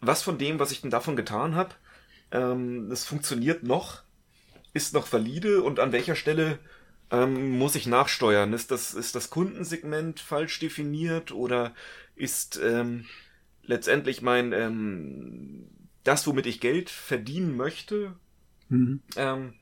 was 0.00 0.22
von 0.22 0.38
dem, 0.38 0.58
was 0.58 0.70
ich 0.70 0.80
denn 0.80 0.90
davon 0.90 1.16
getan 1.16 1.54
habe, 1.54 1.74
ähm, 2.36 2.88
das 2.90 3.04
funktioniert 3.04 3.62
noch, 3.62 4.02
ist 4.72 4.94
noch 4.94 5.10
valide 5.12 5.62
und 5.62 5.80
an 5.80 5.92
welcher 5.92 6.16
Stelle 6.16 6.58
ähm, 7.10 7.58
muss 7.58 7.74
ich 7.74 7.86
nachsteuern? 7.86 8.52
Ist 8.52 8.70
das, 8.70 8.94
ist 8.94 9.14
das 9.14 9.30
Kundensegment 9.30 10.20
falsch 10.20 10.58
definiert 10.58 11.32
oder 11.32 11.74
ist 12.14 12.60
ähm, 12.62 13.06
letztendlich 13.62 14.22
mein 14.22 14.52
ähm, 14.52 15.68
das, 16.04 16.26
womit 16.26 16.46
ich 16.46 16.60
Geld 16.60 16.90
verdienen 16.90 17.56
möchte, 17.56 18.14
mhm. 18.68 19.00
ähm, 19.16 19.54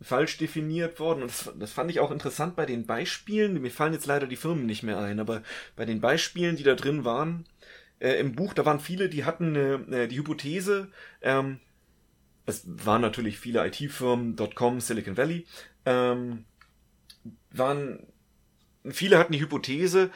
falsch 0.00 0.38
definiert 0.38 0.98
worden. 0.98 1.22
Und 1.22 1.30
das, 1.30 1.52
das, 1.58 1.72
fand 1.72 1.90
ich 1.90 2.00
auch 2.00 2.10
interessant 2.10 2.56
bei 2.56 2.64
den 2.64 2.86
Beispielen. 2.86 3.60
Mir 3.60 3.70
fallen 3.70 3.92
jetzt 3.92 4.06
leider 4.06 4.26
die 4.26 4.36
Firmen 4.36 4.66
nicht 4.66 4.82
mehr 4.82 4.98
ein, 4.98 5.20
aber 5.20 5.42
bei 5.76 5.84
den 5.84 6.00
Beispielen, 6.00 6.56
die 6.56 6.62
da 6.62 6.74
drin 6.74 7.04
waren, 7.04 7.44
äh, 7.98 8.18
im 8.18 8.34
Buch, 8.34 8.54
da 8.54 8.64
waren 8.64 8.80
viele, 8.80 9.08
die 9.10 9.24
hatten 9.24 9.92
äh, 9.92 10.08
die 10.08 10.16
Hypothese, 10.16 10.88
ähm, 11.20 11.60
es 12.50 12.64
waren 12.86 13.00
natürlich 13.00 13.38
viele 13.38 13.66
IT-Firmen, 13.66 14.36
.com, 14.54 14.80
Silicon 14.80 15.16
Valley, 15.16 15.46
ähm, 15.86 16.44
waren, 17.50 18.06
viele 18.84 19.18
hatten 19.18 19.32
die 19.32 19.40
Hypothese, 19.40 20.10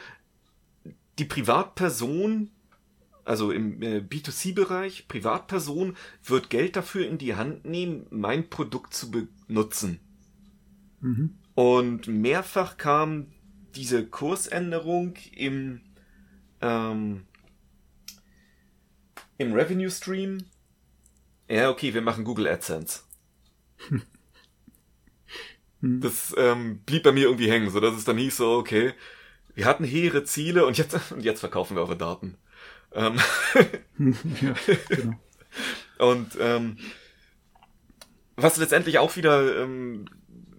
die 1.17 1.25
Privatperson, 1.25 2.51
also 3.23 3.51
im 3.51 3.81
äh, 3.81 3.99
B2C-Bereich, 3.99 5.07
Privatperson, 5.07 5.95
wird 6.23 6.49
Geld 6.49 6.75
dafür 6.75 7.07
in 7.07 7.17
die 7.17 7.35
Hand 7.35 7.65
nehmen, 7.65 8.05
mein 8.11 8.49
Produkt 8.49 8.93
zu 8.93 9.11
benutzen. 9.11 9.99
Mhm. 11.01 11.37
Und 11.55 12.07
mehrfach 12.07 12.77
kam 12.77 13.27
diese 13.75 14.05
Kursänderung 14.05 15.15
im 15.35 15.81
ähm, 16.61 17.25
im 19.37 19.53
Revenue 19.53 19.91
Stream, 19.91 20.45
ja, 21.47 21.69
okay, 21.69 21.93
wir 21.93 22.01
machen 22.01 22.23
Google 22.23 22.47
AdSense. 22.47 23.01
Hm. 25.81 26.01
das 26.01 26.33
ähm, 26.37 26.79
blieb 26.85 27.03
bei 27.03 27.11
mir 27.11 27.25
irgendwie 27.25 27.51
hängen, 27.51 27.69
so 27.69 27.79
dass 27.79 27.95
es 27.95 28.05
dann 28.05 28.17
hieß 28.17 28.37
so, 28.37 28.57
okay, 28.57 28.93
wir 29.53 29.65
hatten 29.65 29.83
hehre 29.83 30.23
Ziele 30.23 30.65
und 30.65 30.77
jetzt, 30.77 31.11
und 31.11 31.23
jetzt 31.23 31.39
verkaufen 31.39 31.75
wir 31.75 31.81
eure 31.81 31.97
Daten. 31.97 32.37
Ähm 32.93 33.19
ja, 34.41 34.55
genau. 34.89 35.19
Und 35.97 36.37
ähm, 36.39 36.77
was 38.35 38.57
letztendlich 38.57 38.99
auch 38.99 39.15
wieder 39.15 39.61
ähm, 39.61 40.05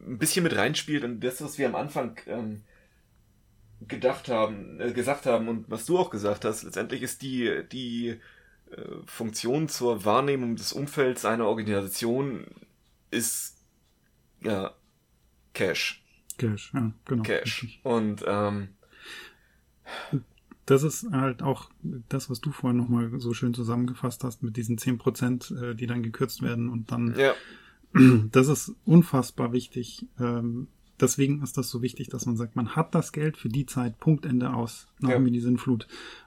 ein 0.06 0.18
bisschen 0.18 0.42
mit 0.42 0.56
reinspielt 0.56 1.04
und 1.04 1.20
das, 1.20 1.42
was 1.42 1.58
wir 1.58 1.66
am 1.66 1.74
Anfang 1.74 2.18
ähm, 2.26 2.62
gedacht 3.86 4.28
haben, 4.28 4.80
äh, 4.80 4.92
gesagt 4.92 5.26
haben 5.26 5.48
und 5.48 5.70
was 5.70 5.84
du 5.84 5.98
auch 5.98 6.10
gesagt 6.10 6.44
hast, 6.44 6.62
letztendlich 6.62 7.02
ist 7.02 7.22
die, 7.22 7.64
die 7.70 8.18
Funktion 9.06 9.68
zur 9.68 10.04
Wahrnehmung 10.04 10.56
des 10.56 10.72
Umfelds 10.72 11.24
einer 11.24 11.46
Organisation 11.46 12.46
ist 13.10 13.56
ja 14.42 14.72
Cash. 15.54 16.04
Cash, 16.36 16.72
ja, 16.74 16.92
genau. 17.04 17.22
Cash. 17.22 17.80
Und 17.82 18.24
ähm, 18.26 18.68
das 20.66 20.82
ist 20.82 21.10
halt 21.12 21.42
auch 21.42 21.70
das, 22.08 22.28
was 22.28 22.40
du 22.40 22.50
vorhin 22.50 22.76
nochmal 22.76 23.10
so 23.18 23.32
schön 23.32 23.54
zusammengefasst 23.54 24.24
hast 24.24 24.42
mit 24.42 24.56
diesen 24.56 24.78
zehn 24.78 24.98
Prozent, 24.98 25.50
äh, 25.50 25.74
die 25.74 25.86
dann 25.86 26.02
gekürzt 26.02 26.42
werden 26.42 26.68
und 26.68 26.90
dann 26.90 27.14
ja. 27.16 27.34
das 28.32 28.48
ist 28.48 28.74
unfassbar 28.84 29.52
wichtig. 29.52 30.06
Ähm, 30.18 30.68
deswegen 31.00 31.42
ist 31.42 31.56
das 31.56 31.70
so 31.70 31.82
wichtig, 31.82 32.08
dass 32.08 32.26
man 32.26 32.36
sagt, 32.36 32.56
man 32.56 32.76
hat 32.76 32.94
das 32.94 33.12
Geld 33.12 33.36
für 33.36 33.48
die 33.48 33.64
Zeit, 33.66 33.98
Punktende 33.98 34.52
aus, 34.52 34.88
nach 35.00 35.10
ja. 35.10 35.18
die 35.18 35.40
Sinnflut. 35.40 35.86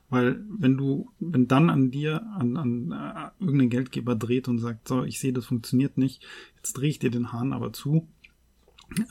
Weil 0.10 0.43
wenn 0.49 0.76
du, 0.76 1.12
wenn 1.20 1.47
dann 1.47 1.70
an 1.70 1.91
dir, 1.91 2.24
an, 2.34 2.57
an 2.57 2.91
äh, 2.91 3.43
irgendein 3.43 3.70
Geldgeber 3.70 4.16
dreht 4.16 4.47
und 4.47 4.60
sagt, 4.60 4.88
so, 4.88 5.03
ich 5.03 5.20
sehe, 5.20 5.34
das 5.34 5.45
funktioniert 5.45 5.97
nicht, 5.97 6.26
jetzt 6.57 6.74
drehe 6.74 6.89
ich 6.89 6.99
dir 6.99 7.12
den 7.12 7.32
Hahn 7.32 7.53
aber 7.53 7.74
zu, 7.74 8.07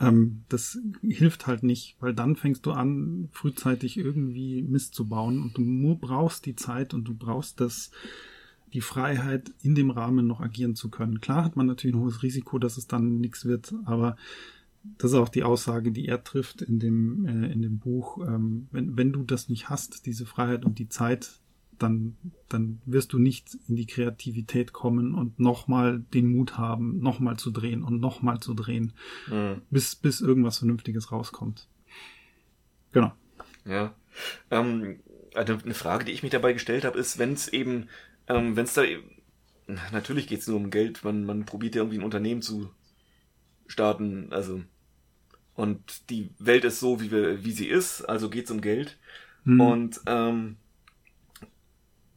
ähm, 0.01 0.42
das 0.49 0.78
hilft 1.03 1.46
halt 1.46 1.62
nicht, 1.62 1.96
weil 2.01 2.14
dann 2.14 2.36
fängst 2.36 2.66
du 2.66 2.72
an, 2.72 3.28
frühzeitig 3.32 3.96
irgendwie 3.96 4.62
Mist 4.62 4.94
zu 4.94 5.09
bauen 5.09 5.42
und 5.42 5.57
du 5.57 5.96
brauchst 5.96 6.46
die 6.46 6.57
Zeit 6.57 6.94
und 6.94 7.05
du 7.05 7.14
brauchst 7.14 7.61
das, 7.61 7.90
die 8.72 8.80
Freiheit, 8.80 9.53
in 9.62 9.74
dem 9.74 9.90
Rahmen 9.90 10.26
noch 10.26 10.40
agieren 10.40 10.74
zu 10.74 10.90
können. 10.90 11.20
Klar 11.20 11.44
hat 11.44 11.57
man 11.57 11.66
natürlich 11.66 11.94
ein 11.94 12.01
hohes 12.01 12.22
Risiko, 12.22 12.59
dass 12.59 12.76
es 12.76 12.86
dann 12.86 13.20
nichts 13.20 13.44
wird, 13.44 13.72
aber 13.84 14.16
das 14.83 15.12
ist 15.12 15.16
auch 15.16 15.29
die 15.29 15.45
Aussage, 15.45 15.93
die 15.93 16.07
er 16.07 16.24
trifft 16.24 16.62
in 16.62 16.79
dem, 16.79 17.26
äh, 17.26 17.53
in 17.53 17.62
dem 17.62 17.79
Buch. 17.79 18.18
Ähm, 18.26 18.68
wenn, 18.70 18.97
wenn 18.97 19.12
du 19.12 19.22
das 19.22 19.49
nicht 19.49 19.68
hast, 19.68 20.07
diese 20.07 20.26
Freiheit 20.26 20.64
und 20.64 20.79
die 20.79 20.89
Zeit, 20.89 21.41
dann, 21.79 22.16
dann 22.49 22.81
wirst 22.87 23.12
du 23.12 23.18
nicht 23.18 23.57
in 23.68 23.76
die 23.76 23.87
Kreativität 23.87 24.72
kommen 24.72 25.14
und 25.14 25.39
nochmal 25.39 26.01
den 26.12 26.33
Mut 26.33 26.59
haben, 26.59 26.99
nochmal 27.01 27.37
zu 27.37 27.51
drehen 27.51 27.83
und 27.83 28.01
nochmal 28.01 28.41
zu 28.41 28.55
drehen, 28.55 28.93
mhm. 29.29 29.62
bis, 29.70 29.95
bis 29.95 30.20
irgendwas 30.20 30.59
Vernünftiges 30.59 31.12
rauskommt. 31.12 31.68
Genau. 32.93 33.12
Ja. 33.64 33.95
Ähm, 34.51 35.01
also 35.35 35.55
eine 35.62 35.74
Frage, 35.74 36.05
die 36.05 36.12
ich 36.12 36.22
mich 36.22 36.33
dabei 36.33 36.53
gestellt 36.53 36.85
habe, 36.85 36.99
ist, 36.99 37.18
wenn 37.18 37.33
es 37.33 37.49
eben, 37.49 37.89
ähm, 38.26 38.57
wenn 38.57 38.64
es 38.64 38.74
da, 38.74 38.83
natürlich 39.93 40.26
geht 40.26 40.41
es 40.41 40.49
nur 40.49 40.57
um 40.57 40.70
Geld, 40.70 41.05
man, 41.05 41.24
man 41.24 41.45
probiert 41.45 41.74
ja 41.74 41.83
irgendwie 41.83 41.99
ein 41.99 42.05
Unternehmen 42.05 42.43
zu 42.43 42.70
starten, 43.68 44.32
also 44.32 44.62
und 45.54 46.08
die 46.10 46.30
Welt 46.38 46.64
ist 46.64 46.78
so, 46.78 47.00
wie, 47.00 47.10
wir, 47.10 47.44
wie 47.44 47.50
sie 47.50 47.66
ist, 47.66 48.02
also 48.02 48.30
geht 48.30 48.44
es 48.44 48.50
um 48.52 48.60
Geld. 48.60 48.96
Hm. 49.42 49.60
Und 49.60 50.00
ähm, 50.06 50.56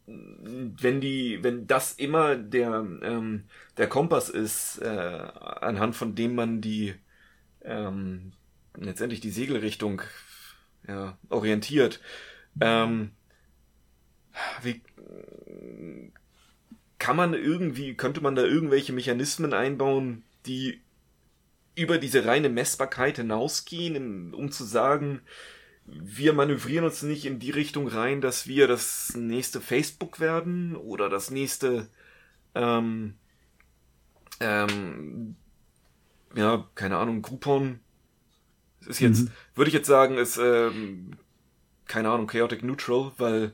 wenn 0.06 1.00
die, 1.00 1.42
wenn 1.42 1.66
das 1.66 1.92
immer 1.94 2.36
der, 2.36 2.86
ähm, 3.02 3.44
der 3.78 3.88
Kompass 3.88 4.28
ist, 4.28 4.78
äh, 4.78 4.86
anhand 4.86 5.96
von 5.96 6.14
dem 6.14 6.36
man 6.36 6.60
die 6.60 6.94
ähm, 7.62 8.32
letztendlich 8.76 9.20
die 9.20 9.30
Segelrichtung 9.30 10.02
ja, 10.86 11.18
orientiert, 11.28 12.00
ähm, 12.60 13.10
wie 14.62 14.82
kann 17.00 17.16
man 17.16 17.34
irgendwie, 17.34 17.94
könnte 17.94 18.20
man 18.20 18.36
da 18.36 18.42
irgendwelche 18.42 18.92
Mechanismen 18.92 19.52
einbauen, 19.52 20.22
die 20.46 20.80
über 21.74 21.98
diese 21.98 22.24
reine 22.24 22.48
Messbarkeit 22.48 23.16
hinausgehen, 23.16 24.34
um 24.34 24.50
zu 24.50 24.64
sagen, 24.64 25.22
wir 25.86 26.32
manövrieren 26.32 26.84
uns 26.84 27.02
nicht 27.02 27.24
in 27.24 27.38
die 27.38 27.50
Richtung 27.50 27.88
rein, 27.88 28.20
dass 28.20 28.46
wir 28.46 28.68
das 28.68 29.14
nächste 29.16 29.60
Facebook 29.60 30.20
werden 30.20 30.76
oder 30.76 31.08
das 31.08 31.30
nächste, 31.30 31.88
ähm, 32.54 33.14
ähm, 34.40 35.36
ja, 36.34 36.68
keine 36.74 36.98
Ahnung, 36.98 37.22
Groupon. 37.22 37.80
Es 38.80 38.88
ist 38.88 39.00
jetzt, 39.00 39.22
mhm. 39.22 39.30
würde 39.54 39.68
ich 39.68 39.74
jetzt 39.74 39.86
sagen, 39.86 40.18
ist, 40.18 40.38
ähm, 40.38 41.16
keine 41.86 42.10
Ahnung, 42.10 42.26
Chaotic 42.26 42.62
Neutral, 42.62 43.12
weil 43.18 43.52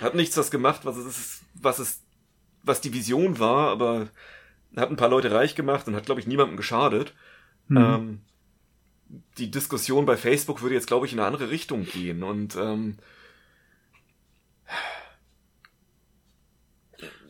hat 0.00 0.14
nichts 0.14 0.34
das 0.34 0.50
gemacht, 0.50 0.84
was 0.84 0.96
es 0.96 1.06
ist, 1.06 1.42
was 1.54 1.78
es, 1.78 2.02
was 2.62 2.80
die 2.80 2.92
Vision 2.92 3.38
war, 3.38 3.70
aber 3.70 4.08
hat 4.76 4.90
ein 4.90 4.96
paar 4.96 5.08
Leute 5.08 5.30
reich 5.30 5.54
gemacht 5.54 5.88
und 5.88 5.96
hat, 5.96 6.06
glaube 6.06 6.20
ich, 6.20 6.26
niemandem 6.26 6.56
geschadet. 6.56 7.14
Mhm. 7.68 7.76
Ähm, 7.76 8.20
die 9.38 9.50
Diskussion 9.50 10.04
bei 10.06 10.16
Facebook 10.16 10.62
würde 10.62 10.74
jetzt, 10.74 10.86
glaube 10.86 11.06
ich, 11.06 11.12
in 11.12 11.18
eine 11.18 11.28
andere 11.28 11.50
Richtung 11.50 11.84
gehen. 11.84 12.22
Und 12.22 12.56
ähm, 12.56 12.96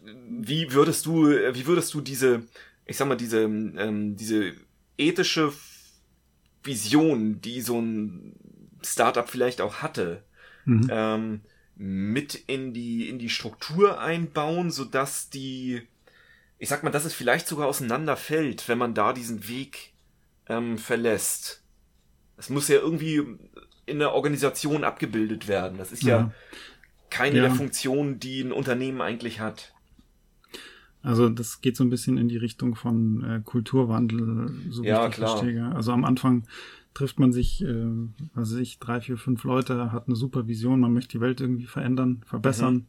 wie 0.03 0.73
würdest 0.73 1.07
du, 1.07 1.29
wie 1.29 1.67
würdest 1.67 1.95
du 1.95 2.01
diese, 2.01 2.43
ich 2.87 2.97
sag 2.97 3.09
mal, 3.09 3.17
diese, 3.17 3.43
ähm, 3.43 4.17
diese 4.17 4.55
ethische 4.97 5.53
Vision, 6.63 7.41
die 7.41 7.61
so 7.61 7.81
ein 7.81 8.35
Startup 8.85 9.29
vielleicht 9.29 9.61
auch 9.61 9.77
hatte, 9.77 10.25
mhm. 10.65 10.89
ähm, 10.91 11.41
mit 11.77 12.35
in 12.35 12.75
die, 12.75 13.09
in 13.09 13.19
die 13.19 13.31
Struktur 13.31 14.01
einbauen, 14.01 14.71
sodass 14.71 15.31
die, 15.31 15.83
ich 16.59 16.69
sag 16.69 16.83
mal, 16.83 16.91
dass 16.91 17.05
es 17.05 17.15
vielleicht 17.15 17.47
sogar 17.47 17.69
auseinanderfällt, 17.69 18.69
wenn 18.69 18.79
man 18.79 18.95
da 18.95 19.13
diesen 19.13 19.49
Weg 19.49 19.93
ähm, 20.49 20.79
verlässt. 20.79 21.63
Es 22.37 22.51
muss 22.51 22.69
ja 22.69 22.77
irgendwie 22.77 23.23
in 23.87 23.99
der 23.99 24.13
Organisation 24.13 24.85
abgebildet 24.85 25.49
werden. 25.49 25.79
Das 25.79 25.93
ist 25.93 26.03
ja, 26.03 26.19
ja 26.19 26.33
keine 27.11 27.37
ja. 27.37 27.43
der 27.43 27.53
Funktionen, 27.53 28.21
die 28.21 28.43
ein 28.43 28.53
Unternehmen 28.53 29.01
eigentlich 29.01 29.41
hat. 29.41 29.73
Also 31.03 31.29
das 31.29 31.61
geht 31.61 31.77
so 31.77 31.85
ein 31.85 31.91
bisschen 31.91 32.19
in 32.19 32.29
die 32.29 32.37
Richtung 32.37 32.75
von 32.75 33.25
äh, 33.25 33.41
Kulturwandel, 33.43 34.53
so 34.69 34.83
wie 34.83 34.89
ja, 34.89 35.07
ich 35.07 35.15
klar. 35.15 35.39
verstehe. 35.39 35.65
Also 35.75 35.93
am 35.93 36.05
Anfang 36.05 36.45
trifft 36.93 37.19
man 37.19 37.33
sich, 37.33 37.63
äh, 37.63 37.87
also 38.35 38.59
ich, 38.59 38.79
drei, 38.79 39.01
vier, 39.01 39.17
fünf 39.17 39.45
Leute, 39.45 39.93
hat 39.93 40.07
eine 40.07 40.17
super 40.17 40.49
Vision, 40.49 40.81
man 40.81 40.93
möchte 40.93 41.13
die 41.13 41.21
Welt 41.21 41.41
irgendwie 41.41 41.67
verändern, 41.67 42.23
verbessern. 42.27 42.75
Mhm 42.75 42.87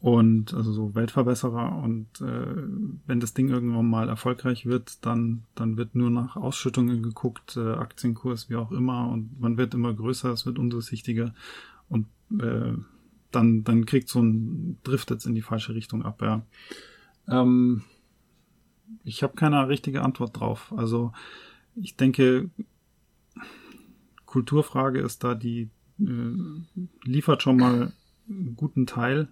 und 0.00 0.52
also 0.52 0.72
so 0.72 0.94
Weltverbesserer 0.94 1.82
und 1.82 2.20
äh, 2.20 2.62
wenn 3.06 3.20
das 3.20 3.34
Ding 3.34 3.48
irgendwann 3.48 3.88
mal 3.88 4.08
erfolgreich 4.08 4.66
wird, 4.66 5.04
dann 5.06 5.44
dann 5.54 5.76
wird 5.76 5.94
nur 5.94 6.10
nach 6.10 6.36
Ausschüttungen 6.36 7.02
geguckt, 7.02 7.56
äh, 7.56 7.72
Aktienkurs 7.72 8.50
wie 8.50 8.56
auch 8.56 8.72
immer 8.72 9.08
und 9.08 9.40
man 9.40 9.56
wird 9.56 9.74
immer 9.74 9.94
größer, 9.94 10.30
es 10.30 10.44
wird 10.44 10.58
undurchsichtiger 10.58 11.34
und 11.88 12.06
äh, 12.38 12.74
dann 13.30 13.64
dann 13.64 13.86
kriegt 13.86 14.08
so 14.08 14.20
ein 14.20 14.78
driftet 14.82 15.24
in 15.24 15.34
die 15.34 15.42
falsche 15.42 15.74
Richtung 15.74 16.02
ab, 16.02 16.20
ja. 16.22 16.42
Ähm, 17.28 17.82
ich 19.04 19.22
habe 19.22 19.34
keine 19.34 19.68
richtige 19.68 20.02
Antwort 20.02 20.38
drauf. 20.38 20.72
Also 20.76 21.12
ich 21.74 21.96
denke, 21.96 22.50
Kulturfrage 24.26 25.00
ist 25.00 25.24
da 25.24 25.34
die 25.34 25.70
äh, 25.98 26.68
liefert 27.04 27.42
schon 27.42 27.56
mal 27.56 27.92
einen 28.28 28.56
guten 28.56 28.86
Teil 28.86 29.28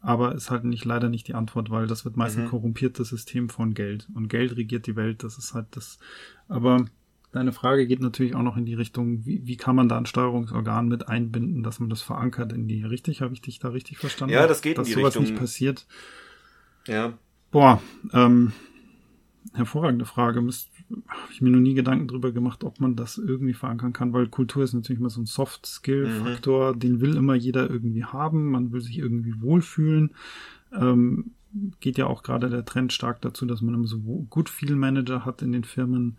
aber 0.00 0.34
ist 0.34 0.50
halt 0.50 0.64
nicht 0.64 0.84
leider 0.84 1.08
nicht 1.08 1.28
die 1.28 1.34
Antwort, 1.34 1.70
weil 1.70 1.86
das 1.86 2.04
wird 2.04 2.16
meistens 2.16 2.44
mhm. 2.44 2.48
korrumpiertes 2.48 3.08
System 3.08 3.48
von 3.48 3.74
Geld 3.74 4.08
und 4.14 4.28
Geld 4.28 4.56
regiert 4.56 4.86
die 4.86 4.96
Welt. 4.96 5.22
Das 5.22 5.36
ist 5.36 5.54
halt 5.54 5.66
das. 5.72 5.98
Aber 6.48 6.86
deine 7.32 7.52
Frage 7.52 7.86
geht 7.86 8.00
natürlich 8.00 8.34
auch 8.34 8.42
noch 8.42 8.56
in 8.56 8.64
die 8.64 8.74
Richtung, 8.74 9.24
wie, 9.26 9.46
wie 9.46 9.56
kann 9.56 9.76
man 9.76 9.88
da 9.88 9.98
ein 9.98 10.06
Steuerungsorgan 10.06 10.88
mit 10.88 11.08
einbinden, 11.08 11.62
dass 11.62 11.80
man 11.80 11.90
das 11.90 12.02
verankert 12.02 12.52
in 12.52 12.66
die. 12.66 12.82
Richtig, 12.82 13.20
habe 13.20 13.34
ich 13.34 13.42
dich 13.42 13.58
da 13.58 13.68
richtig 13.68 13.98
verstanden? 13.98 14.34
Ja, 14.34 14.46
das 14.46 14.62
geht 14.62 14.78
dass 14.78 14.88
in 14.88 14.94
die 14.94 15.00
sowas 15.00 15.14
Richtung. 15.14 15.24
nicht 15.24 15.38
passiert. 15.38 15.86
Ja. 16.86 17.12
Boah, 17.50 17.82
ähm, 18.12 18.52
hervorragende 19.52 20.06
Frage. 20.06 20.40
Müsst, 20.40 20.70
habe 21.06 21.32
ich 21.32 21.40
mir 21.40 21.50
noch 21.50 21.60
nie 21.60 21.74
Gedanken 21.74 22.08
drüber 22.08 22.32
gemacht, 22.32 22.64
ob 22.64 22.80
man 22.80 22.96
das 22.96 23.18
irgendwie 23.18 23.54
verankern 23.54 23.92
kann, 23.92 24.12
weil 24.12 24.28
Kultur 24.28 24.64
ist 24.64 24.74
natürlich 24.74 25.00
immer 25.00 25.10
so 25.10 25.20
ein 25.20 25.26
Soft-Skill-Faktor, 25.26 26.74
mhm. 26.74 26.78
den 26.80 27.00
will 27.00 27.16
immer 27.16 27.34
jeder 27.34 27.70
irgendwie 27.70 28.04
haben, 28.04 28.50
man 28.50 28.72
will 28.72 28.80
sich 28.80 28.98
irgendwie 28.98 29.40
wohlfühlen. 29.40 30.14
Ähm, 30.72 31.32
geht 31.80 31.98
ja 31.98 32.06
auch 32.06 32.22
gerade 32.22 32.48
der 32.48 32.64
Trend 32.64 32.92
stark 32.92 33.20
dazu, 33.22 33.46
dass 33.46 33.60
man 33.60 33.74
immer 33.74 33.86
so 33.86 33.98
gut 33.98 34.48
viel 34.48 34.76
Manager 34.76 35.24
hat 35.24 35.42
in 35.42 35.52
den 35.52 35.64
Firmen. 35.64 36.18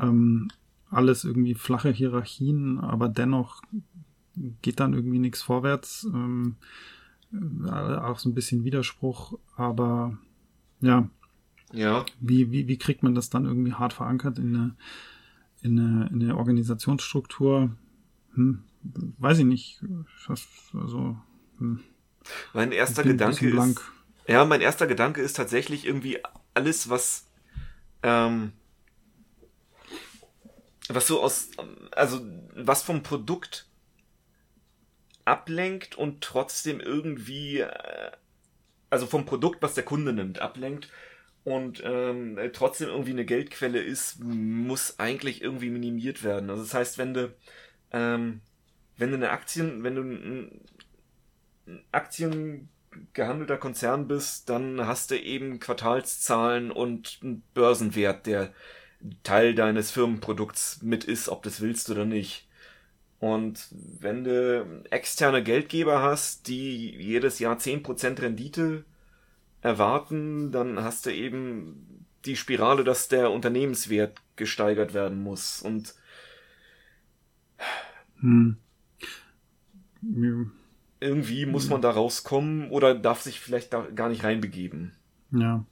Ähm, 0.00 0.48
alles 0.90 1.24
irgendwie 1.24 1.54
flache 1.54 1.90
Hierarchien, 1.90 2.78
aber 2.78 3.08
dennoch 3.08 3.62
geht 4.62 4.80
dann 4.80 4.94
irgendwie 4.94 5.18
nichts 5.18 5.42
vorwärts. 5.42 6.08
Ähm, 6.12 6.56
äh, 7.32 7.68
auch 7.68 8.18
so 8.18 8.28
ein 8.28 8.34
bisschen 8.34 8.64
Widerspruch, 8.64 9.38
aber 9.56 10.16
ja, 10.80 11.08
ja. 11.72 12.04
Wie, 12.20 12.50
wie, 12.50 12.68
wie 12.68 12.78
kriegt 12.78 13.02
man 13.02 13.14
das 13.14 13.30
dann 13.30 13.44
irgendwie 13.44 13.74
hart 13.74 13.92
verankert 13.92 14.38
in 14.38 14.54
eine, 14.54 14.76
in 15.62 15.78
eine, 15.78 16.08
in 16.08 16.22
eine 16.22 16.36
Organisationsstruktur? 16.36 17.76
Hm, 18.34 18.62
weiß 19.18 19.38
ich 19.38 19.44
nicht. 19.44 19.80
Also, 20.28 21.16
hm. 21.58 21.80
Mein 22.52 22.72
erster 22.72 23.02
Gedanke 23.02 23.48
ist. 23.48 23.80
Ja, 24.26 24.44
mein 24.44 24.60
erster 24.60 24.86
Gedanke 24.86 25.22
ist 25.22 25.36
tatsächlich 25.36 25.86
irgendwie 25.86 26.18
alles, 26.52 26.90
was, 26.90 27.26
ähm, 28.02 28.52
was 30.88 31.06
so 31.06 31.22
aus, 31.22 31.48
also 31.92 32.20
was 32.54 32.82
vom 32.82 33.02
Produkt 33.02 33.66
ablenkt 35.24 35.96
und 35.96 36.22
trotzdem 36.22 36.80
irgendwie, 36.80 37.60
äh, 37.60 38.10
also 38.90 39.06
vom 39.06 39.24
Produkt, 39.24 39.62
was 39.62 39.74
der 39.74 39.84
Kunde 39.84 40.12
nimmt, 40.12 40.40
ablenkt 40.40 40.90
und 41.48 41.82
ähm, 41.84 42.38
trotzdem 42.52 42.88
irgendwie 42.88 43.12
eine 43.12 43.24
Geldquelle 43.24 43.80
ist, 43.80 44.22
muss 44.22 44.98
eigentlich 44.98 45.42
irgendwie 45.42 45.70
minimiert 45.70 46.22
werden. 46.22 46.50
Also 46.50 46.62
das 46.62 46.74
heißt, 46.74 46.98
wenn 46.98 47.14
du, 47.14 47.34
ähm, 47.90 48.40
wenn 48.98 49.10
du 49.10 49.16
eine 49.16 49.30
Aktien, 49.30 49.82
wenn 49.82 49.94
du 49.94 50.02
ein, 50.02 50.60
ein 51.66 51.84
Aktien 51.90 52.68
gehandelter 53.14 53.56
Konzern 53.56 54.08
bist, 54.08 54.50
dann 54.50 54.86
hast 54.86 55.10
du 55.10 55.18
eben 55.18 55.58
Quartalszahlen 55.58 56.70
und 56.70 57.18
einen 57.22 57.42
Börsenwert, 57.54 58.26
der 58.26 58.52
Teil 59.22 59.54
deines 59.54 59.90
Firmenprodukts 59.90 60.82
mit 60.82 61.04
ist, 61.04 61.28
ob 61.28 61.42
das 61.44 61.60
willst 61.60 61.88
oder 61.90 62.04
nicht. 62.04 62.46
Und 63.20 63.68
wenn 63.70 64.24
du 64.24 64.84
externe 64.90 65.42
Geldgeber 65.42 66.02
hast, 66.02 66.46
die 66.46 66.90
jedes 66.96 67.38
Jahr 67.38 67.56
10% 67.56 68.20
Rendite 68.20 68.84
erwarten, 69.60 70.52
dann 70.52 70.82
hast 70.82 71.06
du 71.06 71.12
eben 71.12 72.06
die 72.24 72.36
Spirale, 72.36 72.84
dass 72.84 73.08
der 73.08 73.30
Unternehmenswert 73.30 74.20
gesteigert 74.36 74.94
werden 74.94 75.22
muss. 75.22 75.62
Und 75.62 75.94
hm. 78.20 78.56
irgendwie 81.00 81.46
muss 81.46 81.68
man 81.68 81.82
da 81.82 81.90
rauskommen 81.90 82.70
oder 82.70 82.94
darf 82.94 83.22
sich 83.22 83.40
vielleicht 83.40 83.72
da 83.72 83.86
gar 83.94 84.08
nicht 84.08 84.24
reinbegeben. 84.24 84.92
Ja. 85.30 85.64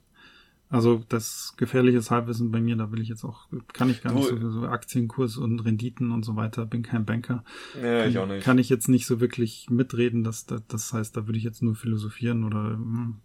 Also 0.69 1.01
das 1.07 1.53
gefährliches 1.55 2.11
Halbwissen 2.11 2.51
bei 2.51 2.59
mir, 2.59 2.75
da 2.75 2.91
will 2.91 2.99
ich 2.99 3.07
jetzt 3.07 3.23
auch, 3.23 3.47
kann 3.71 3.89
ich 3.89 4.03
gar 4.03 4.13
nicht 4.13 4.27
so, 4.27 4.51
so 4.51 4.67
Aktienkurs 4.67 5.37
und 5.37 5.61
Renditen 5.61 6.11
und 6.11 6.25
so 6.25 6.35
weiter, 6.35 6.65
bin 6.65 6.83
kein 6.83 7.05
Banker. 7.05 7.45
Ja, 7.81 8.01
kann, 8.01 8.09
ich 8.09 8.17
auch 8.17 8.27
nicht. 8.27 8.43
Kann 8.43 8.57
ich 8.57 8.67
jetzt 8.67 8.89
nicht 8.89 9.05
so 9.05 9.21
wirklich 9.21 9.69
mitreden, 9.69 10.25
dass, 10.25 10.45
das 10.45 10.91
heißt, 10.91 11.15
da 11.15 11.25
würde 11.25 11.37
ich 11.37 11.45
jetzt 11.45 11.63
nur 11.63 11.75
philosophieren 11.75 12.43
oder 12.43 12.71
hm, 12.71 13.15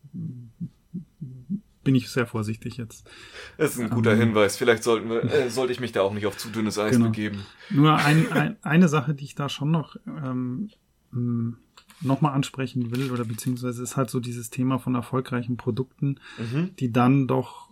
bin 1.83 1.95
ich 1.97 2.11
sehr 2.11 2.27
vorsichtig 2.27 2.77
jetzt. 2.77 3.11
Das 3.59 3.75
ist 3.75 3.81
ein 3.81 3.91
guter 3.91 4.13
ähm, 4.13 4.21
Hinweis. 4.21 4.57
Vielleicht 4.57 4.85
sollten 4.85 5.09
wir, 5.09 5.25
äh, 5.25 5.51
sollte 5.51 5.73
ich 5.73 5.81
mich 5.81 5.91
da 5.91 6.03
auch 6.03 6.15
nicht 6.15 6.27
auf 6.27 6.37
zu 6.37 6.49
dünnes 6.49 6.79
Eis 6.79 6.93
genau. 6.93 7.07
begeben. 7.07 7.45
Nur 7.71 7.97
ein, 7.97 8.31
ein, 8.31 8.57
eine 8.63 8.89
Sache, 8.89 9.15
die 9.15 9.25
ich 9.25 9.35
da 9.35 9.49
schon 9.49 9.73
noch 9.73 9.97
ähm, 10.07 10.71
hm, 11.11 11.57
nochmal 12.03 12.35
ansprechen 12.35 12.95
will, 12.95 13.11
oder 13.11 13.25
beziehungsweise 13.25 13.83
ist 13.83 13.97
halt 13.97 14.11
so 14.11 14.21
dieses 14.21 14.51
Thema 14.51 14.79
von 14.79 14.95
erfolgreichen 14.95 15.57
Produkten, 15.57 16.17
mhm. 16.39 16.71
die 16.79 16.93
dann 16.93 17.27
doch 17.27 17.71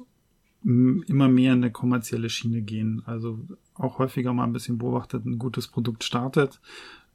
immer 0.63 1.29
mehr 1.29 1.55
in 1.55 1.61
eine 1.61 1.73
kommerzielle 1.73 2.29
Schiene 2.29 2.61
gehen. 2.61 3.03
Also 3.07 3.41
auch 3.75 3.99
häufiger 3.99 4.33
mal 4.33 4.45
ein 4.45 4.53
bisschen 4.53 4.79
beobachtet, 4.79 5.25
ein 5.25 5.39
gutes 5.39 5.69
Produkt 5.69 6.05
startet 6.05 6.61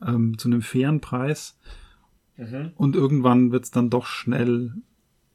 ähm, 0.05 0.37
zu 0.37 0.47
einem 0.47 0.61
fairen 0.61 0.99
Preis 0.99 1.57
mhm. 2.37 2.71
und 2.75 2.95
irgendwann 2.95 3.51
wird 3.51 3.65
es 3.65 3.71
dann 3.71 3.89
doch 3.89 4.07
schnell 4.07 4.73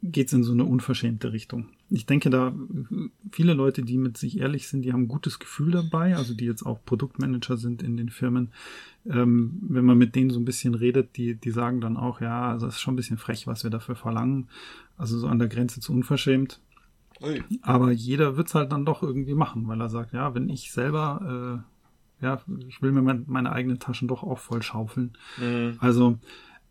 geht's 0.03 0.33
in 0.33 0.43
so 0.43 0.53
eine 0.53 0.65
unverschämte 0.65 1.33
Richtung. 1.33 1.69
Ich 1.91 2.07
denke, 2.07 2.31
da 2.31 2.55
viele 3.33 3.53
Leute, 3.53 3.83
die 3.83 3.99
mit 3.99 4.17
sich 4.17 4.39
ehrlich 4.39 4.69
sind, 4.69 4.83
die 4.83 4.93
haben 4.93 5.03
ein 5.03 5.09
gutes 5.09 5.39
Gefühl 5.39 5.73
dabei, 5.73 6.17
also 6.17 6.35
die 6.35 6.47
jetzt 6.47 6.65
auch 6.65 6.85
Produktmanager 6.85 7.57
sind 7.57 7.83
in 7.83 7.97
den 7.97 8.09
Firmen. 8.09 8.53
Ähm, 9.07 9.59
wenn 9.63 9.85
man 9.85 9.99
mit 9.99 10.15
denen 10.15 10.31
so 10.31 10.41
ein 10.41 10.45
bisschen 10.45 10.75
redet, 10.75 11.17
die, 11.17 11.35
die 11.35 11.51
sagen 11.51 11.81
dann 11.81 11.97
auch, 11.97 12.21
ja, 12.21 12.51
also 12.51 12.67
es 12.67 12.77
ist 12.77 12.81
schon 12.81 12.95
ein 12.95 12.97
bisschen 12.97 13.19
frech, 13.19 13.47
was 13.47 13.63
wir 13.65 13.71
dafür 13.71 13.95
verlangen. 13.95 14.49
Also 14.97 15.19
so 15.19 15.27
an 15.27 15.39
der 15.39 15.49
Grenze 15.49 15.81
zu 15.81 15.93
unverschämt. 15.93 16.61
Ui. 17.23 17.43
Aber 17.63 17.91
jeder 17.91 18.37
wird's 18.37 18.55
halt 18.55 18.73
dann 18.73 18.87
doch 18.87 19.03
irgendwie 19.03 19.35
machen, 19.35 19.69
weil 19.69 19.81
er 19.81 19.91
sagt, 19.91 20.15
ja, 20.15 20.35
wenn 20.35 20.49
ich 20.49 20.73
selber, 20.73 21.63
äh, 22.21 22.25
ja, 22.25 22.41
ich 22.69 22.81
will 22.81 22.93
mir 22.93 23.03
mein, 23.03 23.25
meine 23.27 23.53
eigenen 23.53 23.79
Taschen 23.79 24.09
doch 24.09 24.23
auch 24.23 24.39
voll 24.39 24.63
schaufeln. 24.63 25.13
Mhm. 25.39 25.77
Also 25.81 26.19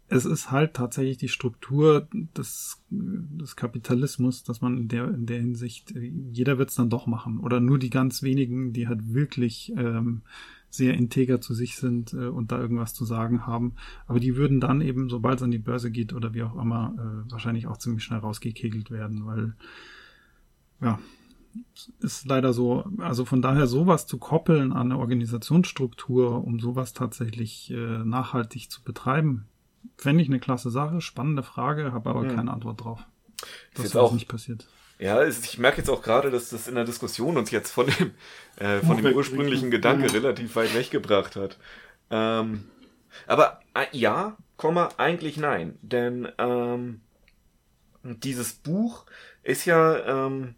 es 0.09 0.25
ist 0.25 0.51
halt 0.51 0.73
tatsächlich 0.73 1.17
die 1.17 1.29
Struktur 1.29 2.07
des, 2.11 2.81
des 2.89 3.55
Kapitalismus, 3.55 4.43
dass 4.43 4.59
man 4.59 4.77
in 4.77 4.87
der, 4.87 5.07
in 5.07 5.27
der 5.27 5.39
Hinsicht, 5.39 5.93
jeder 6.31 6.57
wird 6.57 6.69
es 6.69 6.75
dann 6.75 6.89
doch 6.89 7.05
machen. 7.05 7.39
Oder 7.39 7.59
nur 7.59 7.77
die 7.77 7.91
ganz 7.91 8.23
wenigen, 8.23 8.73
die 8.73 8.87
halt 8.87 9.13
wirklich 9.13 9.71
ähm, 9.77 10.23
sehr 10.71 10.95
integer 10.95 11.41
zu 11.41 11.53
sich 11.53 11.75
sind 11.75 12.13
äh, 12.13 12.27
und 12.27 12.51
da 12.51 12.59
irgendwas 12.59 12.95
zu 12.95 13.05
sagen 13.05 13.45
haben. 13.45 13.75
Aber 14.07 14.19
die 14.19 14.35
würden 14.35 14.59
dann 14.59 14.81
eben, 14.81 15.09
sobald 15.09 15.37
es 15.37 15.43
an 15.43 15.51
die 15.51 15.59
Börse 15.59 15.91
geht 15.91 16.13
oder 16.13 16.33
wie 16.33 16.43
auch 16.43 16.59
immer, 16.59 16.95
äh, 16.97 17.31
wahrscheinlich 17.31 17.67
auch 17.67 17.77
ziemlich 17.77 18.03
schnell 18.03 18.19
rausgekegelt 18.19 18.89
werden, 18.89 19.27
weil 19.27 19.55
ja, 20.81 20.99
ist 21.99 22.25
leider 22.25 22.53
so, 22.53 22.85
also 22.97 23.25
von 23.25 23.41
daher 23.43 23.67
sowas 23.67 24.07
zu 24.07 24.17
koppeln 24.17 24.71
an 24.71 24.91
eine 24.91 24.97
Organisationsstruktur, 24.97 26.43
um 26.43 26.59
sowas 26.59 26.93
tatsächlich 26.93 27.71
äh, 27.71 28.03
nachhaltig 28.03 28.71
zu 28.71 28.83
betreiben, 28.83 29.45
Fände 29.97 30.21
ich 30.21 30.29
eine 30.29 30.39
klasse 30.39 30.69
Sache, 30.69 31.01
spannende 31.01 31.43
Frage, 31.43 31.91
habe 31.91 32.09
aber 32.09 32.21
hm. 32.21 32.35
keine 32.35 32.51
Antwort 32.51 32.83
drauf. 32.83 32.99
Das 33.73 33.85
ist 33.85 33.95
auch 33.95 34.13
nicht 34.13 34.27
passiert. 34.27 34.65
Ja, 34.99 35.25
ich 35.25 35.57
merke 35.57 35.77
jetzt 35.77 35.89
auch 35.89 36.01
gerade, 36.01 36.29
dass 36.29 36.49
das 36.49 36.67
in 36.67 36.75
der 36.75 36.83
Diskussion 36.83 37.37
uns 37.37 37.51
jetzt 37.51 37.71
von 37.71 37.87
dem, 37.87 38.11
äh, 38.57 38.79
von 38.79 38.97
dem 38.97 39.15
ursprünglichen 39.15 39.71
Gedanke 39.71 40.07
ja. 40.07 40.11
relativ 40.11 40.55
weit 40.57 40.73
weggebracht 40.73 41.37
hat. 41.37 41.57
Ähm, 42.11 42.65
aber 43.25 43.61
äh, 43.73 43.85
ja, 43.93 44.35
Komma, 44.57 44.89
eigentlich 44.97 45.37
nein. 45.37 45.79
Denn 45.81 46.27
ähm, 46.37 46.99
dieses 48.03 48.53
Buch 48.53 49.05
ist 49.41 49.63
ja, 49.63 50.25
ähm, 50.27 50.55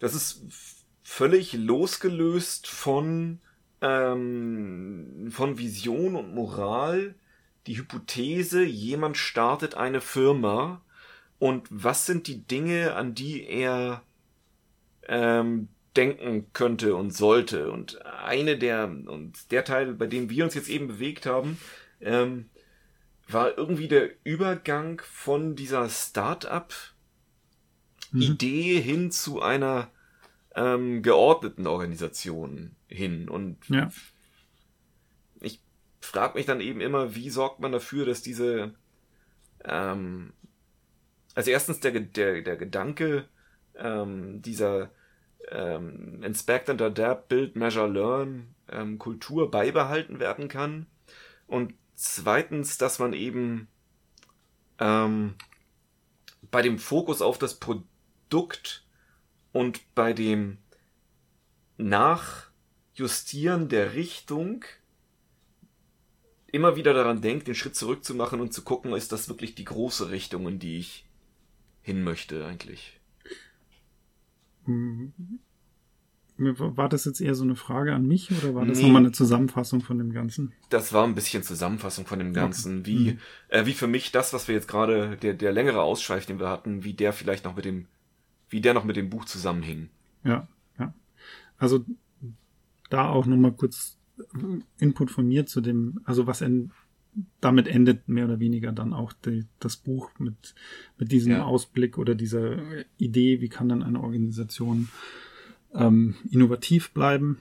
das 0.00 0.14
ist 0.14 0.42
völlig 1.04 1.52
losgelöst 1.52 2.66
von, 2.66 3.38
ähm, 3.80 5.28
von 5.30 5.56
Vision 5.58 6.16
und 6.16 6.34
Moral 6.34 7.14
die 7.66 7.78
Hypothese, 7.78 8.62
jemand 8.64 9.16
startet 9.16 9.74
eine 9.74 10.00
Firma 10.00 10.82
und 11.38 11.66
was 11.70 12.06
sind 12.06 12.26
die 12.26 12.46
Dinge, 12.46 12.94
an 12.94 13.14
die 13.14 13.46
er 13.46 14.02
ähm, 15.08 15.68
denken 15.96 16.52
könnte 16.52 16.94
und 16.96 17.12
sollte. 17.12 17.70
Und 17.70 18.04
eine 18.06 18.58
der, 18.58 18.84
und 18.84 19.50
der 19.50 19.64
Teil, 19.64 19.94
bei 19.94 20.06
dem 20.06 20.30
wir 20.30 20.44
uns 20.44 20.54
jetzt 20.54 20.68
eben 20.68 20.88
bewegt 20.88 21.26
haben, 21.26 21.58
ähm, 22.00 22.48
war 23.28 23.56
irgendwie 23.56 23.88
der 23.88 24.10
Übergang 24.24 25.00
von 25.04 25.54
dieser 25.54 25.88
Start-up-Idee 25.88 26.94
mhm. 28.78 28.82
hin 28.82 29.10
zu 29.10 29.40
einer 29.42 29.90
ähm, 30.54 31.02
geordneten 31.02 31.66
Organisation 31.66 32.76
hin. 32.88 33.28
Und 33.28 33.68
ja 33.68 33.90
frage 36.06 36.34
mich 36.34 36.46
dann 36.46 36.60
eben 36.60 36.80
immer, 36.80 37.14
wie 37.14 37.30
sorgt 37.30 37.60
man 37.60 37.72
dafür, 37.72 38.06
dass 38.06 38.22
diese, 38.22 38.74
ähm, 39.64 40.32
also 41.34 41.50
erstens 41.50 41.80
der, 41.80 41.92
der, 41.92 42.42
der 42.42 42.56
Gedanke 42.56 43.28
ähm, 43.76 44.42
dieser 44.42 44.90
ähm, 45.50 46.22
Inspect 46.22 46.70
and 46.70 46.82
Adapt, 46.82 47.28
Build, 47.28 47.56
Measure, 47.56 47.88
Learn 47.88 48.54
ähm, 48.70 48.98
Kultur 48.98 49.50
beibehalten 49.50 50.20
werden 50.20 50.48
kann. 50.48 50.86
Und 51.46 51.74
zweitens, 51.94 52.78
dass 52.78 52.98
man 52.98 53.12
eben 53.12 53.68
ähm, 54.78 55.34
bei 56.50 56.62
dem 56.62 56.78
Fokus 56.78 57.22
auf 57.22 57.38
das 57.38 57.58
Produkt 57.58 58.84
und 59.52 59.94
bei 59.94 60.12
dem 60.12 60.58
Nachjustieren 61.76 63.68
der 63.68 63.94
Richtung 63.94 64.64
immer 66.52 66.76
wieder 66.76 66.94
daran 66.94 67.22
denkt, 67.22 67.48
den 67.48 67.54
Schritt 67.54 67.74
zurück 67.74 68.04
zu 68.04 68.14
machen 68.14 68.40
und 68.40 68.52
zu 68.52 68.62
gucken, 68.62 68.92
ist 68.92 69.10
das 69.10 69.28
wirklich 69.28 69.54
die 69.54 69.64
große 69.64 70.10
Richtung, 70.10 70.46
in 70.46 70.58
die 70.58 70.78
ich 70.78 71.06
hin 71.80 72.04
möchte 72.04 72.46
eigentlich. 72.46 73.00
Hm. 74.66 75.12
War 76.38 76.88
das 76.88 77.04
jetzt 77.04 77.20
eher 77.20 77.34
so 77.34 77.44
eine 77.44 77.56
Frage 77.56 77.94
an 77.94 78.06
mich 78.06 78.30
oder 78.30 78.54
war 78.54 78.64
das 78.64 78.78
nee. 78.78 78.84
nochmal 78.84 79.02
eine 79.02 79.12
Zusammenfassung 79.12 79.80
von 79.80 79.98
dem 79.98 80.12
Ganzen? 80.12 80.52
Das 80.70 80.92
war 80.92 81.04
ein 81.04 81.14
bisschen 81.14 81.42
Zusammenfassung 81.42 82.06
von 82.06 82.18
dem 82.18 82.32
Ganzen. 82.32 82.80
Okay. 82.80 82.86
Wie, 82.86 83.10
mhm. 83.12 83.18
äh, 83.48 83.66
wie 83.66 83.74
für 83.74 83.86
mich 83.86 84.12
das, 84.12 84.32
was 84.32 84.48
wir 84.48 84.54
jetzt 84.54 84.66
gerade, 84.66 85.16
der, 85.18 85.34
der 85.34 85.52
längere 85.52 85.82
Ausschweif, 85.82 86.26
den 86.26 86.40
wir 86.40 86.48
hatten, 86.48 86.84
wie 86.84 86.94
der 86.94 87.12
vielleicht 87.12 87.44
noch 87.44 87.54
mit 87.54 87.64
dem, 87.64 87.86
wie 88.48 88.60
der 88.60 88.74
noch 88.74 88.84
mit 88.84 88.96
dem 88.96 89.10
Buch 89.10 89.24
zusammenhing. 89.24 89.90
Ja, 90.24 90.48
ja. 90.78 90.94
Also 91.58 91.84
da 92.90 93.08
auch 93.08 93.26
nochmal 93.26 93.52
kurz 93.52 93.98
Input 94.78 95.10
von 95.10 95.26
mir 95.26 95.46
zu 95.46 95.60
dem, 95.60 96.00
also 96.04 96.26
was 96.26 96.40
en, 96.42 96.70
damit 97.40 97.68
endet 97.68 98.08
mehr 98.08 98.24
oder 98.24 98.40
weniger 98.40 98.72
dann 98.72 98.92
auch 98.92 99.12
die, 99.12 99.44
das 99.58 99.76
Buch 99.76 100.10
mit, 100.18 100.54
mit 100.98 101.12
diesem 101.12 101.32
ja. 101.32 101.44
Ausblick 101.44 101.98
oder 101.98 102.14
dieser 102.14 102.58
Idee, 102.98 103.40
wie 103.40 103.48
kann 103.48 103.68
dann 103.68 103.82
eine 103.82 104.00
Organisation 104.00 104.88
ähm, 105.74 106.14
innovativ 106.30 106.92
bleiben 106.92 107.38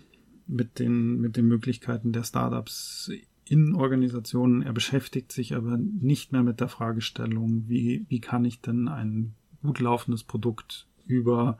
mit 0.47 0.80
den, 0.80 1.19
mit 1.19 1.38
den 1.38 1.47
Möglichkeiten 1.47 2.11
der 2.11 2.24
Startups 2.24 3.11
in 3.45 3.76
Organisationen. 3.76 4.61
Er 4.61 4.74
beschäftigt 4.74 5.32
sich 5.32 5.55
aber 5.55 5.78
nicht 5.78 6.32
mehr 6.32 6.43
mit 6.43 6.59
der 6.59 6.69
Fragestellung, 6.69 7.65
wie, 7.67 8.05
wie 8.09 8.19
kann 8.19 8.45
ich 8.45 8.61
denn 8.61 8.88
ein 8.88 9.34
gut 9.61 9.80
laufendes 9.80 10.24
Produkt 10.24 10.88
über 11.05 11.57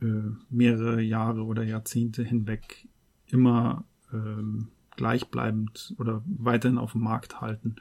äh, 0.00 0.30
mehrere 0.50 1.00
Jahre 1.00 1.44
oder 1.44 1.62
Jahrzehnte 1.62 2.22
hinweg 2.22 2.88
immer 3.28 3.84
ähm, 4.12 4.68
gleichbleibend 4.96 5.94
oder 5.98 6.22
weiterhin 6.26 6.78
auf 6.78 6.92
dem 6.92 7.02
Markt 7.02 7.40
halten. 7.40 7.76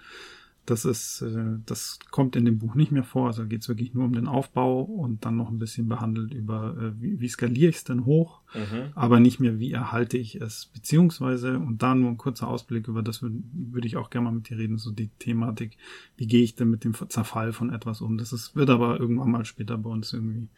Das 0.65 0.85
ist, 0.85 1.21
äh, 1.21 1.57
das 1.65 1.97
kommt 2.11 2.35
in 2.35 2.45
dem 2.45 2.59
Buch 2.59 2.75
nicht 2.75 2.91
mehr 2.91 3.03
vor. 3.03 3.27
Also 3.27 3.45
geht 3.47 3.63
es 3.63 3.69
wirklich 3.69 3.95
nur 3.95 4.05
um 4.05 4.13
den 4.13 4.27
Aufbau 4.27 4.81
und 4.81 5.25
dann 5.25 5.35
noch 5.35 5.49
ein 5.49 5.57
bisschen 5.57 5.87
behandelt 5.87 6.31
über, 6.31 6.77
äh, 6.77 7.01
wie, 7.01 7.19
wie 7.19 7.27
skaliere 7.27 7.69
ich 7.69 7.77
es 7.77 7.83
denn 7.85 8.05
hoch, 8.05 8.41
mhm. 8.53 8.91
aber 8.93 9.19
nicht 9.19 9.39
mehr, 9.39 9.57
wie 9.57 9.71
erhalte 9.71 10.17
ich 10.17 10.35
es. 10.35 10.67
Beziehungsweise, 10.67 11.57
und 11.57 11.81
da 11.81 11.95
nur 11.95 12.11
ein 12.11 12.17
kurzer 12.17 12.47
Ausblick, 12.47 12.87
über 12.87 13.01
das 13.01 13.23
würde 13.23 13.37
würd 13.51 13.85
ich 13.85 13.97
auch 13.97 14.11
gerne 14.11 14.25
mal 14.25 14.35
mit 14.35 14.49
dir 14.49 14.59
reden, 14.59 14.77
so 14.77 14.91
die 14.91 15.09
Thematik, 15.17 15.75
wie 16.17 16.27
gehe 16.27 16.43
ich 16.43 16.55
denn 16.55 16.69
mit 16.69 16.83
dem 16.83 16.93
Zerfall 16.93 17.51
von 17.51 17.73
etwas 17.73 17.99
um. 17.99 18.19
Das 18.19 18.31
ist, 18.31 18.55
wird 18.55 18.69
aber 18.69 18.99
irgendwann 18.99 19.31
mal 19.31 19.45
später 19.45 19.77
bei 19.77 19.89
uns 19.89 20.13
irgendwie 20.13 20.49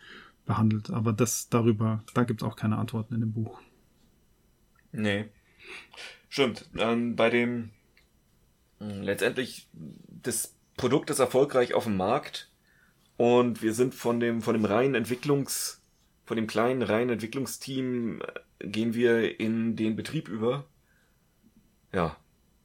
behandelt. 0.46 0.92
Aber 0.92 1.14
das 1.14 1.48
darüber, 1.48 2.04
da 2.14 2.26
gibt 2.26 2.42
es 2.42 2.48
auch 2.48 2.58
keine 2.58 2.78
Antworten 2.78 3.14
in 3.14 3.22
dem 3.22 3.32
Buch. 3.32 3.62
Nee. 4.92 5.30
Stimmt. 6.30 6.70
Ähm, 6.78 7.16
bei 7.16 7.30
dem 7.30 7.72
hm, 8.80 9.02
letztendlich 9.02 9.68
das 9.74 10.56
Produkt 10.78 11.10
ist 11.10 11.20
erfolgreich 11.20 11.74
auf 11.74 11.84
dem 11.84 11.98
Markt 11.98 12.50
und 13.18 13.62
wir 13.62 13.74
sind 13.74 13.94
von 13.94 14.20
dem 14.20 14.42
von 14.42 14.54
dem 14.54 14.66
reinen 14.66 14.96
Entwicklungs 14.96 15.82
von 16.26 16.38
dem 16.38 16.48
kleinen 16.48 16.82
reinen 16.82 17.12
Entwicklungsteam 17.12 18.22
äh, 18.22 18.68
gehen 18.68 18.94
wir 18.94 19.40
in 19.40 19.76
den 19.76 19.96
Betrieb 19.96 20.30
über. 20.30 20.66
Ja. 21.92 22.16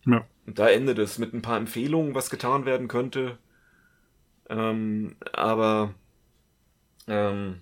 Ja. 0.05 0.25
Und 0.47 0.59
da 0.59 0.69
endet 0.69 0.99
es 0.99 1.19
mit 1.19 1.35
ein 1.35 1.43
paar 1.43 1.57
Empfehlungen, 1.57 2.15
was 2.15 2.31
getan 2.31 2.65
werden 2.65 2.87
könnte. 2.87 3.39
Ähm, 4.49 5.17
aber 5.33 5.95
ähm, 7.09 7.61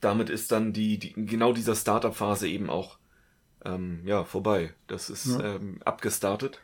damit 0.00 0.30
ist 0.30 0.50
dann 0.50 0.72
die, 0.72 0.98
die 0.98 1.12
genau 1.12 1.52
dieser 1.52 1.76
Startup-Phase 1.76 2.48
eben 2.48 2.68
auch 2.68 2.98
ähm, 3.64 4.00
ja 4.06 4.24
vorbei. 4.24 4.74
Das 4.86 5.10
ist 5.10 5.26
Ja. 5.26 5.56
ähm, 5.56 5.80
abgestartet. 5.84 6.60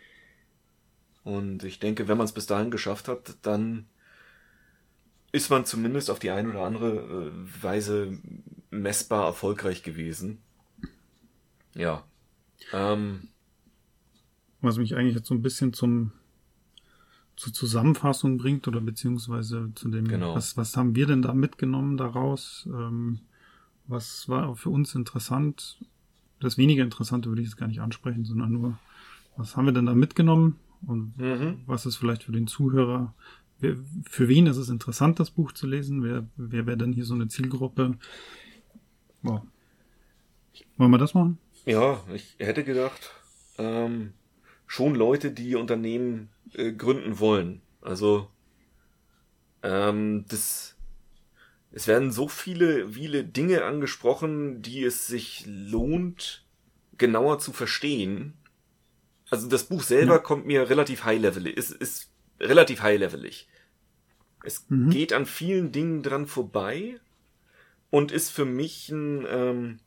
Und 1.24 1.64
ich 1.64 1.78
denke, 1.80 2.06
wenn 2.08 2.16
man 2.18 2.24
es 2.26 2.32
bis 2.32 2.46
dahin 2.46 2.70
geschafft 2.70 3.08
hat, 3.08 3.36
dann 3.42 3.86
ist 5.32 5.50
man 5.50 5.64
zumindest 5.66 6.10
auf 6.10 6.18
die 6.20 6.30
eine 6.30 6.50
oder 6.50 6.62
andere 6.62 6.96
äh, 7.32 7.62
Weise 7.62 8.18
messbar 8.70 9.26
erfolgreich 9.26 9.82
gewesen. 9.82 10.38
Ja. 11.74 12.04
Ähm, 12.72 13.28
Was 14.60 14.78
mich 14.78 14.96
eigentlich 14.96 15.16
jetzt 15.16 15.28
so 15.28 15.34
ein 15.34 15.42
bisschen 15.42 15.72
zum 15.72 16.12
zur 17.36 17.52
Zusammenfassung 17.52 18.38
bringt 18.38 18.66
oder 18.66 18.80
beziehungsweise 18.80 19.70
zu 19.74 19.90
dem, 19.90 20.08
Genau. 20.08 20.34
was, 20.34 20.56
was 20.56 20.74
haben 20.74 20.94
wir 20.96 21.06
denn 21.06 21.20
da 21.20 21.34
mitgenommen 21.34 21.98
daraus? 21.98 22.66
Ähm, 22.72 23.20
was 23.86 24.26
war 24.30 24.56
für 24.56 24.70
uns 24.70 24.94
interessant? 24.94 25.78
Das 26.40 26.58
weniger 26.58 26.84
Interessante 26.84 27.28
würde 27.28 27.42
ich 27.42 27.48
jetzt 27.48 27.56
gar 27.56 27.68
nicht 27.68 27.80
ansprechen, 27.80 28.24
sondern 28.24 28.52
nur, 28.52 28.78
was 29.36 29.56
haben 29.56 29.66
wir 29.66 29.72
denn 29.72 29.86
da 29.86 29.94
mitgenommen? 29.94 30.58
Und 30.86 31.16
mhm. 31.18 31.62
was 31.66 31.86
ist 31.86 31.96
vielleicht 31.96 32.24
für 32.24 32.32
den 32.32 32.46
Zuhörer, 32.46 33.14
wer, 33.60 33.76
für 34.08 34.28
wen 34.28 34.46
ist 34.46 34.56
es 34.56 34.68
interessant, 34.68 35.18
das 35.18 35.30
Buch 35.30 35.52
zu 35.52 35.66
lesen? 35.66 36.02
Wer, 36.02 36.26
wer 36.36 36.66
wäre 36.66 36.76
denn 36.76 36.92
hier 36.92 37.04
so 37.04 37.14
eine 37.14 37.28
Zielgruppe? 37.28 37.96
Wow. 39.22 39.42
Wollen 40.76 40.90
wir 40.90 40.98
das 40.98 41.14
machen? 41.14 41.38
Ja, 41.64 42.02
ich 42.14 42.36
hätte 42.38 42.64
gedacht, 42.64 43.10
ähm, 43.58 44.12
schon 44.66 44.94
Leute, 44.94 45.32
die 45.32 45.56
Unternehmen 45.56 46.28
äh, 46.52 46.72
gründen 46.72 47.18
wollen. 47.18 47.62
Also 47.80 48.28
ähm, 49.62 50.24
das, 50.28 50.75
es 51.76 51.86
werden 51.86 52.10
so 52.10 52.26
viele, 52.26 52.92
viele 52.92 53.22
Dinge 53.22 53.62
angesprochen, 53.62 54.62
die 54.62 54.82
es 54.82 55.06
sich 55.06 55.44
lohnt, 55.46 56.42
genauer 56.96 57.38
zu 57.38 57.52
verstehen. 57.52 58.32
Also 59.28 59.46
das 59.46 59.64
Buch 59.64 59.82
selber 59.82 60.14
Ja. 60.14 60.18
kommt 60.18 60.46
mir 60.46 60.70
relativ 60.70 61.04
high-levelig, 61.04 61.54
ist, 61.54 61.72
ist 61.72 62.10
relativ 62.40 62.80
high-levelig. 62.80 63.46
Es 64.42 64.64
Mhm. 64.70 64.88
geht 64.90 65.12
an 65.12 65.26
vielen 65.26 65.70
Dingen 65.70 66.02
dran 66.02 66.26
vorbei 66.26 66.98
und 67.90 68.10
ist 68.10 68.30
für 68.30 68.46
mich 68.46 68.88
ein, 68.88 69.26
ähm, 69.28 69.80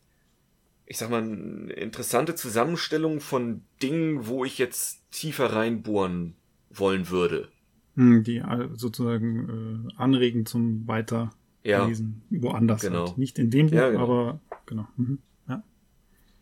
ich 0.85 0.99
sag 0.99 1.09
mal, 1.09 1.23
eine 1.23 1.73
interessante 1.73 2.35
Zusammenstellung 2.35 3.19
von 3.19 3.63
Dingen, 3.81 4.27
wo 4.27 4.45
ich 4.45 4.59
jetzt 4.59 5.01
tiefer 5.11 5.53
reinbohren 5.53 6.35
wollen 6.69 7.09
würde. 7.09 7.49
Hm, 7.95 8.23
Die 8.23 8.37
äh, 8.37 8.69
sozusagen 8.73 9.89
äh, 9.89 9.93
anregen 9.97 10.45
zum 10.45 10.87
Weiterlesen. 10.87 11.38
Ja, 11.63 11.89
Woanders 12.29 12.81
Genau. 12.81 13.07
halt. 13.07 13.17
Nicht 13.17 13.37
in 13.39 13.49
dem 13.51 13.67
Buch, 13.67 13.75
Ja, 13.75 13.89
genau. 13.89 14.03
aber 14.03 14.39
genau. 14.65 14.87
Mhm. 14.97 15.19
Ja. 15.47 15.63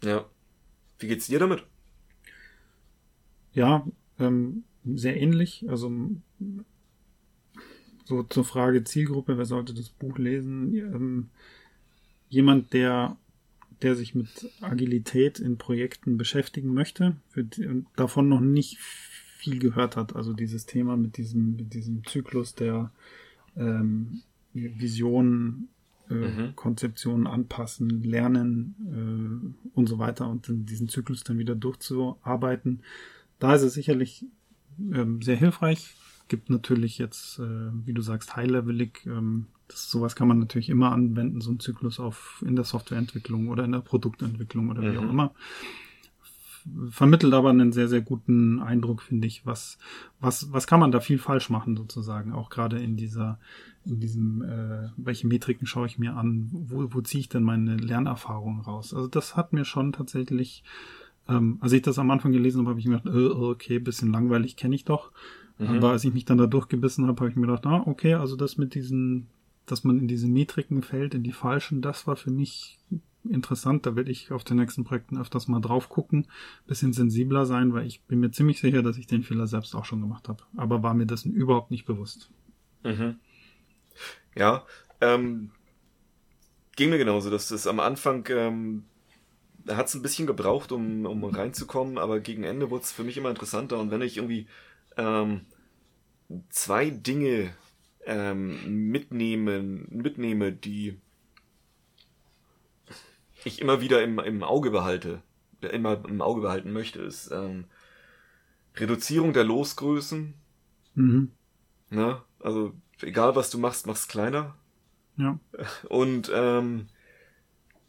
ja. 0.03 0.26
Wie 0.99 1.07
geht's 1.07 1.28
dir 1.28 1.39
damit? 1.39 1.63
Ja, 3.53 3.86
ähm, 4.20 4.63
sehr 4.86 5.20
ähnlich. 5.20 5.65
Also 5.68 5.91
so 8.05 8.24
zur 8.24 8.45
Frage 8.45 8.84
Zielgruppe, 8.84 9.38
wer 9.38 9.45
sollte 9.45 9.74
das 9.74 9.89
Buch 9.89 10.18
lesen? 10.18 10.74
Ähm, 10.76 11.30
jemand, 12.30 12.74
der, 12.74 13.18
der 13.82 13.95
sich 13.95 14.15
mit 14.15 14.49
Agilität 14.61 15.39
in 15.39 15.57
Projekten 15.57 16.18
beschäftigen 16.18 16.74
möchte, 16.74 17.15
für 17.30 17.45
davon 17.95 18.30
noch 18.30 18.39
nicht 18.41 18.78
viel 18.80 19.59
gehört 19.59 19.95
hat. 19.97 20.15
Also 20.15 20.34
dieses 20.34 20.65
Thema 20.65 20.95
mit 20.97 21.18
diesem, 21.18 21.55
mit 21.55 21.74
diesem 21.74 22.05
Zyklus 22.05 22.55
der 22.55 22.91
ähm, 23.55 24.22
Vision, 24.79 25.69
äh, 26.09 26.13
Mhm. 26.13 26.55
Konzeptionen 26.55 27.27
anpassen, 27.27 28.01
lernen 28.03 28.75
äh, 29.65 29.69
und 29.77 29.87
so 29.87 29.99
weiter 29.99 30.29
und 30.29 30.47
diesen 30.49 30.87
Zyklus 30.89 31.23
dann 31.23 31.37
wieder 31.37 31.55
durchzuarbeiten. 31.55 32.81
Da 33.39 33.55
ist 33.55 33.61
es 33.63 33.73
sicherlich 33.73 34.25
ähm, 34.93 35.21
sehr 35.21 35.35
hilfreich. 35.35 35.95
Gibt 36.27 36.49
natürlich 36.49 36.97
jetzt, 36.97 37.39
äh, 37.39 37.69
wie 37.85 37.93
du 37.93 38.01
sagst, 38.01 38.35
high-levelig. 38.35 39.05
Ähm, 39.05 39.47
das, 39.67 39.89
sowas 39.89 40.15
kann 40.15 40.27
man 40.27 40.39
natürlich 40.39 40.69
immer 40.69 40.91
anwenden, 40.91 41.41
so 41.41 41.51
ein 41.51 41.59
Zyklus 41.59 41.99
auf 41.99 42.43
in 42.45 42.55
der 42.55 42.65
Softwareentwicklung 42.65 43.49
oder 43.49 43.65
in 43.65 43.73
der 43.73 43.79
Produktentwicklung 43.81 44.69
oder 44.69 44.81
wie 44.81 44.97
Mhm. 44.97 44.97
auch 44.97 45.09
immer. 45.09 45.33
Vermittelt 46.89 47.34
aber 47.34 47.49
einen 47.49 47.72
sehr, 47.72 47.88
sehr 47.88 48.01
guten 48.01 48.59
Eindruck, 48.59 49.01
finde 49.01 49.28
ich. 49.28 49.45
Was, 49.45 49.78
was, 50.20 50.51
was 50.51 50.68
kann 50.68 50.80
man 50.80 50.91
da 50.91 50.99
viel 50.99 51.18
falsch 51.18 51.49
machen, 51.49 51.76
sozusagen? 51.76 52.34
Auch 52.34 52.49
gerade 52.49 52.80
in 52.80 52.97
dieser, 52.97 53.39
in 53.86 53.99
diesem, 53.99 54.41
äh, 54.41 54.89
welche 54.97 55.28
Metriken 55.28 55.68
schaue 55.68 55.88
ich 55.88 55.97
mir 55.97 56.15
an? 56.15 56.49
Wo, 56.51 56.88
wo 56.93 57.01
ziehe 57.01 57.22
ich 57.22 57.30
denn 57.30 57.43
meine 57.43 57.78
Lernerfahrung 57.78 58.61
raus? 58.61 58.93
Also 58.93 59.07
das 59.07 59.36
hat 59.36 59.53
mir 59.53 59.65
schon 59.65 59.93
tatsächlich 59.93 60.63
ähm, 61.30 61.57
als 61.59 61.74
ich 61.74 61.82
das 61.82 61.99
am 61.99 62.11
Anfang 62.11 62.32
gelesen 62.32 62.61
habe, 62.61 62.72
habe 62.72 62.80
ich 62.80 62.86
mir 62.86 62.99
gedacht, 62.99 63.15
äh, 63.15 63.28
okay, 63.28 63.80
bisschen 63.80 64.11
langweilig, 64.11 64.55
kenne 64.55 64.76
ich 64.76 64.86
doch. 64.86 65.11
Mhm. 65.57 65.68
Aber 65.68 65.91
als 65.91 66.03
ich 66.03 66.13
mich 66.13 66.26
dann 66.26 66.38
da 66.38 66.47
durchgebissen 66.47 67.07
habe, 67.07 67.20
habe 67.20 67.30
ich 67.30 67.36
mir 67.36 67.47
gedacht, 67.47 67.65
ah, 67.65 67.84
okay, 67.86 68.13
also 68.13 68.36
das 68.36 68.57
mit 68.57 68.76
diesen, 68.76 69.28
dass 69.65 69.84
man 69.84 69.99
in 69.99 70.07
diese 70.07 70.28
Metriken 70.28 70.82
fällt, 70.82 71.13
in 71.15 71.24
die 71.24 71.32
falschen, 71.32 71.82
das 71.82 72.07
war 72.07 72.15
für 72.15 72.32
mich 72.32 72.78
interessant. 73.24 73.86
Da 73.86 73.95
werde 73.95 74.11
ich 74.11 74.32
auf 74.32 74.43
den 74.43 74.57
nächsten 74.57 74.84
Projekten 74.84 75.18
öfters 75.18 75.47
mal 75.47 75.59
drauf 75.59 75.89
gucken, 75.89 76.28
bisschen 76.65 76.93
sensibler 76.93 77.45
sein, 77.45 77.74
weil 77.74 77.86
ich 77.86 78.03
bin 78.03 78.20
mir 78.20 78.32
ziemlich 78.32 78.59
sicher, 78.59 78.84
dass 78.84 78.97
ich 78.97 79.07
den 79.07 79.24
Fehler 79.24 79.47
selbst 79.47 79.76
auch 79.76 79.86
schon 79.86 80.01
gemacht 80.01 80.30
habe. 80.30 80.43
Aber 80.55 80.84
war 80.84 80.93
mir 80.93 81.05
dessen 81.05 81.34
überhaupt 81.34 81.72
nicht 81.72 81.86
bewusst. 81.86 82.30
Mhm. 82.84 83.18
Ja, 84.36 84.65
ähm, 85.01 85.51
ging 86.76 86.89
mir 86.89 86.97
genauso, 86.97 87.30
dass 87.30 87.49
das 87.49 87.68
am 87.68 87.80
Anfang, 87.80 88.26
ähm, 88.30 88.84
hat 89.68 89.88
es 89.88 89.95
ein 89.95 90.01
bisschen 90.01 90.28
gebraucht, 90.28 90.72
um, 90.72 91.05
um 91.05 91.24
reinzukommen, 91.24 91.97
aber 91.97 92.20
gegen 92.20 92.43
Ende 92.43 92.70
wurde 92.70 92.84
es 92.84 92.91
für 92.91 93.03
mich 93.03 93.18
immer 93.18 93.30
interessanter 93.30 93.80
und 93.80 93.91
wenn 93.91 94.01
ich 94.01 94.18
irgendwie 94.18 94.47
ähm, 94.95 95.41
zwei 96.49 96.89
Dinge 96.89 97.53
ähm, 98.05 98.89
mitnehmen, 98.89 99.88
mitnehme, 99.89 100.53
die 100.53 100.99
ich 103.47 103.61
immer 103.61 103.81
wieder 103.81 104.03
im, 104.03 104.19
im 104.19 104.43
Auge 104.43 104.71
behalte, 104.71 105.21
immer 105.61 106.03
im 106.07 106.21
Auge 106.21 106.41
behalten 106.41 106.71
möchte, 106.71 107.01
ist 107.01 107.31
ähm, 107.31 107.65
Reduzierung 108.77 109.33
der 109.33 109.43
Losgrößen, 109.43 110.33
Mhm. 110.95 111.27
ne? 111.89 112.21
Also 112.39 112.73
egal 113.01 113.35
was 113.35 113.49
du 113.49 113.57
machst, 113.57 113.87
mach's 113.87 114.07
kleiner. 114.07 114.55
Ja. 115.17 115.39
Und 115.89 116.31
ähm, 116.33 116.87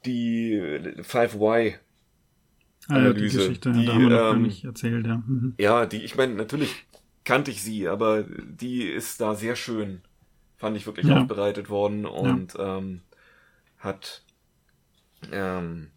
die 0.04 0.58
5Y, 1.02 1.78
Ah, 2.88 3.00
ja, 3.00 3.12
die 3.12 3.20
Analyse, 3.20 3.36
Geschichte, 3.38 3.72
die, 3.72 3.84
da 3.84 3.94
haben 3.94 4.08
wir 4.08 4.18
ähm, 4.32 4.42
nicht 4.42 4.64
erzählt, 4.64 5.06
ja. 5.06 5.16
Mhm. 5.26 5.56
ja, 5.58 5.86
die, 5.86 6.04
ich 6.04 6.16
meine, 6.16 6.34
natürlich 6.34 6.86
kannte 7.24 7.50
ich 7.50 7.62
sie, 7.62 7.88
aber 7.88 8.22
die 8.24 8.84
ist 8.84 9.20
da 9.20 9.34
sehr 9.34 9.56
schön, 9.56 10.02
fand 10.56 10.76
ich 10.76 10.86
wirklich 10.86 11.06
Ja. 11.06 11.14
aufbereitet 11.14 11.70
worden 11.70 12.06
und 12.06 12.54
ähm, 12.58 13.02
hat 13.78 14.24
ähm, 15.32 15.90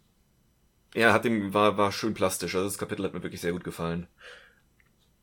ja, 0.94 1.12
hat 1.12 1.24
dem, 1.24 1.52
war, 1.54 1.76
war 1.78 1.92
schön 1.92 2.14
plastisch. 2.14 2.54
Also 2.54 2.66
das 2.68 2.78
Kapitel 2.78 3.04
hat 3.04 3.14
mir 3.14 3.22
wirklich 3.22 3.40
sehr 3.40 3.52
gut 3.52 3.64
gefallen. 3.64 4.08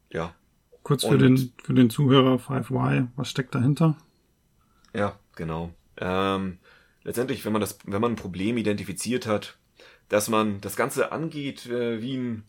Ja, 0.10 0.36
Kurz 0.84 1.06
für 1.06 1.18
und- 1.18 1.20
den, 1.20 1.54
für 1.64 1.74
den 1.74 1.90
Zuhörer 1.90 2.38
5Y, 2.38 3.08
was 3.16 3.30
steckt 3.30 3.56
dahinter? 3.56 3.96
Ja, 4.94 5.20
genau. 5.36 5.74
Ähm, 5.98 6.60
letztendlich, 7.04 7.46
wenn 7.46 7.54
man 7.54 7.62
das, 7.62 7.78
wenn 7.86 8.02
man 8.02 8.14
ein 8.14 8.16
Problem 8.16 8.58
identifiziert 8.58 9.28
hat, 9.28 9.58
dass 10.10 10.30
man 10.30 10.62
das 10.62 10.76
Ganze 10.76 11.12
angeht 11.12 11.66
äh, 11.68 12.02
wie 12.02 12.18
ein 12.18 12.44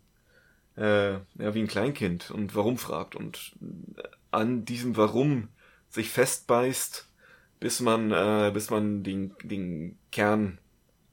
äh, 0.76 1.14
ja, 1.14 1.55
wie 1.55 1.61
ein 1.61 1.68
Kleinkind 1.68 2.30
und 2.30 2.55
warum 2.57 2.78
fragt 2.78 3.16
und 3.16 3.53
äh, 3.96 4.03
an 4.32 4.64
diesem 4.66 4.96
Warum 4.96 5.48
sich 5.90 6.11
festbeißt, 6.11 7.09
bis 7.61 7.80
man 7.80 8.12
äh, 8.12 8.51
bis 8.55 8.70
man 8.70 9.03
den 9.05 9.34
den 9.44 9.98
Kern 10.12 10.59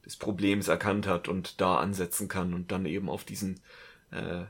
des 0.08 0.16
Problems 0.16 0.68
erkannt 0.68 1.06
hat 1.06 1.28
und 1.28 1.60
da 1.60 1.76
ansetzen 1.76 2.26
kann 2.26 2.54
und 2.54 2.72
dann 2.72 2.86
eben 2.86 3.08
auf 3.10 3.24
diesen 3.24 3.60
äh, 4.10 4.46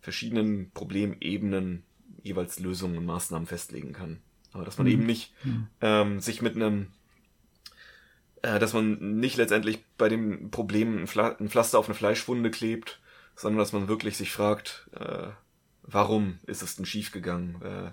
verschiedenen 0.00 0.70
Problemebenen 0.72 1.82
jeweils 2.22 2.60
Lösungen 2.60 2.98
und 2.98 3.06
Maßnahmen 3.06 3.46
festlegen 3.48 3.94
kann. 3.94 4.20
Aber 4.52 4.64
dass 4.64 4.78
man 4.78 4.86
Mhm. 4.86 4.92
eben 4.92 5.06
nicht 5.06 5.32
Mhm. 5.42 5.68
ähm, 5.80 6.20
sich 6.20 6.42
mit 6.42 6.54
einem, 6.54 6.88
äh, 8.42 8.58
dass 8.58 8.72
man 8.74 9.18
nicht 9.18 9.36
letztendlich 9.36 9.84
bei 9.96 10.08
dem 10.08 10.50
Problem 10.50 10.98
ein, 10.98 11.06
Pfla 11.06 11.36
ein 11.38 11.48
Pflaster 11.48 11.78
auf 11.78 11.86
eine 11.86 11.94
Fleischwunde 11.94 12.50
klebt, 12.50 13.00
sondern 13.36 13.58
dass 13.58 13.72
man 13.72 13.88
wirklich 13.88 14.16
sich 14.16 14.30
fragt, 14.32 14.88
äh, 14.92 15.28
warum 15.82 16.38
ist 16.46 16.62
es 16.62 16.76
denn 16.76 16.86
schiefgegangen 16.86 17.62
äh, 17.62 17.90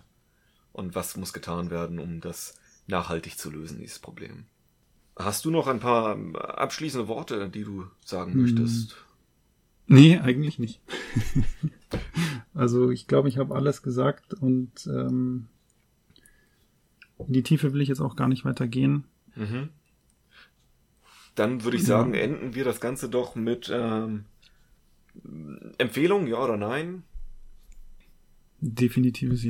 und 0.73 0.95
was 0.95 1.15
muss 1.17 1.33
getan 1.33 1.69
werden, 1.71 1.99
um 1.99 2.21
das 2.21 2.55
nachhaltig 2.87 3.37
zu 3.37 3.49
lösen, 3.49 3.79
dieses 3.79 3.99
Problem. 3.99 4.45
Hast 5.17 5.45
du 5.45 5.51
noch 5.51 5.67
ein 5.67 5.79
paar 5.79 6.13
ähm, 6.15 6.35
abschließende 6.35 7.07
Worte, 7.07 7.49
die 7.49 7.63
du 7.63 7.85
sagen 8.05 8.33
Hm. 8.33 8.41
möchtest? 8.41 8.95
Nee, 9.87 10.17
eigentlich 10.19 10.57
nicht. 10.57 10.79
also 12.53 12.91
ich 12.91 13.07
glaube, 13.07 13.27
ich 13.27 13.37
habe 13.37 13.53
alles 13.55 13.81
gesagt 13.83 14.33
und 14.35 14.87
ähm, 14.87 15.47
in 17.27 17.33
die 17.33 17.43
Tiefe 17.43 17.73
will 17.73 17.81
ich 17.81 17.89
jetzt 17.89 17.99
auch 18.01 18.15
gar 18.15 18.27
nicht 18.29 18.45
weiter 18.45 18.67
gehen. 18.67 19.03
Mhm. 19.35 19.69
Dann 21.35 21.63
würde 21.63 21.77
ich 21.77 21.85
sagen, 21.85 22.13
ja. 22.13 22.21
enden 22.21 22.55
wir 22.55 22.63
das 22.63 22.79
Ganze 22.79 23.09
doch 23.09 23.35
mit 23.35 23.69
ähm, 23.73 24.25
Empfehlung, 25.77 26.27
ja 26.27 26.37
oder 26.37 26.57
nein? 26.57 27.03
Definitives 28.61 29.43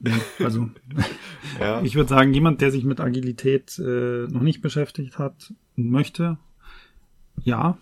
Ja. 0.00 0.14
Also 0.38 0.70
ja. 1.60 1.82
ich 1.82 1.94
würde 1.94 2.08
sagen, 2.08 2.32
jemand, 2.32 2.60
der 2.60 2.70
sich 2.70 2.84
mit 2.84 3.00
Agilität 3.00 3.78
äh, 3.78 4.26
noch 4.28 4.42
nicht 4.42 4.62
beschäftigt 4.62 5.18
hat 5.18 5.52
und 5.76 5.90
möchte, 5.90 6.38
ja. 7.42 7.78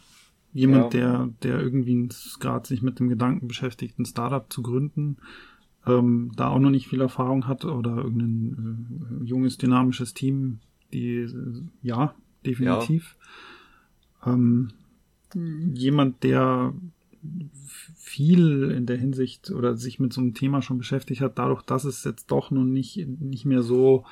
Jemand, 0.53 0.95
ja. 0.95 1.01
der, 1.01 1.29
der 1.43 1.61
irgendwie 1.61 2.09
gerade 2.41 2.67
sich 2.67 2.83
mit 2.83 2.99
dem 2.99 3.09
Gedanken 3.09 3.49
beschäftigt, 3.49 3.99
ein 3.99 4.07
Startup 4.07 4.51
zu 4.51 4.63
gründen, 4.63 5.19
ähm, 5.87 6.33
da 6.37 6.49
auch 6.49 6.59
noch 6.59 6.71
nicht 6.71 6.89
viel 6.89 7.01
Erfahrung 7.01 7.47
hat 7.47 7.65
oder 7.65 7.97
irgendein 7.97 9.21
äh, 9.23 9.25
junges, 9.25 9.59
dynamisches 9.59 10.15
Team, 10.15 10.61
die 10.93 11.19
äh, 11.19 11.63
ja, 11.83 12.15
definitiv. 12.45 13.17
Ja. 14.25 14.33
Ähm, 14.33 14.73
jemand, 15.35 16.23
der 16.23 16.73
viel 17.97 18.71
in 18.71 18.87
der 18.87 18.97
Hinsicht 18.97 19.51
oder 19.51 19.77
sich 19.77 20.01
mit 20.01 20.13
so 20.13 20.21
einem 20.21 20.35
Thema 20.35 20.63
schon 20.63 20.79
beschäftigt 20.79 21.21
hat, 21.21 21.39
dadurch, 21.39 21.63
dass 21.63 21.85
es 21.85 22.05
jetzt 22.05 22.31
doch 22.31 22.51
noch 22.51 22.65
nicht, 22.65 23.07
nicht 23.21 23.45
mehr 23.45 23.63
so 23.63 24.05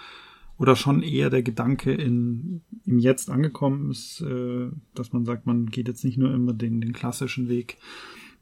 oder 0.59 0.75
schon 0.75 1.03
eher 1.03 1.31
der 1.31 1.43
Gedanke 1.43 1.93
in, 1.93 2.63
im 2.87 2.99
Jetzt 2.99 3.31
angekommen 3.31 3.91
ist, 3.91 4.23
äh, 4.23 4.69
dass 4.95 5.13
man 5.13 5.25
sagt, 5.25 5.47
man 5.47 5.67
geht 5.67 5.89
jetzt 5.89 6.05
nicht 6.05 6.19
nur 6.19 6.33
immer 6.33 6.55
den, 6.55 6.81
den 6.81 6.93
klassischen 6.93 7.49
Weg, 7.49 7.77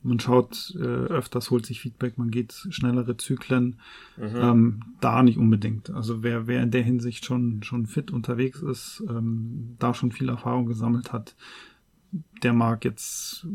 man 0.05 0.21
schaut 0.21 0.75
äh, 0.77 0.83
öfters, 0.83 1.51
holt 1.51 1.65
sich 1.65 1.81
Feedback, 1.81 2.19
man 2.19 2.31
geht 2.31 2.53
schnellere 2.69 3.17
Zyklen, 3.17 3.77
mhm. 4.17 4.37
ähm, 4.37 4.81
da 5.01 5.23
nicht 5.23 5.39
unbedingt. 5.39 5.91
Also 5.91 6.23
wer, 6.23 6.47
wer 6.47 6.63
in 6.63 6.71
der 6.71 6.83
Hinsicht 6.83 7.25
schon, 7.25 7.63
schon 7.63 7.87
fit 7.87 8.11
unterwegs 8.11 8.61
ist, 8.61 9.03
ähm, 9.09 9.77
da 9.79 9.95
schon 9.95 10.13
viel 10.13 10.29
Erfahrung 10.29 10.67
gesammelt 10.67 11.13
hat, 11.13 11.35
der 12.43 12.53
mag 12.53 12.85
jetzt 12.85 13.45
äh, 13.45 13.49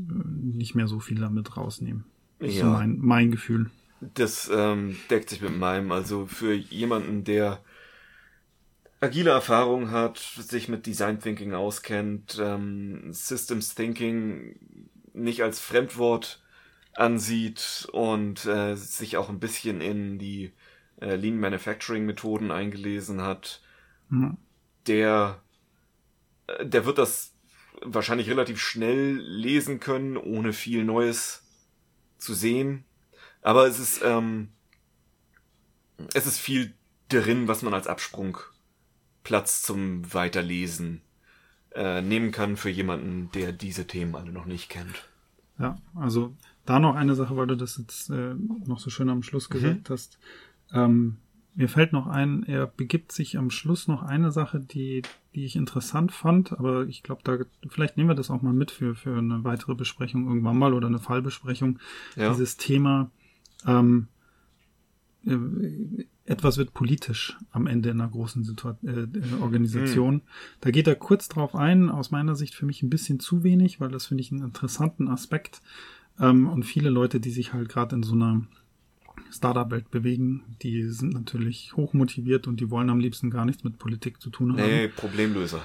nicht 0.57 0.75
mehr 0.75 0.87
so 0.87 0.99
viel 0.99 1.19
damit 1.19 1.55
rausnehmen. 1.57 2.05
Das 2.39 2.49
ja. 2.49 2.53
ist 2.55 2.59
so 2.61 2.67
mein, 2.67 2.97
mein 2.99 3.31
Gefühl. 3.31 3.69
Das 4.01 4.49
ähm, 4.53 4.97
deckt 5.09 5.29
sich 5.29 5.41
mit 5.41 5.57
meinem. 5.57 5.91
Also 5.91 6.25
für 6.25 6.53
jemanden, 6.53 7.23
der 7.23 7.61
agile 9.01 9.31
Erfahrung 9.31 9.91
hat, 9.91 10.17
sich 10.17 10.69
mit 10.69 10.85
Design 10.85 11.19
Thinking 11.19 11.53
auskennt, 11.53 12.39
ähm, 12.41 13.11
Systems 13.11 13.75
Thinking 13.75 14.55
nicht 15.13 15.43
als 15.43 15.59
Fremdwort 15.59 16.41
ansieht 16.95 17.87
und 17.91 18.45
äh, 18.45 18.75
sich 18.75 19.17
auch 19.17 19.29
ein 19.29 19.39
bisschen 19.39 19.81
in 19.81 20.17
die 20.17 20.51
äh, 21.01 21.15
Lean 21.15 21.39
Manufacturing 21.39 22.05
Methoden 22.05 22.51
eingelesen 22.51 23.21
hat, 23.21 23.61
mhm. 24.09 24.37
der, 24.87 25.41
äh, 26.47 26.65
der 26.65 26.85
wird 26.85 26.97
das 26.97 27.33
wahrscheinlich 27.81 28.29
relativ 28.29 28.59
schnell 28.59 29.17
lesen 29.17 29.79
können, 29.79 30.17
ohne 30.17 30.53
viel 30.53 30.83
Neues 30.83 31.43
zu 32.17 32.33
sehen. 32.33 32.85
Aber 33.41 33.67
es 33.67 33.79
ist, 33.79 34.01
ähm, 34.03 34.49
es 36.13 36.25
ist 36.25 36.39
viel 36.39 36.73
drin, 37.09 37.47
was 37.47 37.61
man 37.61 37.73
als 37.73 37.87
Absprungplatz 37.87 39.61
zum 39.61 40.13
Weiterlesen 40.13 41.01
äh, 41.73 42.01
nehmen 42.01 42.31
kann 42.31 42.57
für 42.57 42.69
jemanden, 42.69 43.31
der 43.31 43.51
diese 43.51 43.87
Themen 43.87 44.15
alle 44.15 44.31
noch 44.31 44.45
nicht 44.45 44.69
kennt. 44.69 45.07
Ja, 45.57 45.77
also 45.95 46.35
da 46.65 46.79
noch 46.79 46.95
eine 46.95 47.15
Sache, 47.15 47.35
weil 47.35 47.47
du 47.47 47.55
das 47.55 47.77
jetzt 47.77 48.09
äh, 48.09 48.33
noch 48.65 48.79
so 48.79 48.89
schön 48.89 49.09
am 49.09 49.23
Schluss 49.23 49.49
mhm. 49.49 49.53
gesagt 49.53 49.89
mhm. 49.89 49.93
hast. 49.93 50.19
Ähm, 50.73 51.17
mir 51.55 51.67
fällt 51.67 51.93
noch 51.93 52.07
ein, 52.07 52.43
er 52.43 52.67
begibt 52.67 53.11
sich 53.11 53.37
am 53.37 53.49
Schluss 53.49 53.87
noch 53.87 54.03
eine 54.03 54.31
Sache, 54.31 54.59
die, 54.59 55.01
die 55.35 55.45
ich 55.45 55.55
interessant 55.55 56.11
fand, 56.11 56.53
aber 56.53 56.87
ich 56.87 57.03
glaube, 57.03 57.21
da 57.23 57.37
vielleicht 57.67 57.97
nehmen 57.97 58.09
wir 58.09 58.15
das 58.15 58.29
auch 58.29 58.41
mal 58.41 58.53
mit 58.53 58.71
für, 58.71 58.95
für 58.95 59.17
eine 59.17 59.43
weitere 59.43 59.75
Besprechung 59.75 60.27
irgendwann 60.27 60.57
mal 60.57 60.73
oder 60.73 60.87
eine 60.87 60.99
Fallbesprechung. 60.99 61.79
Ja. 62.15 62.29
Dieses 62.29 62.57
Thema, 62.57 63.11
ähm, 63.65 64.07
äh, 65.25 65.37
etwas 66.25 66.57
wird 66.57 66.73
politisch 66.73 67.37
am 67.51 67.65
Ende 67.65 67.89
in 67.89 67.99
einer 67.99 68.09
großen 68.09 68.43
Situa 68.43 68.77
äh, 68.83 69.07
Organisation. 69.41 70.15
Mhm. 70.15 70.21
Da 70.61 70.71
geht 70.71 70.87
er 70.87 70.95
kurz 70.95 71.27
drauf 71.27 71.55
ein, 71.55 71.89
aus 71.89 72.11
meiner 72.11 72.35
Sicht 72.35 72.53
für 72.53 72.67
mich 72.67 72.83
ein 72.83 72.89
bisschen 72.89 73.19
zu 73.19 73.43
wenig, 73.43 73.79
weil 73.79 73.89
das 73.89 74.05
finde 74.05 74.21
ich 74.21 74.31
einen 74.31 74.43
interessanten 74.43 75.07
Aspekt. 75.07 75.61
Ähm, 76.19 76.47
und 76.47 76.63
viele 76.63 76.89
Leute, 76.89 77.19
die 77.19 77.31
sich 77.31 77.53
halt 77.53 77.67
gerade 77.67 77.95
in 77.95 78.03
so 78.03 78.13
einer 78.13 78.43
Startup-Welt 79.31 79.91
bewegen, 79.91 80.43
die 80.61 80.83
sind 80.83 81.13
natürlich 81.13 81.73
hochmotiviert 81.75 82.47
und 82.47 82.59
die 82.59 82.69
wollen 82.69 82.89
am 82.89 82.99
liebsten 82.99 83.29
gar 83.29 83.45
nichts 83.45 83.63
mit 83.63 83.77
Politik 83.77 84.21
zu 84.21 84.29
tun 84.29 84.53
haben. 84.53 84.67
Nee, 84.67 84.87
Problemlöser. 84.87 85.61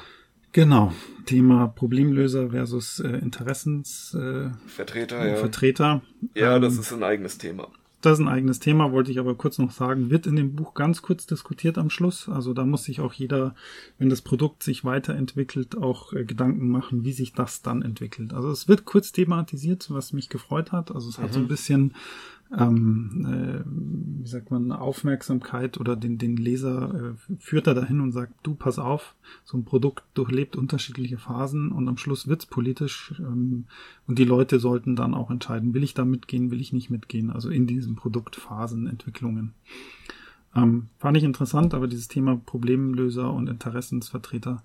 Genau, 0.53 0.93
Thema 1.27 1.67
Problemlöser 1.67 2.51
versus 2.51 3.01
äh, 3.01 3.09
Interessensvertreter. 3.09 5.21
Äh, 5.21 5.31
ja. 5.31 5.37
Vertreter. 5.37 6.03
Ja, 6.35 6.57
ähm, 6.57 6.63
das 6.63 6.79
ist 6.79 6.93
ein 6.93 7.03
eigenes 7.03 7.39
Thema. 7.39 7.69
Das 8.05 8.19
ist 8.19 8.25
ein 8.25 8.29
eigenes 8.29 8.61
Thema, 8.61 8.93
wollte 8.93 9.11
ich 9.11 9.19
aber 9.19 9.35
kurz 9.35 9.57
noch 9.57 9.71
sagen, 9.71 10.11
wird 10.11 10.27
in 10.27 10.37
dem 10.37 10.55
Buch 10.55 10.75
ganz 10.75 11.01
kurz 11.01 11.27
diskutiert 11.27 11.79
am 11.79 11.89
Schluss. 11.89 12.29
Also 12.29 12.53
da 12.53 12.67
muss 12.67 12.85
sich 12.85 13.01
auch 13.01 13.15
jeder, 13.15 13.55
wenn 13.99 14.11
das 14.11 14.21
Produkt 14.21 14.63
sich 14.63 14.85
weiterentwickelt, 14.85 15.79
auch 15.79 16.13
äh, 16.13 16.25
Gedanken 16.25 16.69
machen, 16.69 17.05
wie 17.05 17.13
sich 17.13 17.33
das 17.33 17.63
dann 17.63 17.81
entwickelt. 17.81 18.35
Also 18.35 18.51
es 18.51 18.69
wird 18.69 18.85
kurz 18.85 19.11
thematisiert, 19.11 19.91
was 19.91 20.13
mich 20.13 20.29
gefreut 20.29 20.71
hat. 20.71 20.95
Also 20.95 21.09
es 21.09 21.19
mhm. 21.19 21.23
hat 21.23 21.33
so 21.33 21.39
ein 21.39 21.45
mhm. 21.45 21.49
bisschen 21.49 21.95
ähm, 22.57 23.27
äh, 23.27 24.23
wie 24.23 24.29
sagt 24.29 24.51
man, 24.51 24.71
Aufmerksamkeit 24.71 25.79
oder 25.79 25.97
den, 25.97 26.19
den 26.19 26.37
Leser 26.37 27.15
äh, 27.29 27.37
führt 27.39 27.67
er 27.67 27.75
dahin 27.75 28.01
und 28.01 28.13
sagt, 28.13 28.35
du, 28.43 28.55
pass 28.55 28.79
auf, 28.79 29.15
so 29.45 29.57
ein 29.57 29.65
Produkt 29.65 30.05
durchlebt 30.15 30.57
unterschiedliche 30.57 31.19
Phasen 31.19 31.73
und 31.73 31.89
am 31.89 31.97
Schluss 31.97 32.29
wird's 32.29 32.47
politisch 32.47 33.15
ähm, 33.19 33.67
und 34.07 34.19
die 34.19 34.25
Leute 34.25 34.61
sollten 34.61 34.95
dann 34.95 35.15
auch 35.15 35.31
entscheiden, 35.31 35.75
will 35.75 35.83
ich 35.83 35.95
da 35.95 36.05
mitgehen, 36.05 36.51
will 36.51 36.61
ich 36.61 36.73
nicht 36.73 36.91
mitgehen, 36.91 37.31
also 37.31 37.51
in 37.51 37.67
diesen 37.67 37.97
Produktphasenentwicklungen. 37.97 39.55
Ähm, 40.55 40.89
fand 40.99 41.17
ich 41.17 41.25
interessant, 41.25 41.75
aber 41.75 41.89
dieses 41.89 42.09
Thema 42.09 42.37
Problemlöser 42.37 43.33
und 43.33 43.49
Interessensvertreter 43.49 44.63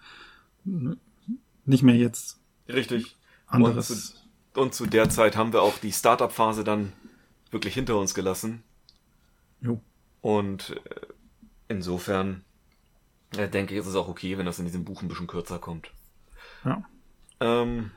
nicht 1.65 1.83
mehr 1.83 1.95
jetzt. 1.95 2.39
Richtig. 2.67 3.15
Anderes. 3.47 3.89
Und 3.89 3.97
zu, 3.97 4.61
und 4.61 4.73
zu 4.73 4.85
der 4.85 5.09
Zeit 5.09 5.35
haben 5.35 5.53
wir 5.53 5.63
auch 5.63 5.79
die 5.79 5.91
Startup-Phase 5.91 6.63
dann 6.63 6.93
wirklich 7.51 7.73
hinter 7.73 7.97
uns 7.97 8.13
gelassen. 8.13 8.63
Jo. 9.61 9.81
Und 10.21 10.75
äh, 10.85 11.07
insofern 11.67 12.43
äh, 13.37 13.47
denke 13.47 13.73
ich, 13.73 13.79
ist 13.79 13.87
es 13.87 13.95
auch 13.95 14.07
okay, 14.07 14.37
wenn 14.37 14.45
das 14.45 14.59
in 14.59 14.65
diesem 14.65 14.85
Buch 14.85 15.01
ein 15.01 15.07
bisschen 15.07 15.27
kürzer 15.27 15.59
kommt. 15.59 15.91
Ja. 16.65 16.83
Ähm, 17.39 17.91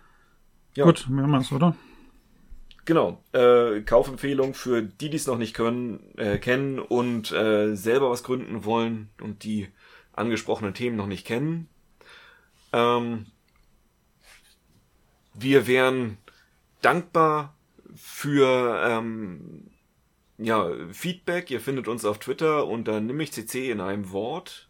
ja. 0.74 0.84
Gut, 0.84 1.07
mehrmals, 1.09 1.53
oder? 1.53 1.76
Genau. 2.84 3.22
Äh, 3.32 3.82
Kaufempfehlung 3.82 4.55
für 4.55 4.82
die, 4.82 5.11
die 5.11 5.16
es 5.16 5.26
noch 5.26 5.38
nicht 5.38 5.55
können, 5.55 6.16
äh, 6.16 6.38
kennen 6.38 6.78
und 6.78 7.30
äh, 7.32 7.74
selber 7.74 8.11
was 8.11 8.24
gründen 8.24 8.64
wollen 8.64 9.11
und 9.20 9.44
die 9.44 9.68
angesprochenen 10.12 10.74
Themen 10.74 10.96
noch 10.96 11.07
nicht 11.07 11.26
kennen. 11.26 11.68
Ähm, 12.72 13.26
wir 15.34 15.66
wären 15.66 16.18
dankbar 16.82 17.55
für 17.95 18.82
ähm, 18.84 19.70
ja, 20.38 20.70
Feedback. 20.93 21.51
Ihr 21.51 21.61
findet 21.61 21.88
uns 21.88 22.05
auf 22.05 22.18
Twitter 22.18 22.66
unter 22.66 23.01
nimmich.cc 23.01 23.70
in 23.70 23.80
einem 23.80 24.12
Wort. 24.12 24.68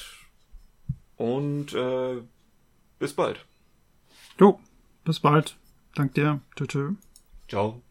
und 1.16 1.74
äh, 1.74 2.22
bis 3.00 3.14
bald. 3.14 3.46
Jo, 4.40 4.60
bis 5.04 5.20
bald. 5.20 5.58
Dank 5.98 6.14
dir. 6.14 6.42
Tschüss. 6.56 6.94
Ciao. 7.48 7.82